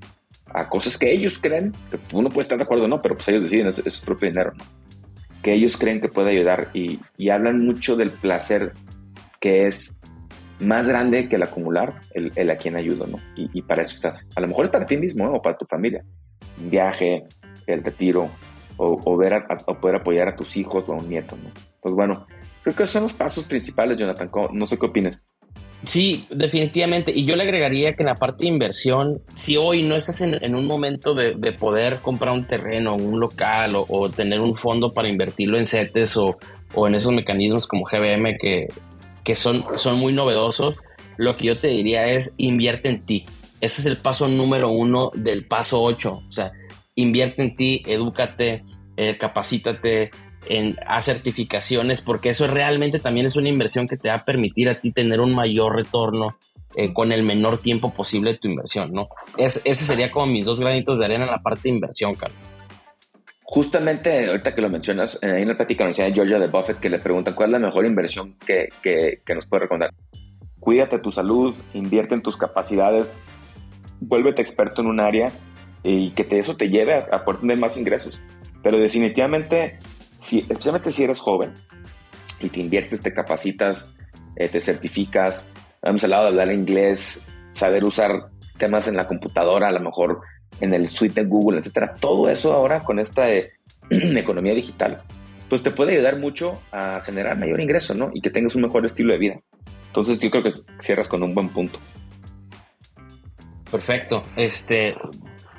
a 0.54 0.68
cosas 0.68 0.96
que 0.96 1.10
ellos 1.10 1.38
creen, 1.38 1.72
que 1.90 1.98
uno 2.12 2.28
puede 2.28 2.42
estar 2.42 2.56
de 2.56 2.64
acuerdo 2.64 2.86
no, 2.86 3.02
pero 3.02 3.16
pues 3.16 3.28
ellos 3.28 3.42
deciden, 3.42 3.66
es, 3.66 3.82
su 3.84 4.04
propio 4.04 4.28
dinero, 4.28 4.52
¿no? 4.56 4.64
Que 5.42 5.54
ellos 5.54 5.76
creen 5.76 6.00
que 6.00 6.08
puede 6.08 6.30
ayudar 6.30 6.68
y, 6.72 7.00
hablan 7.30 7.64
mucho 7.64 7.96
del 7.96 8.10
placer 8.10 8.72
que 9.40 9.66
es 9.66 10.00
más 10.60 10.86
grande 10.86 11.28
que 11.28 11.36
el 11.36 11.42
acumular, 11.42 12.00
el, 12.14 12.50
a 12.50 12.56
quien 12.56 12.76
ayudo, 12.76 13.06
¿no? 13.06 13.18
Y, 13.36 13.62
para 13.62 13.82
eso 13.82 13.96
se 13.96 14.08
hace. 14.08 14.28
A 14.36 14.40
lo 14.40 14.48
mejor 14.48 14.66
es 14.66 14.70
para 14.70 14.86
ti 14.86 14.96
mismo 14.96 15.28
o 15.28 15.42
para 15.42 15.56
tu 15.56 15.66
familia. 15.66 16.04
Un 16.60 16.70
viaje, 16.70 17.24
el 17.66 17.82
retiro, 17.82 18.30
o, 18.76 19.00
o 19.04 19.16
ver 19.16 19.44
o 19.66 19.74
poder 19.74 19.96
apoyar 19.96 20.28
a 20.28 20.36
tus 20.36 20.56
hijos 20.56 20.84
o 20.86 20.92
a 20.92 20.96
un 20.96 21.08
nieto, 21.08 21.36
¿no? 21.42 21.50
Pues 21.80 21.94
bueno, 21.94 22.26
creo 22.62 22.76
que 22.76 22.86
son 22.86 23.02
los 23.04 23.12
pasos 23.12 23.44
principales, 23.44 23.98
Jonathan. 23.98 24.30
No 24.52 24.66
sé 24.66 24.78
qué 24.78 24.86
opinas. 24.86 25.26
Sí, 25.84 26.26
definitivamente. 26.30 27.12
Y 27.14 27.24
yo 27.24 27.34
le 27.34 27.42
agregaría 27.42 27.94
que 27.94 28.02
en 28.02 28.08
la 28.08 28.14
parte 28.14 28.44
de 28.44 28.50
inversión, 28.50 29.20
si 29.34 29.56
hoy 29.56 29.82
no 29.82 29.96
estás 29.96 30.20
en, 30.20 30.54
un 30.54 30.66
momento 30.66 31.14
de, 31.14 31.34
poder 31.52 31.98
comprar 31.98 32.32
un 32.32 32.46
terreno, 32.46 32.94
un 32.94 33.18
local 33.18 33.74
o, 33.76 34.08
tener 34.10 34.40
un 34.40 34.54
fondo 34.54 34.92
para 34.92 35.08
invertirlo 35.08 35.58
en 35.58 35.66
CETES 35.66 36.16
o, 36.18 36.36
o 36.74 36.86
en 36.86 36.94
esos 36.94 37.12
mecanismos 37.12 37.66
como 37.66 37.84
GBM 37.84 38.36
que, 38.38 38.68
que 39.24 39.34
son, 39.34 39.64
son 39.76 39.98
muy 39.98 40.12
novedosos, 40.12 40.82
lo 41.16 41.36
que 41.36 41.46
yo 41.46 41.58
te 41.58 41.68
diría 41.68 42.06
es 42.06 42.34
invierte 42.38 42.88
en 42.88 43.04
ti. 43.04 43.26
Ese 43.60 43.80
es 43.80 43.86
el 43.86 43.98
paso 43.98 44.28
número 44.28 44.70
uno 44.70 45.10
del 45.14 45.46
paso 45.46 45.82
ocho. 45.82 46.22
O 46.28 46.32
sea, 46.32 46.52
invierte 46.94 47.42
en 47.42 47.56
ti, 47.56 47.82
edúcate, 47.86 48.64
eh, 48.96 49.16
capacítate, 49.18 50.10
en, 50.46 50.76
a 50.86 51.02
certificaciones, 51.02 52.02
porque 52.02 52.30
eso 52.30 52.46
realmente 52.46 52.98
también 52.98 53.26
es 53.26 53.36
una 53.36 53.48
inversión 53.48 53.86
que 53.86 53.96
te 53.96 54.08
va 54.08 54.14
a 54.16 54.24
permitir 54.24 54.68
a 54.68 54.74
ti 54.74 54.92
tener 54.92 55.20
un 55.20 55.34
mayor 55.34 55.76
retorno 55.76 56.36
eh, 56.74 56.92
con 56.92 57.12
el 57.12 57.22
menor 57.22 57.58
tiempo 57.58 57.92
posible 57.92 58.32
de 58.32 58.38
tu 58.38 58.48
inversión, 58.48 58.92
¿no? 58.92 59.08
Es, 59.36 59.60
ese 59.64 59.84
sería 59.84 60.10
como 60.10 60.26
mis 60.26 60.44
dos 60.44 60.60
granitos 60.60 60.98
de 60.98 61.04
arena 61.04 61.24
en 61.24 61.30
la 61.30 61.42
parte 61.42 61.62
de 61.64 61.74
inversión, 61.74 62.14
Carlos. 62.14 62.38
Justamente, 63.44 64.28
ahorita 64.28 64.54
que 64.54 64.62
lo 64.62 64.70
mencionas, 64.70 65.18
eh, 65.20 65.30
hay 65.30 65.42
una 65.42 65.54
plática 65.54 65.86
de 65.86 66.12
Georgia 66.12 66.38
de 66.38 66.46
Buffett 66.46 66.80
que 66.80 66.88
le 66.88 66.98
preguntan 66.98 67.34
cuál 67.34 67.50
es 67.50 67.60
la 67.60 67.66
mejor 67.66 67.84
inversión 67.84 68.36
que, 68.46 68.70
que, 68.82 69.20
que 69.26 69.34
nos 69.34 69.44
puede 69.44 69.64
recomendar. 69.64 69.92
Cuídate 70.58 70.98
tu 70.98 71.12
salud, 71.12 71.54
invierte 71.74 72.14
en 72.14 72.22
tus 72.22 72.38
capacidades, 72.38 73.20
vuélvete 74.00 74.40
experto 74.40 74.80
en 74.80 74.86
un 74.86 75.00
área 75.00 75.30
y 75.82 76.12
que 76.12 76.24
te, 76.24 76.38
eso 76.38 76.56
te 76.56 76.70
lleve 76.70 76.94
a, 76.94 77.08
a 77.12 77.24
poder 77.24 77.40
tener 77.40 77.58
más 77.58 77.76
ingresos. 77.76 78.18
Pero 78.62 78.78
definitivamente 78.78 79.78
especialmente 80.30 80.90
si 80.90 81.04
eres 81.04 81.18
joven 81.18 81.52
y 82.40 82.48
te 82.48 82.60
inviertes, 82.60 83.02
te 83.02 83.12
capacitas, 83.12 83.96
eh, 84.36 84.48
te 84.48 84.60
certificas, 84.60 85.54
hemos 85.82 86.02
hablado 86.04 86.24
de 86.24 86.28
hablar 86.30 86.52
inglés, 86.52 87.32
saber 87.52 87.84
usar 87.84 88.30
temas 88.58 88.88
en 88.88 88.96
la 88.96 89.06
computadora, 89.06 89.68
a 89.68 89.72
lo 89.72 89.80
mejor 89.80 90.20
en 90.60 90.74
el 90.74 90.88
suite 90.88 91.22
de 91.22 91.28
Google, 91.28 91.58
etcétera. 91.58 91.94
Todo 92.00 92.28
eso 92.28 92.52
ahora 92.52 92.80
con 92.80 92.98
esta 92.98 93.30
eh, 93.30 93.52
economía 93.90 94.54
digital, 94.54 95.02
pues 95.48 95.62
te 95.62 95.70
puede 95.70 95.92
ayudar 95.92 96.18
mucho 96.18 96.62
a 96.70 97.00
generar 97.04 97.38
mayor 97.38 97.60
ingreso, 97.60 97.94
¿no? 97.94 98.10
Y 98.14 98.20
que 98.20 98.30
tengas 98.30 98.54
un 98.54 98.62
mejor 98.62 98.86
estilo 98.86 99.12
de 99.12 99.18
vida. 99.18 99.40
Entonces 99.88 100.18
yo 100.20 100.30
creo 100.30 100.44
que 100.44 100.54
cierras 100.80 101.08
con 101.08 101.22
un 101.22 101.34
buen 101.34 101.48
punto. 101.50 101.78
Perfecto. 103.70 104.24
Este, 104.36 104.94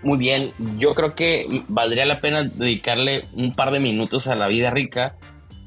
muy 0.04 0.18
bien. 0.18 0.52
Yo 0.78 0.94
creo 0.94 1.16
que 1.16 1.64
valdría 1.68 2.06
la 2.06 2.20
pena 2.20 2.44
dedicarle 2.44 3.26
un 3.34 3.54
par 3.54 3.72
de 3.72 3.80
minutos 3.80 4.28
a 4.28 4.36
la 4.36 4.48
vida 4.48 4.70
rica, 4.70 5.16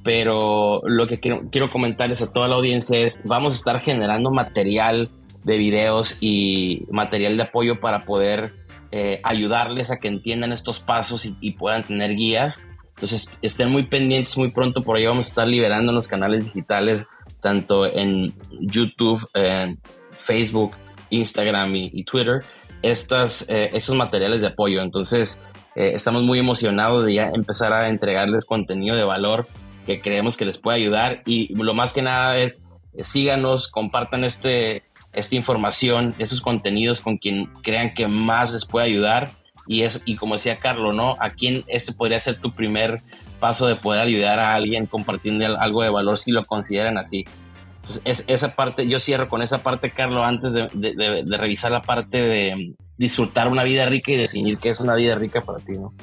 pero 0.05 0.83
lo 0.85 1.07
que 1.07 1.19
quiero, 1.21 1.51
quiero 1.51 1.71
comentarles 1.71 2.23
a 2.23 2.33
toda 2.33 2.49
la 2.49 2.57
audiencia 2.57 2.99
es, 2.99 3.23
vamos 3.25 3.55
a 3.55 3.57
estar 3.57 3.81
generando 3.81 4.31
material 4.31 5.11
de 5.45 5.57
videos 5.59 6.19
y 6.21 6.87
material 6.91 7.37
de 7.37 7.45
apoyo 7.45 7.81
para 7.81 8.05
poder 8.05 8.53
eh, 8.93 9.21
ayudarles 9.23 9.91
a 9.91 9.99
que 9.99 10.09
entiendan 10.09 10.53
estos 10.53 10.81
pasos 10.81 11.29
y, 11.41 11.53
puedan 11.53 11.83
tener 11.83 12.15
guías. 12.15 12.63
Entonces 12.95 13.37
estén 13.43 13.71
muy 13.71 13.85
pendientes, 13.85 14.37
muy 14.37 14.51
pronto 14.51 14.83
por 14.83 14.97
ahí 14.97 15.07
vamos 15.07 15.27
a 15.27 15.29
estar 15.29 15.47
liberando 15.47 15.93
los 15.93 16.09
canales 16.09 16.47
digitales, 16.47 17.07
tanto 17.41 17.87
en 17.87 18.35
YouTube, 18.61 19.29
en 19.35 19.79
Facebook, 20.19 20.73
Instagram 21.11 21.75
y 21.77 22.05
Twitter 22.05 22.43
eh, 22.87 23.71
estos 23.73 23.97
materiales 23.97 24.41
de 24.41 24.49
apoyo. 24.49 24.81
Entonces, 24.83 25.45
eh, 25.75 25.93
estamos 25.95 26.23
muy 26.23 26.39
emocionados 26.39 27.05
de 27.05 27.15
ya 27.15 27.31
empezar 27.35 27.73
a 27.73 27.89
entregarles 27.89 28.45
contenido 28.45 28.97
de 28.97 29.05
valor 29.05 29.47
que 29.87 30.01
creemos 30.01 30.37
que 30.37 30.45
les 30.45 30.59
puede 30.59 30.79
ayudar. 30.79 31.23
Y 31.27 31.55
lo 31.55 31.75
más 31.75 31.93
que 31.93 32.03
nada 32.03 32.37
es, 32.39 32.67
eh, 32.95 33.05
síganos, 33.05 33.69
compartan 33.69 34.25
este, 34.25 34.85
esta 35.13 35.35
información, 35.37 36.15
esos 36.19 36.41
contenidos 36.41 37.01
con 37.01 37.19
quien 37.19 37.47
crean 37.63 37.95
que 37.95 38.09
más 38.09 38.53
les 38.53 38.65
puede 38.65 38.87
ayudar. 38.87 39.31
Y, 39.69 39.83
es, 39.83 40.03
y 40.05 40.15
como 40.17 40.35
decía 40.35 40.59
Carlos, 40.59 40.95
¿no? 40.95 41.17
¿A 41.19 41.31
quién 41.31 41.65
este 41.67 41.93
podría 41.93 42.21
ser 42.21 42.41
tu 42.41 42.53
primer 42.53 43.01
paso 43.41 43.67
de 43.67 43.75
poder 43.75 44.03
ayudar 44.03 44.39
a 44.39 44.55
alguien 44.55 44.87
compartiendo 44.87 45.45
algo 45.59 45.83
de 45.83 45.91
valor 45.91 46.19
si 46.19 46.31
lo 46.31 46.45
consideran 46.45 46.99
así? 46.99 47.25
Es, 48.05 48.25
esa 48.27 48.55
parte, 48.55 48.87
yo 48.89 48.99
cierro 48.99 49.29
con 49.29 49.43
esa 49.43 49.63
parte, 49.63 49.91
Carlos, 49.91 50.25
antes 50.25 50.53
de, 50.53 51.25
revisar 51.39 51.71
la 51.71 51.83
parte 51.83 52.21
de 52.21 52.75
disfrutar 52.97 53.49
una 53.49 53.65
vida 53.65 53.87
rica 53.87 54.13
y 54.13 54.17
definir 54.17 54.59
qué 54.59 54.71
es 54.71 54.81
una 54.81 54.95
vida 54.95 55.15
rica 55.15 55.41
para 55.41 55.59
ti, 55.59 55.73
¿no? 55.73 55.95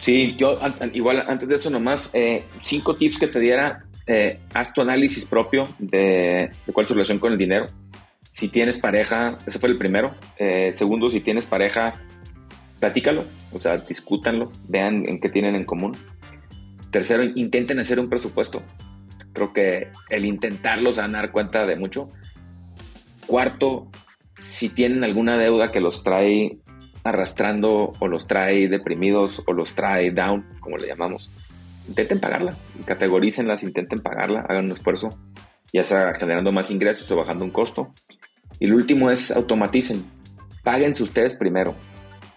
Sí, 0.00 0.36
yo 0.38 0.58
igual 0.92 1.24
antes 1.26 1.48
de 1.48 1.56
eso 1.56 1.68
nomás, 1.70 2.10
eh, 2.12 2.44
cinco 2.62 2.96
tips 2.96 3.18
que 3.18 3.26
te 3.26 3.40
diera, 3.40 3.84
eh, 4.06 4.38
haz 4.54 4.72
tu 4.72 4.80
análisis 4.80 5.24
propio 5.24 5.68
de, 5.78 6.50
cuál 6.72 6.84
es 6.84 6.88
tu 6.88 6.94
relación 6.94 7.18
con 7.18 7.32
el 7.32 7.38
dinero. 7.38 7.66
Si 8.30 8.48
tienes 8.48 8.78
pareja, 8.78 9.38
ese 9.46 9.58
fue 9.58 9.68
el 9.70 9.78
primero. 9.78 10.14
Eh, 10.38 10.72
segundo, 10.72 11.10
si 11.10 11.20
tienes 11.20 11.46
pareja, 11.46 11.94
platícalo, 12.78 13.24
o 13.52 13.58
sea, 13.58 13.78
discútanlo, 13.78 14.52
vean 14.68 15.08
en 15.08 15.20
qué 15.20 15.28
tienen 15.28 15.56
en 15.56 15.64
común. 15.64 15.96
Tercero, 16.90 17.24
intenten 17.24 17.78
hacer 17.78 17.98
un 17.98 18.08
presupuesto. 18.08 18.62
Creo 19.36 19.52
que 19.52 19.88
el 20.08 20.24
intentarlo 20.24 20.94
se 20.94 21.02
van 21.02 21.14
a 21.14 21.18
dar 21.18 21.30
cuenta 21.30 21.66
de 21.66 21.76
mucho. 21.76 22.10
Cuarto, 23.26 23.90
si 24.38 24.70
tienen 24.70 25.04
alguna 25.04 25.36
deuda 25.36 25.70
que 25.70 25.80
los 25.80 26.02
trae 26.02 26.56
arrastrando 27.04 27.92
o 27.98 28.08
los 28.08 28.26
trae 28.26 28.66
deprimidos 28.66 29.42
o 29.46 29.52
los 29.52 29.74
trae 29.74 30.10
down, 30.10 30.46
como 30.60 30.78
le 30.78 30.86
llamamos, 30.86 31.30
intenten 31.86 32.18
pagarla, 32.18 32.56
categorícenlas, 32.86 33.62
intenten 33.62 33.98
pagarla, 33.98 34.40
hagan 34.48 34.64
un 34.64 34.72
esfuerzo, 34.72 35.10
ya 35.70 35.84
sea 35.84 36.14
generando 36.14 36.50
más 36.50 36.70
ingresos 36.70 37.10
o 37.10 37.16
bajando 37.16 37.44
un 37.44 37.50
costo. 37.50 37.92
Y 38.58 38.66
lo 38.66 38.76
último 38.76 39.10
es 39.10 39.36
automaticen, 39.36 40.06
páguense 40.64 41.02
ustedes 41.02 41.34
primero, 41.34 41.74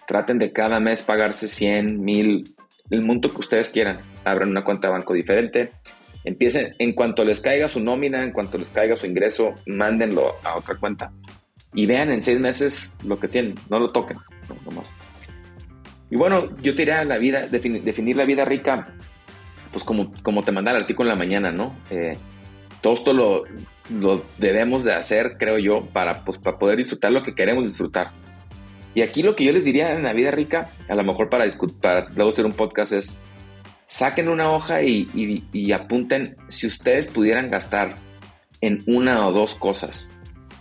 traten 0.06 0.38
de 0.38 0.52
cada 0.52 0.82
mes 0.82 1.02
pagarse 1.02 1.48
100, 1.48 2.04
1000, 2.04 2.56
el 2.90 3.06
monto 3.06 3.30
que 3.30 3.40
ustedes 3.40 3.70
quieran, 3.70 4.00
abran 4.26 4.50
una 4.50 4.66
cuenta 4.66 4.88
de 4.90 4.94
banco 4.94 5.14
diferente, 5.14 5.72
Empiecen, 6.24 6.76
en 6.80 6.94
cuanto 6.94 7.24
les 7.24 7.40
caiga 7.40 7.68
su 7.68 7.80
nómina, 7.80 8.24
en 8.24 8.32
cuanto 8.32 8.58
les 8.58 8.70
caiga 8.70 8.96
su 8.96 9.06
ingreso, 9.06 9.54
mándenlo 9.66 10.36
a 10.44 10.58
otra 10.58 10.76
cuenta 10.76 11.12
y 11.74 11.86
vean 11.86 12.12
en 12.12 12.24
seis 12.24 12.40
meses 12.40 12.98
lo 13.04 13.20
que 13.20 13.28
tienen, 13.28 13.56
no 13.70 13.80
lo 13.80 13.90
toquen, 13.90 14.18
no, 14.66 14.72
más. 14.72 14.94
Y 16.10 16.16
bueno, 16.16 16.50
yo 16.58 16.74
te 16.74 16.80
diría 16.80 17.04
la 17.04 17.18
vida, 17.18 17.48
definir, 17.48 18.16
la 18.16 18.26
vida 18.26 18.44
rica, 18.44 18.96
pues 19.72 19.84
como, 19.84 20.12
como 20.24 20.42
te 20.42 20.52
manda 20.52 20.72
el 20.72 20.78
artículo 20.78 21.10
en 21.10 21.18
la 21.18 21.24
mañana, 21.24 21.52
¿no? 21.52 21.76
Eh, 21.92 22.18
todo 22.82 22.94
esto 22.94 23.14
lo, 23.14 23.44
lo, 23.94 24.24
debemos 24.40 24.84
de 24.84 24.94
hacer, 24.94 25.36
creo 25.38 25.60
yo, 25.60 25.86
para, 25.94 26.26
pues, 26.26 26.40
para 26.40 26.58
poder 26.58 26.78
disfrutar 26.78 27.12
lo 27.12 27.22
que 27.22 27.36
queremos 27.36 27.64
disfrutar. 27.64 28.12
Y 28.96 29.04
aquí 29.04 29.22
lo 29.22 29.36
que 29.36 29.44
yo 29.44 29.52
les 29.52 29.66
diría 29.66 29.94
en 29.94 30.02
la 30.02 30.14
vida 30.14 30.32
rica, 30.32 30.72
a 30.88 30.96
lo 30.96 31.04
mejor 31.04 31.30
para, 31.30 31.46
para 31.80 32.10
luego 32.10 32.30
hacer 32.30 32.48
un 32.48 32.54
podcast 32.54 32.94
es, 32.94 33.22
saquen 33.90 34.30
una 34.30 34.52
hoja 34.52 34.84
y, 34.84 35.44
y, 35.52 35.72
apunten 35.72 36.38
si 36.48 36.68
ustedes 36.68 37.08
pudieran 37.08 37.50
gastar 37.50 37.96
en 38.62 38.84
una 38.86 39.28
o 39.28 39.32
dos 39.32 39.56
cosas 39.56 40.12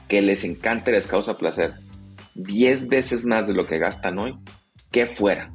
que 0.09 0.23
les 0.23 0.45
encante, 0.45 0.93
les 0.93 1.07
causa 1.07 1.37
placer, 1.37 1.73
10 2.35 2.89
veces 2.89 3.27
más 3.27 3.47
de 3.47 3.53
lo 3.53 3.67
que 3.67 3.79
gastan 3.79 4.19
hoy, 4.19 4.35
¿qué 4.91 5.07
fuera? 5.07 5.53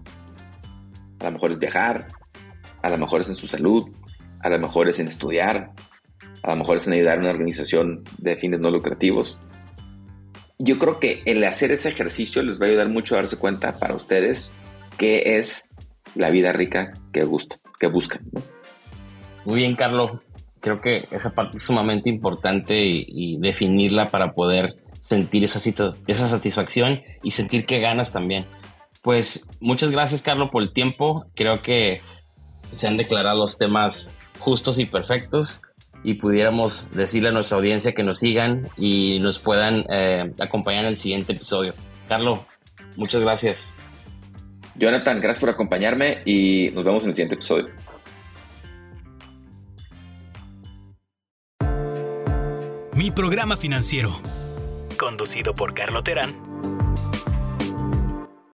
A 1.19 1.25
lo 1.25 1.31
mejor 1.31 1.51
es 1.51 1.59
viajar, 1.59 2.07
a 2.83 2.89
lo 2.89 2.97
mejor 2.99 3.21
es 3.21 3.29
en 3.29 3.35
su 3.35 3.47
salud, 3.47 3.91
a 4.39 4.49
lo 4.49 4.59
mejor 4.59 4.87
es 4.87 4.99
en 4.99 5.07
estudiar, 5.07 5.71
a 6.43 6.51
lo 6.51 6.57
mejor 6.57 6.77
es 6.77 6.85
en 6.85 6.93
ayudar 6.93 7.17
a 7.17 7.21
una 7.21 7.31
organización 7.31 8.03
de 8.19 8.35
fines 8.35 8.59
no 8.59 8.69
lucrativos. 8.69 9.39
Yo 10.59 10.77
creo 10.77 10.99
que 10.99 11.23
el 11.25 11.43
hacer 11.43 11.71
ese 11.71 11.89
ejercicio 11.89 12.43
les 12.43 12.61
va 12.61 12.67
a 12.67 12.69
ayudar 12.69 12.89
mucho 12.89 13.15
a 13.15 13.17
darse 13.17 13.37
cuenta 13.37 13.79
para 13.79 13.95
ustedes 13.95 14.53
qué 14.99 15.37
es 15.37 15.72
la 16.15 16.29
vida 16.29 16.51
rica 16.51 16.93
que, 17.11 17.23
gusta, 17.23 17.57
que 17.79 17.87
buscan. 17.87 18.21
Muy 19.45 19.55
bien, 19.55 19.75
Carlos. 19.75 20.11
Creo 20.59 20.79
que 20.79 21.07
esa 21.11 21.35
parte 21.35 21.57
es 21.57 21.63
sumamente 21.63 22.09
importante 22.09 22.75
y, 22.85 23.37
definirla 23.39 24.05
para 24.05 24.31
poder 24.31 24.77
sentir 25.01 25.43
esa, 25.43 25.59
esa 26.07 26.27
satisfacción 26.27 27.01
y 27.21 27.31
sentir 27.31 27.65
que 27.65 27.79
ganas 27.79 28.13
también. 28.13 28.45
Pues 29.01 29.49
muchas 29.59 29.91
gracias, 29.91 30.21
Carlos, 30.21 30.49
por 30.51 30.63
el 30.63 30.71
tiempo. 30.71 31.25
Creo 31.35 31.61
que 31.61 32.01
se 32.73 32.87
han 32.87 32.95
declarado 32.95 33.37
los 33.37 33.57
temas 33.57 34.17
justos 34.39 34.79
y 34.79 34.85
perfectos 34.85 35.63
y 36.03 36.15
pudiéramos 36.15 36.89
decirle 36.93 37.29
a 37.29 37.31
nuestra 37.31 37.57
audiencia 37.57 37.93
que 37.93 38.03
nos 38.03 38.19
sigan 38.19 38.69
y 38.77 39.19
nos 39.19 39.39
puedan 39.39 39.85
eh, 39.89 40.31
acompañar 40.39 40.83
en 40.85 40.91
el 40.91 40.97
siguiente 40.97 41.33
episodio. 41.33 41.73
Carlos, 42.07 42.39
muchas 42.95 43.21
gracias. 43.21 43.75
Jonathan, 44.75 45.19
gracias 45.19 45.39
por 45.39 45.49
acompañarme 45.49 46.21
y 46.25 46.71
nos 46.73 46.83
vemos 46.83 47.03
en 47.03 47.09
el 47.09 47.15
siguiente 47.15 47.35
episodio. 47.35 47.69
Mi 52.95 53.11
programa 53.11 53.57
financiero, 53.57 54.11
conducido 54.97 55.55
por 55.55 55.73
Carlo 55.73 56.03
Terán 56.03 56.52